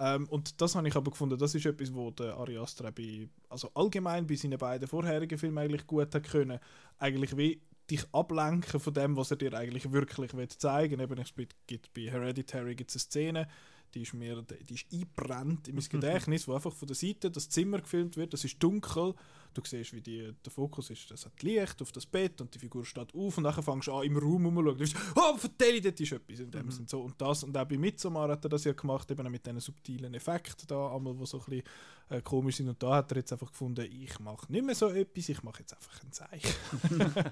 [0.00, 3.28] Ähm, und das habe ich aber gefunden, das ist etwas, wo der Ari Aster bei,
[3.50, 6.58] also allgemein bei seinen beiden vorherigen Filmen eigentlich gut hat können,
[6.98, 11.00] eigentlich wie dich ablenken von dem, was er dir eigentlich wirklich will zeigen.
[11.00, 11.34] Eben, es
[11.66, 13.48] gibt bei Hereditary gibt es eine Szene,
[13.94, 17.50] die ist mir, die ist eingebrannt in mein Gedächtnis, wo einfach von der Seite das
[17.50, 19.14] Zimmer gefilmt wird, das ist dunkel,
[19.54, 22.58] du siehst, wie die, der Fokus ist, das hat Licht auf das Bett und die
[22.58, 25.80] Figur steht auf und dann fängst du an, im Raum rumzuschauen, du bist, oh, vertell
[25.80, 26.70] dort ist etwas in dem Mhm.
[26.70, 26.86] Sinn.
[26.88, 29.60] So, und das, und auch bei Midsommar hat er das ja gemacht, eben mit diesen
[29.60, 31.62] subtilen Effekten da, einmal, die so ein bisschen
[32.10, 34.88] äh, komisch sind und da hat er jetzt einfach gefunden, ich mache nicht mehr so
[34.88, 36.54] etwas, ich mache jetzt einfach ein Zeichen.
[36.98, 37.24] Nein,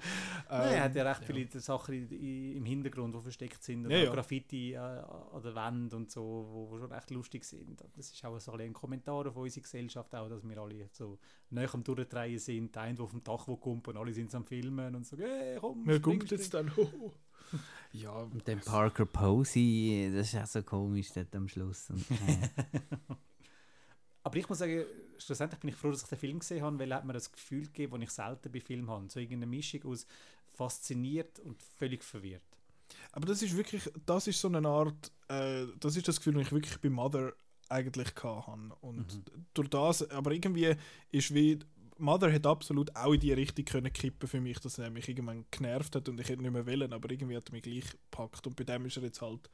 [0.49, 1.27] er hat ja recht ja.
[1.27, 3.85] viele Sachen i- i- im Hintergrund, die versteckt sind.
[3.85, 4.11] Und Ja, ja.
[4.13, 7.83] Graffiti äh, an der Wand und so, wo, wo schon echt lustig sind.
[7.95, 11.19] Das ist auch so ein, Kommentar auf unsere Gesellschaft, auch, dass wir alle so
[11.49, 12.73] näher am Durchdrehen sind.
[12.75, 15.57] Der eine, der vom Dach wo kommt und alle sind am Filmen und so, hey,
[15.59, 16.71] komm, Wer spring, kommt jetzt spring.
[16.75, 16.85] dann?
[16.85, 17.11] Oh.
[17.91, 21.89] Ja, Und dann Parker Posey, das ist auch so komisch dort am Schluss.
[21.89, 23.15] Und, äh,
[24.23, 24.85] Aber ich muss sagen,
[25.17, 27.31] schlussendlich bin ich froh, dass ich den Film gesehen habe, weil er hat mir das
[27.31, 29.09] Gefühl gegeben, das ich selten bei Filmen habe.
[29.09, 30.05] So irgendeine Mischung aus
[30.53, 32.43] fasziniert und völlig verwirrt.
[33.11, 36.43] Aber das ist wirklich, das ist so eine Art, äh, das ist das Gefühl, das
[36.43, 37.33] ich wirklich bei Mother
[37.69, 38.75] eigentlich habe.
[38.81, 40.75] Und durch das, aber irgendwie
[41.11, 41.59] ist wie,
[41.99, 45.45] Mother hat absolut auch in die Richtung können kippen für mich, dass er mich irgendwann
[45.51, 48.47] genervt hat und ich hätte nicht mehr wollen, aber irgendwie hat er mich gleich gepackt
[48.47, 49.49] und bei dem ist er jetzt halt,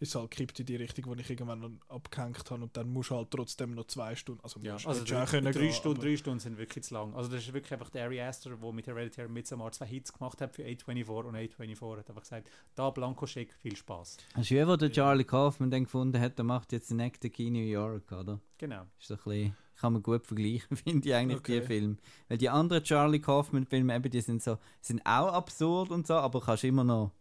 [0.00, 3.10] ist halt gekippt in die Richtung, wo ich irgendwann dann abgehängt habe und dann muss
[3.10, 5.72] halt trotzdem noch zwei Stunden, also, Ja, musst- also du drei, auch können drei, gehen,
[5.72, 7.14] Stunden, drei Stunden sind wirklich zu lang.
[7.14, 10.40] Also das ist wirklich einfach der Ari Aster, der mit Hereditary Midsommar zwei Hits gemacht
[10.40, 14.16] hat für A24 und A24 hat einfach gesagt, da Blankoscheck, viel Spaß.
[14.34, 17.30] hast du ja, wo der Charlie Kaufman dann gefunden hat, der macht jetzt den nächsten
[17.32, 18.40] Key New York, oder?
[18.58, 18.82] Genau.
[18.98, 21.66] Ist so ein bisschen, kann man gut vergleichen, finde ich eigentlich, die Okay.
[21.66, 21.96] Filme.
[22.28, 26.40] Weil die anderen Charlie Kaufman-Filme, eben, die sind so, sind auch absurd und so, aber
[26.40, 27.12] kannst immer noch,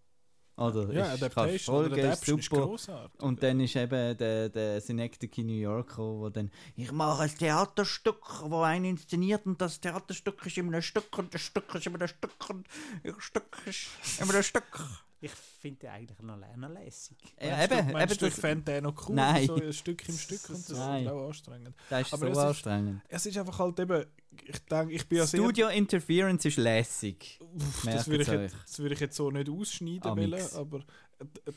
[0.57, 0.91] oder?
[0.91, 2.65] ja, ist, kannst folgen, oder ist ist super.
[2.65, 3.21] grossartig.
[3.21, 7.35] Und dann ist eben der, der Synecdoche New York gekommen, wo dann «Ich mache ein
[7.35, 11.85] Theaterstück, wo einer inszeniert und das Theaterstück ist immer ein Stück und das Stück ist
[11.85, 12.67] immer ein Stück und
[13.03, 13.87] das Stück ist
[14.19, 17.17] immer ein Stück.» Ich finde den eigentlich noch, noch lässig.
[17.41, 19.47] Ja, eben, meinst eben das, fände den noch cool, Nein.
[19.47, 21.05] so ein Stück im Stück und das Nein.
[21.05, 21.75] ist auch anstrengend.
[21.89, 23.01] das ist aber so es ist- anstrengend.
[23.09, 24.05] Es ist einfach halt eben,
[24.45, 25.39] ich denke, ich bin ja sehr...
[25.39, 27.39] Studio Interference ist lässig.
[27.41, 30.53] Uff, das würde ich, jetzt, das würde ich jetzt so nicht ausschneiden Amix.
[30.53, 30.85] wollen, aber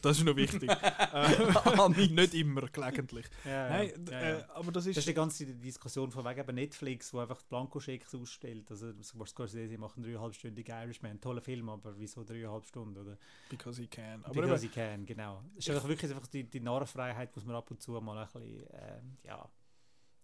[0.02, 0.70] das ist noch wichtig.
[1.12, 3.26] äh, nicht immer, gelegentlich.
[3.44, 4.48] Ja, Nein, ja, äh, ja.
[4.54, 4.96] aber das Das ist...
[4.98, 8.70] ist die ganze Diskussion von wegen Netflix, wo einfach Blankoschecks ausstellt.
[8.70, 8.92] Also
[9.26, 11.20] Scorsese macht einen dreieinhalbstündigen Irishman.
[11.20, 12.96] Toller Film, aber wieso dreieinhalb Stunden?
[12.96, 13.18] Oder?
[13.48, 14.24] because he can.
[14.24, 15.42] Aber Because he can, genau.
[15.56, 18.26] Es ist einfach wirklich einfach die, die Narrenfreiheit, muss man ab und zu mal ein
[18.26, 19.48] bisschen ähm, ja,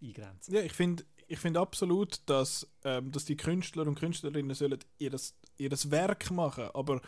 [0.03, 0.55] eingrenzen.
[0.55, 5.37] ja, ich finde ich find absolut, dass, ähm, dass die Künstler und Künstlerinnen sollen ihres,
[5.57, 7.01] ihres Werk machen, aber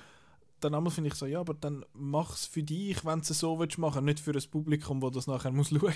[0.60, 3.38] dann einmal finde ich so, ja, aber dann mach es für dich, wenn du es
[3.38, 5.92] so willst machen, nicht für ein Publikum, das das nachher muss schauen.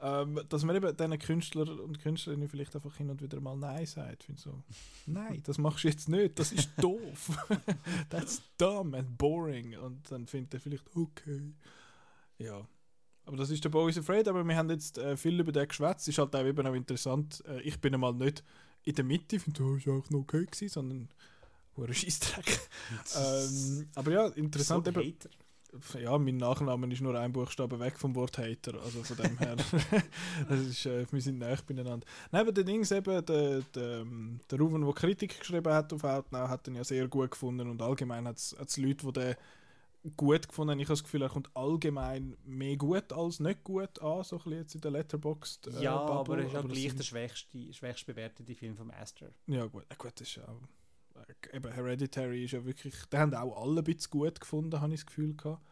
[0.00, 3.86] ähm, dass man eben diesen Künstler und Künstlerinnen vielleicht einfach hin und wieder mal Nein
[3.86, 4.24] sagt.
[4.24, 4.62] Finde so,
[5.06, 7.30] nein, das machst du jetzt nicht, das ist doof.
[8.10, 9.76] That's dumb and boring.
[9.78, 11.52] Und dann findet er vielleicht, okay.
[12.38, 12.66] Ja.
[13.26, 15.68] Aber das ist der Boy is Afraid, aber wir haben jetzt äh, viel über den
[15.68, 16.08] geschwätzt.
[16.08, 17.42] Ist halt auch eben auch interessant.
[17.46, 18.42] Äh, ich bin einmal nicht
[18.82, 21.08] in der Mitte, ich finde, oh, ist auch noch okay gewesen, sondern
[21.88, 22.60] ein Scheissdreck.
[23.16, 25.14] ähm, aber ja, interessant so eben.
[26.02, 28.74] Ja, mein Nachname ist nur ein Buchstabe weg vom Wort Hater.
[28.82, 29.54] Also von dem her.
[30.48, 32.04] das ist, äh, wir sind näher beieinander.
[32.32, 36.48] Neben den Dings eben, der, der, ähm, der Ruven, der Kritik geschrieben hat auf Outnow,
[36.48, 37.70] hat ihn ja sehr gut gefunden.
[37.70, 39.34] Und allgemein hat es Leute, die den
[40.16, 40.80] gut gefunden haben.
[40.80, 44.42] Ich habe das Gefühl, er kommt allgemein mehr gut als nicht gut an, so ein
[44.42, 45.66] bisschen jetzt in der Letterboxd.
[45.68, 46.42] Äh, Ja, aber Bubble.
[46.42, 49.30] er ist auch das gleich der schwächste, schwächst bewertete Film vom Aster.
[49.46, 50.60] Ja, gut, äh, gut, das ist ja auch.
[51.52, 52.94] Eben Hereditary ist ja wirklich.
[53.10, 55.62] Da haben auch alle ein bisschen gut gefunden, habe ich das Gefühl gehabt.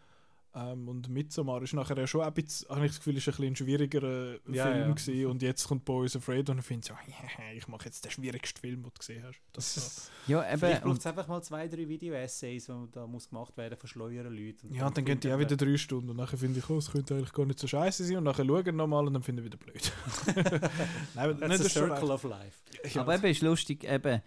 [0.54, 3.32] Ähm, und Midsommar ist nachher ja schon ein bisschen, habe ich das Gefühl, ist ein,
[3.32, 4.94] bisschen ein schwierigerer Ja, Film ja.
[4.94, 5.26] gewesen.
[5.26, 6.94] Und jetzt kommt Boys Afraid und ich finde so,
[7.54, 9.38] ich mache jetzt den schwierigsten Film, den du gesehen hast.
[9.52, 10.10] Das so.
[10.32, 10.70] Ja, Vielleicht eben.
[10.70, 14.34] braucht Und es einfach mal zwei, drei Video-Essays, die da muss gemacht werden von schleueren
[14.34, 14.68] Leuten.
[14.68, 16.78] Und Ja, und dann gehen die auch wieder drei Stunden und nachher finde ich, oh,
[16.78, 19.42] es könnte eigentlich gar nicht so scheiße sein und nachher schauen nochmal und dann finde
[19.42, 19.92] ich wieder blöd.
[21.14, 22.58] Nein, That's nicht a circle of life.
[22.92, 24.22] Ja, Aber eben ist lustig, eben,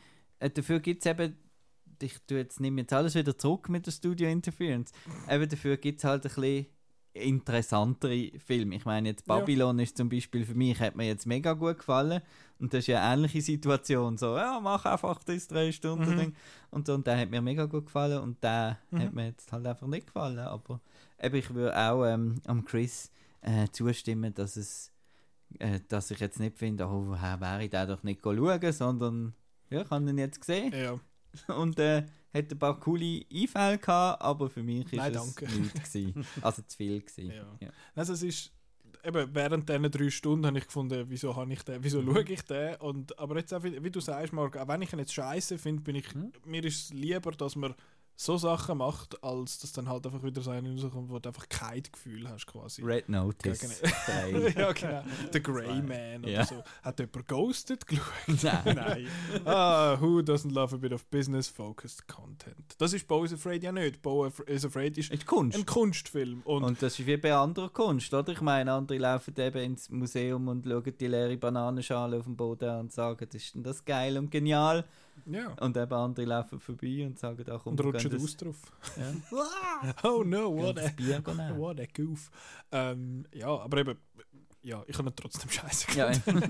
[0.50, 1.36] dafür gibt es eben,
[2.02, 4.92] ich tue jetzt, nehme jetzt alles wieder zurück mit der Studio Interference,
[5.30, 6.66] eben dafür gibt es halt ein bisschen
[7.14, 8.76] interessantere Filme.
[8.76, 9.40] Ich meine jetzt Ja.
[9.40, 12.22] Babylon ist zum Beispiel für mich, hat mir jetzt mega gut gefallen
[12.60, 16.18] und das ist ja eine ähnliche Situation, so, ja, mach einfach das drei Stunden Mhm.
[16.18, 16.36] Ding.
[16.70, 19.00] und so, und der hat mir mega gut gefallen und der Mhm.
[19.00, 20.80] hat mir jetzt halt einfach nicht gefallen, aber
[21.22, 23.12] eben, ich würde auch ähm, am Chris
[23.42, 24.92] äh, zustimmen, dass es
[25.60, 29.34] äh, dass ich jetzt nicht finde, oh, woher wäre ich da doch nicht schauen, sondern
[29.72, 31.00] ja, ich habe ihn jetzt gesehen ja.
[31.56, 32.04] und äh,
[32.34, 35.98] hat ein paar coole Einfälle gehabt, aber für mich ist Nein, es nichts.
[36.42, 37.32] Also zu viel gewesen.
[37.32, 37.58] Ja.
[37.60, 37.70] Ja.
[37.96, 38.52] Also es ist
[39.04, 42.42] eben während diesen drei Stunden habe ich gefunden, wieso habe ich den, wieso schaue ich
[42.44, 45.14] den und aber jetzt auch, wie wie du sagst, Marc, auch wenn ich ihn jetzt
[45.14, 46.32] scheiße finde, bin ich, Hm?
[46.46, 47.74] mir ist es lieber, dass man
[48.24, 51.50] so Sachen macht, als dass dann halt einfach wieder so einer rauskommt, wo du einfach
[51.50, 52.84] kein Gefühl hast quasi.
[52.84, 53.82] Red Notice.
[54.56, 55.04] Ja, genau.
[55.34, 56.46] The Grey Man oder Ja.
[56.46, 56.64] so.
[56.84, 58.04] Hat jemand Ghosted geschaut?
[58.44, 58.76] Nein.
[58.76, 59.08] Nein.
[59.46, 62.76] ah, who doesn't love a bit of business-focused content?
[62.78, 64.02] Das ist Bo is Afraid ja nicht.
[64.04, 65.58] Bo is Afraid ist Ist Kunst.
[65.58, 66.42] ein Kunstfilm.
[66.46, 68.32] Und, Und das ist wie bei anderer Kunst, oder?
[68.34, 72.70] Ich meine, andere laufen eben ins Museum und schauen die leere Bananenschale auf dem Boden
[72.70, 74.86] an und sagen, das ist denn das geil und genial.
[75.26, 75.54] Ja.
[75.60, 78.58] Und eben andere laufen vorbei und sagen, ach komm, Und wir rutschen aus das, drauf.
[78.98, 80.92] ja, Oh no, what a,
[81.58, 82.30] what a goof.
[82.72, 83.98] Ähm, ja, aber eben,
[84.64, 86.44] ja, ich habe trotzdem scheiße Ja, gefunden.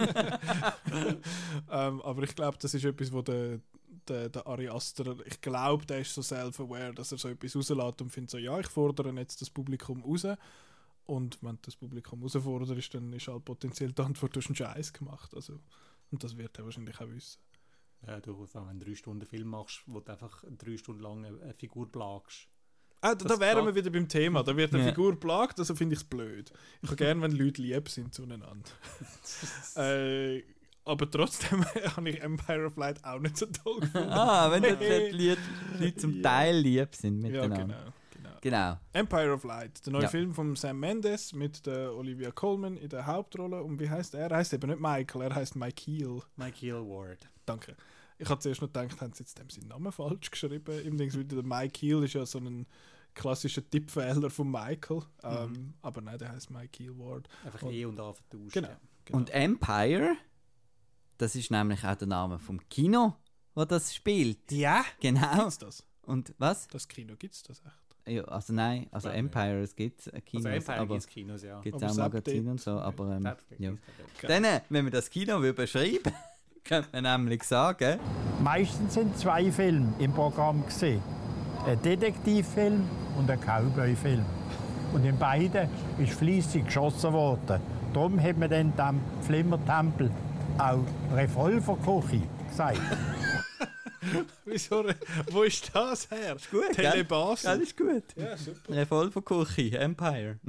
[1.69, 3.59] ähm, aber ich glaube, das ist etwas, wo der,
[4.07, 8.01] der, der Ari Aster, ich glaube, der ist so self-aware, dass er so etwas rauslässt
[8.01, 10.25] und findet so, ja, ich fordere jetzt das Publikum raus.
[11.05, 14.93] Und wenn das Publikum herausforderst, dann ist halt potenziell die Antwort, du hast einen Scheiß
[14.93, 15.33] gemacht.
[15.35, 15.59] Also,
[16.11, 17.39] und das wird er wahrscheinlich auch wissen.
[18.07, 21.23] Ja, du, wenn du einen drei Stunden Film machst, wo du einfach drei Stunden lang
[21.25, 22.47] eine Figur plagst.
[23.03, 24.43] Ah, da, da wären wir wieder beim Thema.
[24.43, 24.89] Da wird eine Ja.
[24.89, 26.51] Figur plagt, also finde ich es blöd.
[26.81, 28.69] Ich habe gerne, wenn Leute lieb sind zueinander.
[29.75, 30.43] äh,
[30.83, 31.63] aber trotzdem
[31.95, 34.09] habe ich Empire of Light auch nicht so toll gefunden.
[34.09, 34.69] ah, wenn die
[35.29, 35.41] Leute,
[35.79, 36.21] Leute zum Ja.
[36.23, 37.65] Teil lieb sind ja, miteinander.
[37.65, 37.91] genau.
[38.13, 38.37] genau.
[38.41, 38.79] genau.
[38.93, 40.07] Empire of Light, der neue Ja.
[40.09, 43.61] Film von Sam Mendes mit der Olivia Colman in der Hauptrolle.
[43.63, 44.29] Und wie heißt er?
[44.29, 46.21] Er heißt eben nicht Michael, er heißt Michael.
[46.35, 47.27] Michael Ward.
[47.45, 47.75] Danke.
[48.21, 50.79] Ich habe zuerst noch gedacht, haben sie jetzt dem seinen Namen falsch geschrieben.
[50.85, 52.67] Im Dings, weil der Mike Heel ist ja so ein
[53.15, 55.01] klassischer Tippfehler von Michael.
[55.23, 57.27] Ähm, aber nein, der heißt Mike Heel Ward.
[57.43, 58.53] Einfach Und- E und A vertauscht.
[58.53, 58.67] Genau.
[58.69, 58.79] Ja.
[59.05, 59.17] genau.
[59.17, 60.15] Und Empire,
[61.17, 63.15] das ist nämlich auch der Name vom Kino,
[63.55, 64.51] wo das spielt.
[64.51, 64.85] ja?
[64.99, 65.35] Genau.
[65.37, 65.83] Gibt's das?
[66.03, 66.67] Und was?
[66.67, 67.75] Das Kino gibt's das echt?
[68.07, 71.43] Ja, also nein, also Ja, Empire, es gibt äh, Kinos, Also Empire aber gibt Kinos,
[71.43, 71.59] ja.
[71.61, 73.73] gibt Aber auch Magazine und so, aber ähm, ja.
[74.27, 76.11] Dann, wenn wir das Kino will beschreiben,
[76.63, 77.99] könnte man nämlich sagen,
[78.43, 81.01] Meistens sind zwei Filme im Programm gesehen.
[81.67, 82.89] Ein Detektivfilm
[83.19, 84.25] und ein Cowboy-Film.
[84.93, 87.61] Und in beiden ist fließig geschossen worden.
[87.93, 90.09] Darum hat man dann dem Flimmertempel
[90.57, 90.83] auch
[91.13, 92.81] Revolverküche gesagt.
[94.45, 94.83] Wieso?
[95.29, 96.35] Wo ist das her?
[96.35, 96.91] Ist gut, gell?
[96.91, 97.47] Telebasi.
[97.47, 98.03] alles ist gut.
[98.15, 98.73] Ja, super.
[98.73, 100.39] Revolverküche, Empire.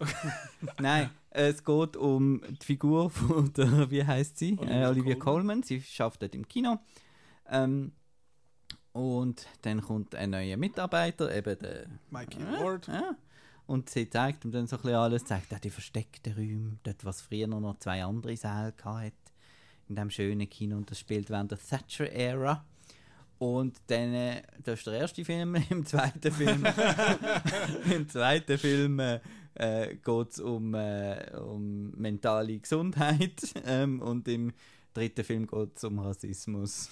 [0.80, 4.58] Nein, es geht um die Figur von der, wie heißt sie?
[4.58, 5.20] Olivia äh, Olivia Colman.
[5.20, 5.62] Colman.
[5.62, 6.78] Sie schafft dort im Kino.
[7.48, 7.92] Ähm,
[8.92, 12.86] und dann kommt ein neuer Mitarbeiter, eben der Mike Ja, Ward.
[12.88, 13.16] Ja.
[13.66, 17.04] Und sie zeigt ihm dann so ein bisschen alles, zeigt auch die versteckten Räume, dort,
[17.04, 19.12] was früher noch zwei andere Säle hatte,
[19.88, 22.64] in dem schönen Kino, und das spielt während der Thatcher-Ära.
[23.38, 26.66] Und dann, äh, das ist der erste Film, im zweiten Film,
[27.90, 29.20] im zweiten Film äh,
[29.54, 34.52] äh, geht es um, äh, um mentale Gesundheit ähm, und im
[34.94, 36.90] dritten Film geht es um Rassismus.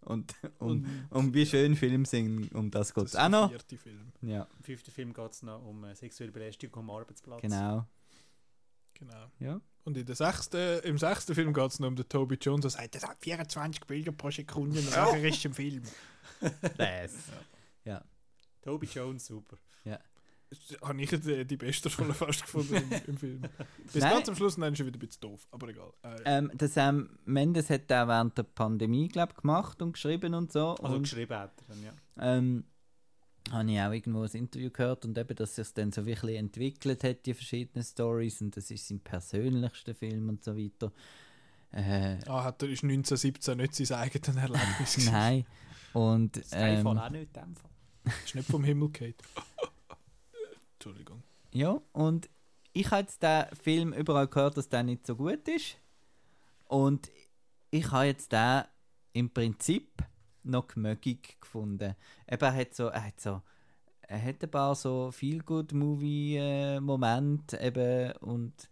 [0.00, 3.50] Und um, Und um wie schön Filme sind, um das geht es auch noch.
[3.50, 4.12] vierte Film.
[4.22, 7.42] Ja, Im fünften Film geht es noch um äh, sexuelle Belästigung am Arbeitsplatz.
[7.42, 7.86] genau.
[8.94, 9.30] Genau.
[9.38, 9.60] Ja.
[9.84, 12.70] Und in der sechsten, im sechsten Film geht es noch um den Toby Jones, der
[12.70, 15.82] sagt, das hat 24 Bilder pro Sekunde und nachher ist im Film.
[16.76, 17.12] Das.
[18.68, 19.56] Toby Jones, super.
[20.82, 23.42] Habe ich die, die beste Rolle fast gefunden im, im Film.
[23.92, 24.12] Bis Nein.
[24.14, 25.92] ganz am Schluss dann ist er wieder ein bisschen doof, aber egal.
[26.02, 30.52] Äh, Ähm, der Sam Mendes hat auch während der Pandemie, glaub, gemacht und geschrieben und
[30.52, 30.74] so.
[30.76, 31.92] Also und, geschrieben hat er dann, ja.
[32.36, 32.64] ähm,
[33.50, 37.04] habe ich auch irgendwo ein Interview gehört und eben, dass sich dann so wirklich entwickelt
[37.04, 40.92] hat, die verschiedenen Stories und das ist sein persönlichster Film und so weiter.
[41.72, 45.44] Äh, ah, hat er ist 1917 nicht sein eigenes Erlebnis nein.
[45.92, 47.70] Und Skyfall ähm, auch nicht in dem Fall.
[48.24, 49.14] Ist nicht vom Himmel gefallen.
[50.78, 51.24] Entschuldigung.
[51.52, 52.30] Ja, und
[52.72, 55.76] ich habe jetzt den Film überall gehört, dass der nicht so gut ist.
[56.66, 57.10] Und
[57.72, 58.62] ich habe jetzt den
[59.12, 60.04] im Prinzip
[60.44, 61.96] noch gemögig gefunden.
[62.30, 63.42] Eben, er hat so, er hat so,
[64.02, 68.70] er hat ein paar so feel good movie momente eben und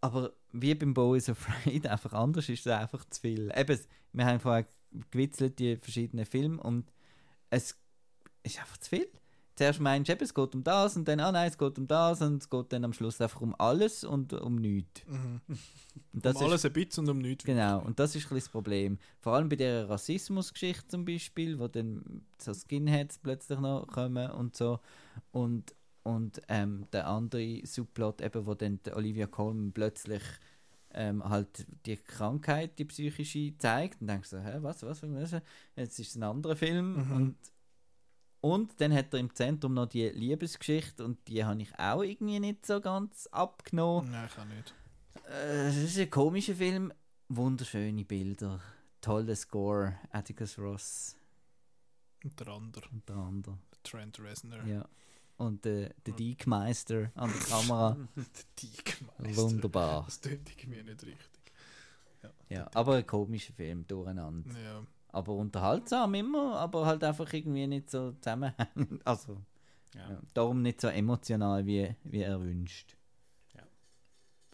[0.00, 3.52] aber wie beim Bo is Afraid einfach anders ist es einfach zu viel.
[3.54, 3.78] Eben,
[4.12, 4.66] wir haben vorher
[5.10, 6.90] gewitzelt die verschiedenen Filme und
[7.50, 7.78] es
[8.42, 9.08] ist einfach zu viel
[9.56, 11.86] zuerst meinst du, eben, es geht um das und dann, ah nein, es geht um
[11.86, 15.02] das und es geht dann am Schluss einfach um alles und um nichts.
[15.06, 15.40] Mhm.
[16.12, 17.44] Und das um alles ein bisschen und um nichts.
[17.44, 18.98] Genau, und das ist ein bisschen das Problem.
[19.20, 24.56] Vor allem bei der Rassismusgeschichte zum Beispiel, wo dann so Skinheads plötzlich noch kommen und
[24.56, 24.80] so.
[25.30, 30.22] Und, und ähm, der andere Subplot, eben, wo dann Olivia Colman plötzlich
[30.96, 35.32] ähm, halt die Krankheit, die psychische, zeigt und denkst so, hä, was, was, was,
[35.76, 37.12] jetzt ist es ein anderer Film Mhm.
[37.16, 37.36] und
[38.44, 42.38] Und dann hat er im Zentrum noch die Liebesgeschichte und die habe ich auch irgendwie
[42.40, 44.10] nicht so ganz abgenommen.
[44.10, 44.74] Nein, ich auch nicht.
[45.30, 46.92] Äh, Es ist ein komischer Film,
[47.30, 48.60] wunderschöne Bilder,
[49.00, 51.16] toller Score, Atticus Ross
[52.22, 53.58] Und der andere, unter anderem.
[53.82, 54.62] Trent Reznor.
[54.66, 54.86] Ja.
[55.38, 58.24] Und äh, der Diekmeister an der Kamera, Der
[58.56, 59.42] Teigmeister.
[59.42, 60.04] wunderbar.
[60.04, 61.30] Das tönt irgendwie nicht richtig.
[62.50, 64.50] Ja, aber ein komischer Film durcheinander.
[64.60, 64.82] Ja.
[65.14, 69.00] Aber unterhaltsam immer, aber halt einfach irgendwie nicht so zusammenhängend.
[69.04, 69.38] Also,
[69.94, 70.10] Ja.
[70.10, 70.20] ja.
[70.34, 72.96] darum nicht so emotional, wie, wie er wünscht.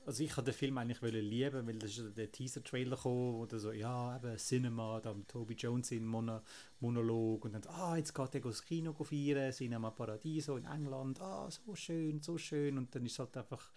[0.07, 3.35] Also ich wollte den Film eigentlich wollen lieben, weil das ist ja der Teaser-Trailer gekommen,
[3.35, 6.41] wo so, ja, eben Cinema, da Toby Jones in Mono
[6.81, 11.49] Monolog und dann, ah, jetzt geht er ins Kino feiern, Cinema Paradiso in England, ah,
[11.49, 13.71] so schön, so schön und dann ist halt einfach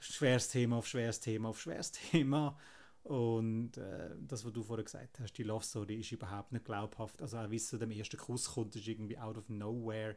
[0.00, 2.58] schweres Thema auf schweres Thema auf schweres Thema
[3.04, 7.20] und äh, das, was du vorher gesagt hast, die Love Story ist überhaupt nicht glaubhaft,
[7.20, 10.16] also auch wie es zu dem ersten Kuss kommt, ist irgendwie out of nowhere,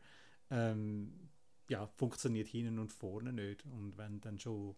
[0.49, 1.29] ähm,
[1.69, 3.65] ja, funktioniert hinten und vorne nicht.
[3.65, 4.77] Und wenn dann schon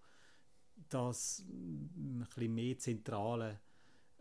[0.90, 3.60] das ein bisschen mehr zentrale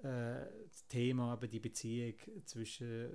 [0.03, 0.45] äh,
[0.89, 3.09] Thema, eben die Beziehung zwischen,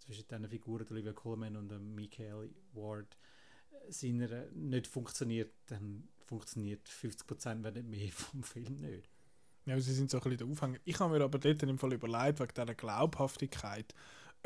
[0.00, 3.16] zwischen diesen Figuren, Olivia Colman und dem Michael Ward,
[3.70, 9.08] äh, seiner nicht funktioniert, dann funktioniert 50% wenn nicht mehr vom Film nicht.
[9.68, 10.78] Ja, sie sind so ein bisschen der Aufhänger.
[10.86, 13.94] Ich habe mir aber dort im Fall überlegt, wegen dieser Glaubhaftigkeit,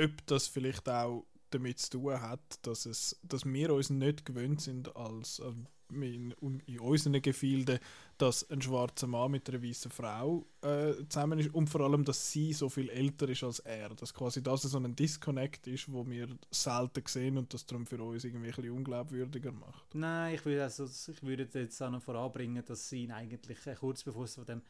[0.01, 4.61] ob das vielleicht auch damit zu tun hat, dass, es, dass wir uns nicht gewöhnt
[4.61, 5.53] sind, als äh,
[5.95, 6.35] in,
[6.67, 7.79] in unseren Gefilden,
[8.19, 12.33] dass ein schwarzer Mann mit einer weißen Frau äh, zusammen ist und vor allem, dass
[12.33, 13.91] sie so viel älter ist als er.
[13.91, 18.03] Dass quasi das so ein Disconnect ist, wo wir selten sehen und das darum für
[18.03, 19.95] uns irgendwie ein bisschen unglaubwürdiger macht.
[19.95, 23.75] Nein, ich würde, also, ich würde jetzt auch noch voranbringen, dass sie ihn eigentlich äh,
[23.75, 24.63] kurz bevor es von dem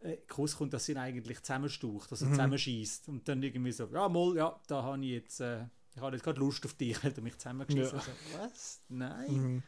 [0.00, 2.32] äh, Kuss kommt, dass sie ihn eigentlich zusammenstaucht, dass er Mhm.
[2.32, 6.14] zusammenschießt und dann irgendwie so, ja, mal, ja, da habe ich jetzt, äh, ich habe
[6.16, 8.04] jetzt gerade Lust auf dich, weil du mich zusammengeschissen Ja.
[8.06, 8.32] hast.
[8.32, 8.82] So, was?
[8.88, 9.32] Nein.
[9.32, 9.62] Mhm.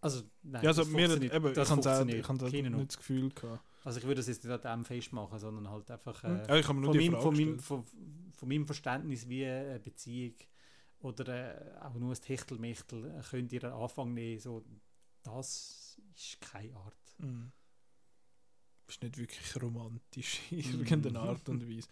[0.00, 2.76] Also, nein, Ja, also das mir, funktioniert- eben, das ich habe funktioniert ich habe keinen
[2.76, 3.64] nicht das Gefühl gehabt.
[3.84, 6.68] Also ich würde das jetzt nicht an dem festmachen, sondern halt einfach äh, Ja, ich
[6.68, 7.84] mir nur von, meinem, von, meinem, von,
[8.32, 10.34] von meinem Verständnis, wie eine Beziehung
[11.00, 14.64] oder äh, auch nur ein Techtelmechtel äh, könnt ihr einen Anfang nehmen, so,
[15.22, 16.96] das ist keine Art.
[17.18, 17.50] Mhm.
[18.88, 20.80] Ist nicht wirklich romantisch in Mhm.
[20.80, 21.88] irgendeiner Art und Weise.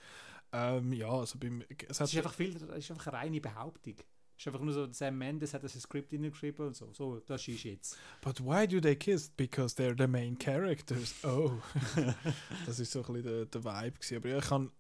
[0.52, 1.62] Ähm, ja, also beim.
[1.88, 3.94] Es Es ist einfach, viel, es ist einfach eine reine Behauptung.
[4.36, 7.46] Es ist einfach nur so, Sam Mendes hat das Skript hineingeschrieben und so, so, das
[7.48, 7.96] ist jetzt.
[8.22, 9.30] But why do they kiss?
[9.30, 11.14] Because they're the main characters.
[11.24, 11.52] Oh.
[12.66, 13.92] das ist so ein bisschen der, der Vibe.
[13.92, 14.16] Gewesen.
[14.16, 14.70] Aber ja, ich habe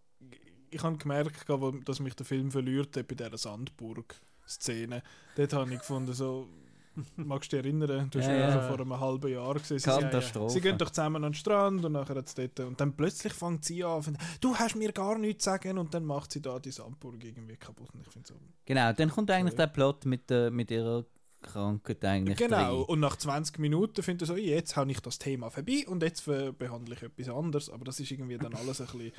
[0.70, 1.44] ich hab gemerkt,
[1.88, 5.02] dass mich der Film verliert hat bei dieser Sandburg-Szene.
[5.36, 6.48] Dort habe ich gefunden, so.
[7.16, 8.08] Magst du dich erinnern?
[8.10, 9.78] Du hast Ja, ja, vor einem halben Jahr gesehen.
[9.78, 10.50] Sie, Katastrophe.
[10.52, 13.82] sie gehen doch zusammen an den Strand und nachher dort, und dann plötzlich fängt sie
[13.84, 16.70] an, und, du hast mir gar nichts zu sagen und dann macht sie da die
[16.70, 17.88] Sandburg irgendwie kaputt.
[17.94, 18.34] Und ich so,
[18.66, 19.62] Genau, dann kommt eigentlich Okay.
[19.62, 21.04] der Plot mit, der, mit ihrer
[21.40, 22.84] Krankheit eigentlich Genau, rein.
[22.88, 26.24] und nach 20 Minuten finde ich so, jetzt habe ich das Thema vorbei und jetzt
[26.26, 27.68] behandle ich etwas anderes.
[27.70, 29.12] Aber das ist irgendwie dann alles ein bisschen,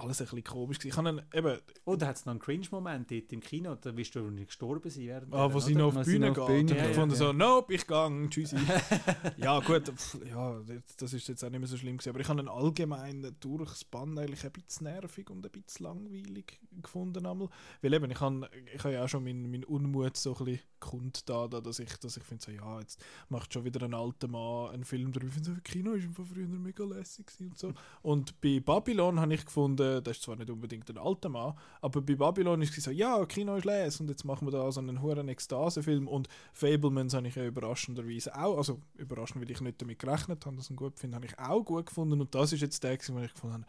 [0.00, 0.78] alles ein bisschen komisch.
[0.78, 0.88] gewesen.
[0.92, 3.96] Ich habe dann eben, Oh, da hat es noch einen Cringe-Moment dort im Kino, da
[3.96, 5.80] wirst du nicht gestorben sein während ah, wo der, sie oder?
[5.82, 8.56] noch auf die Bühne geht, und ich fand ja, so, nope, ich gang, tschüssi.
[9.36, 10.60] ja gut, pff, ja,
[10.98, 12.10] das- ist jetzt auch nicht mehr so schlimm gewesen.
[12.10, 16.60] Aber ich habe ihn allgemein durchs Band eigentlich ein bisschen nervig und ein bisschen langweilig
[16.82, 17.26] gefunden.
[17.26, 17.48] Einmal.
[17.82, 20.60] Weil eben, ich habe ich habe ja auch schon meinen mein Unmut so ein bisschen
[20.78, 24.28] kundtan, da, dass ich, dass ich finde, so, ja, jetzt macht schon wieder ein alter
[24.28, 25.28] Mann einen Film darüber.
[25.28, 27.72] Ich finde, so, Kino ist einfach früher mega lässig und so.
[28.02, 32.00] Und bei Babylon habe ich gefunden, das ist zwar nicht unbedingt ein alter Mann, aber
[32.00, 34.80] bei Babylon ist es so, ja, Kino ist les und jetzt machen wir da so
[34.80, 39.80] einen hohen Ekstase-Film und Fablemans habe ich ja überraschenderweise auch, also überraschend, weil ich nicht
[39.80, 42.52] damit gerechnet habe, dass ich ihn gut finde, habe ich auch gut gefunden und das
[42.52, 43.66] ist jetzt der, wo ich gefunden habe,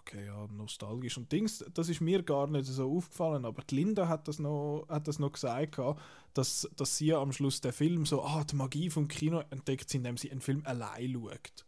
[0.00, 4.08] okay, ja, nostalgisch und Dings, das ist mir gar nicht so aufgefallen, aber die Linda
[4.08, 5.78] hat das noch, hat das noch gesagt,
[6.34, 10.16] dass, dass sie am Schluss der Film so, ah, die Magie vom Kino entdeckt indem
[10.16, 11.64] sie einen Film allein schaut.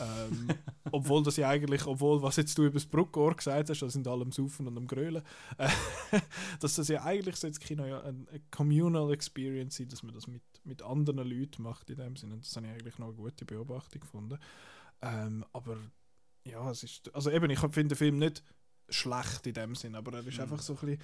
[0.00, 0.48] Ähm,
[0.92, 4.06] obwohl das ja eigentlich, obwohl was jetzt du über das Bruckohr gesagt hast, das sind
[4.06, 5.22] alle am Saufen und am Grölen,
[5.56, 5.68] äh,
[6.60, 10.14] dass das ja eigentlich so das Kino ja eine, eine Communal Experience ist, dass man
[10.14, 12.34] das mit, mit anderen Leuten macht in dem Sinne.
[12.34, 14.38] Und das habe ich eigentlich noch eine gute Beobachtung gefunden.
[15.00, 15.78] Ähm, aber
[16.44, 18.42] ja, es ist, also eben, ich finde den Film nicht
[18.88, 20.42] schlecht in dem Sinne, aber er ist Mhm.
[20.44, 20.98] einfach so ein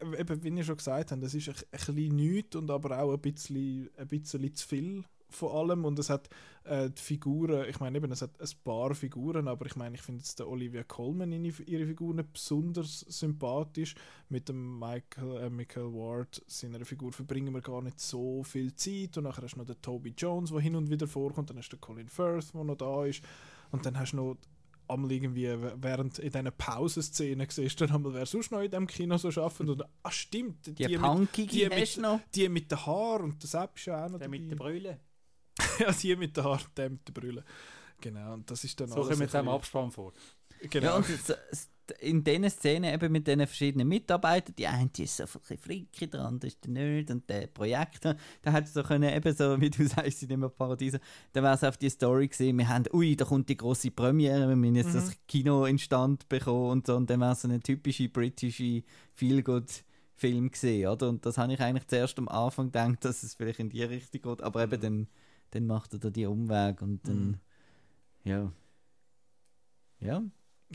[0.00, 2.98] bisschen, eben, wie ich schon gesagt habe, das ist ein, ein bisschen nichts und aber
[2.98, 6.28] auch ein bisschen, ein bisschen zu viel von allem und es hat
[6.64, 10.02] äh, die Figuren, ich meine eben, es hat ein paar Figuren, aber ich meine, ich
[10.02, 13.94] finde jetzt der Olivia Colman ihre, ihre Figur nicht besonders sympathisch.
[14.28, 19.16] Mit dem Michael, äh, Michael Ward, seiner Figur, verbringen wir gar nicht so viel Zeit
[19.18, 21.70] und nachher hast du noch den Toby Jones, der hin und wieder vorkommt, dann hast
[21.70, 23.22] du den Colin Firth, der noch da ist
[23.70, 24.36] und dann hast du noch
[24.88, 29.16] einmal irgendwie während in diesen Pausenszenen siehst, dann einmal, wer sonst noch in diesem Kino
[29.16, 29.68] so arbeitet.
[29.68, 33.42] Und, ah, stimmt, Die, mit, Punkige die hast du mit, die mit den Haaren und
[33.42, 34.98] das App ist ja auch noch Der mit der dabei.
[35.78, 37.44] Ja, die mit den Haaren, der mit der Brille.
[38.00, 40.12] Genau, und das ist dann So alles kommen wir jetzt bisschen- Abspann vor.
[40.70, 40.86] Genau.
[40.86, 41.06] Ja, und
[42.00, 45.58] in diesen Szenen eben mit diesen verschiedenen Mitarbeitern, die eine die ist so ein bisschen
[45.58, 49.60] Fricke dran, das ist der Nerd und der Projektor, da hätte so können, eben so,
[49.60, 51.00] wie du sagst, sind immer Paradiese,
[51.32, 54.48] dann wäre es auf die Story gesehen, wir haben, ui, da kommt die große Premiere,
[54.48, 57.60] wir müssen jetzt das Kino instand bekommen und so, und dann wäre es so eine
[57.60, 58.84] typische britische
[59.14, 61.08] Feel-Good-Film gesehen, oder?
[61.08, 64.22] Und das habe ich eigentlich zuerst am Anfang gedacht, dass es vielleicht in die Richtung
[64.22, 65.08] geht, aber eben dann,
[65.52, 67.38] dann macht er da die Umweg und dann,
[68.24, 68.52] ja.
[70.00, 70.22] Ja,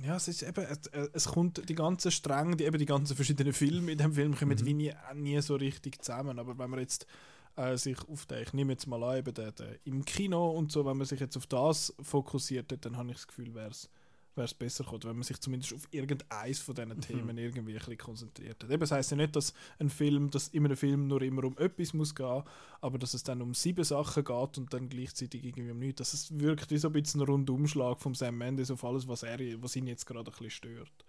[0.03, 3.53] Ja, es ist eben, es, es kommt die ganzen Stränge, die, eben die ganzen verschiedenen
[3.53, 6.39] Filme in dem Film kommen wie nie, nie so richtig zusammen.
[6.39, 7.07] Aber wenn man jetzt
[7.55, 10.71] äh, sich auf den, ich nehme jetzt mal an, eben den, den, im Kino und
[10.71, 13.71] so, wenn man sich jetzt auf das fokussiert, hat, dann habe ich das Gefühl, wäre
[13.71, 13.89] es
[14.37, 18.63] besser gekommen, wenn man sich zumindest auf irgendeins von diesen Themen irgendwie ein bisschen konzentriert
[18.63, 18.69] hat.
[18.69, 21.57] Eben, das heisst ja nicht, dass ein Film, dass in einem Film nur immer um
[21.57, 22.43] etwas muss gehen,
[22.81, 25.99] aber dass es dann um sieben Sachen geht und dann gleichzeitig irgendwie um nichts.
[25.99, 29.23] Dass es wirkt wie so ein bisschen ein Rundumschlag von Sam Mendes auf alles, was,
[29.23, 31.05] er, was ihn jetzt gerade ein bisschen stört.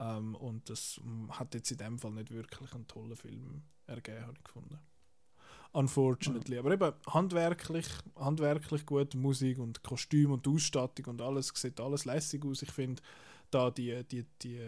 [0.00, 1.00] Ähm, und das
[1.30, 4.78] hat jetzt in dem Fall nicht wirklich einen tollen Film ergeben, habe ich gefunden.
[5.72, 6.58] Unfortunately.
[6.58, 7.86] Aber eben handwerklich,
[8.16, 12.62] handwerklich gut, Musik und Kostüm und Ausstattung und alles, sieht alles lässig aus.
[12.62, 13.00] Ich finde
[13.50, 14.60] da die, die, die,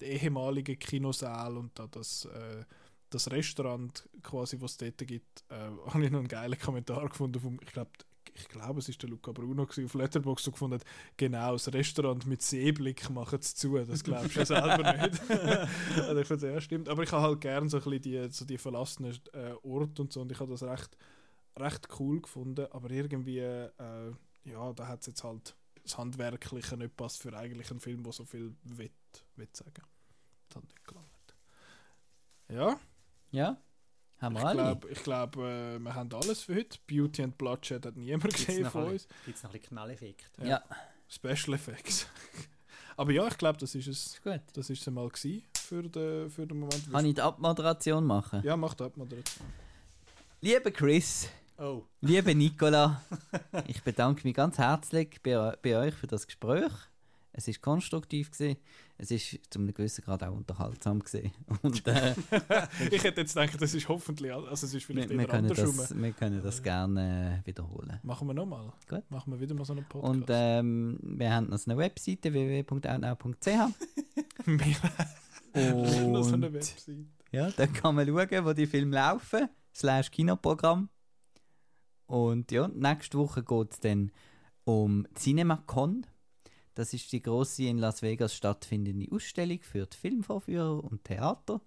[0.00, 2.64] die ehemalige Kinosaal und da das, äh,
[3.08, 5.54] das Restaurant quasi, was es dort gibt, äh,
[5.86, 7.90] habe ich noch einen geilen Kommentar gefunden vom, ich glaube,
[8.34, 10.86] ich glaube, es ist der Luca Bruno gewesen, auf Letterboxd, der gefunden hat,
[11.16, 13.76] genau, das Restaurant mit Seeblick macht es zu.
[13.78, 15.30] Das glaubst du ja selber nicht.
[15.96, 16.88] also ich finde, ja, stimmt.
[16.88, 20.12] Aber ich habe halt gern so ein bisschen die, so die verlassenen äh, Orte und
[20.12, 20.96] so und ich habe das recht,
[21.58, 22.66] recht cool gefunden.
[22.70, 24.12] Aber irgendwie, äh,
[24.44, 28.12] ja, da hat es jetzt halt das Handwerkliche nicht passt für eigentlich einen Film, der
[28.12, 28.90] so viel will,
[29.36, 29.82] will sagen.
[30.48, 31.08] Das hat nicht gelangt.
[32.48, 32.78] Ja,
[33.30, 33.56] ja,
[34.22, 34.42] haben wir
[34.90, 36.78] ich glaube, glaub, äh, wir haben alles für heute.
[36.86, 39.08] Beauty and Bloodshed hat niemand Gibt es gesehen von ein- uns.
[39.26, 40.30] gibt's noch ein bisschen Knalleffekt?
[40.42, 40.62] ja.
[41.08, 42.06] Special Effects.
[42.96, 44.06] Aber ja, ich glaube, das ist es.
[44.06, 44.40] ist gut.
[44.54, 46.90] Das ist es mal gewesen für den, für den Moment.
[46.90, 48.42] Kann ich die Abmoderation machen?
[48.44, 49.32] Ja, mach mal direkt.
[50.40, 51.28] Lieber Chris,
[51.58, 53.02] Oh, lieber Nicola,
[53.68, 56.72] ich bedanke mich ganz herzlich bei, bei euch für das Gespräch.
[57.34, 58.58] Es ist konstruktiv gewesen.
[58.98, 61.32] Es ist zu einem gewissen Grad auch unterhaltsam gewesen.
[61.62, 62.14] Und äh,
[62.90, 65.48] Ich hätte jetzt gedacht, das ist hoffentlich, also es ist wir, vielleicht wir, eher können
[65.48, 67.98] das, wir können das gerne äh, wiederholen.
[68.02, 68.72] Machen wir nochmal.
[68.88, 69.10] Gut.
[69.10, 70.14] Machen wir wieder mal so einen Podcast.
[70.14, 73.46] Und ähm, wir haben noch eine Webseite www.outnow.ch
[74.46, 74.76] wir
[75.54, 77.06] noch so eine und Website.
[77.30, 80.90] ja, da kann man schauen, wo die Filme laufen, slash Kinoprogramm.
[82.06, 84.12] Und ja, nächste Woche geht es dann
[84.64, 86.06] um CinemaCon.
[86.74, 91.60] Das ist die große in Las Vegas stattfindende Ausstellung für die Filmvorführer und Theater.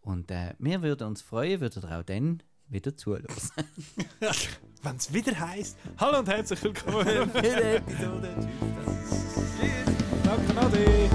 [0.00, 3.26] Und äh, wir würden uns freuen, würdet ihr auch dann wieder zuhören.
[4.82, 7.06] Wenn es wieder heißt, hallo und herzlich willkommen.
[7.36, 8.34] Jede Episode.
[8.40, 9.20] Tschüss.
[10.24, 11.10] Danke, Ade.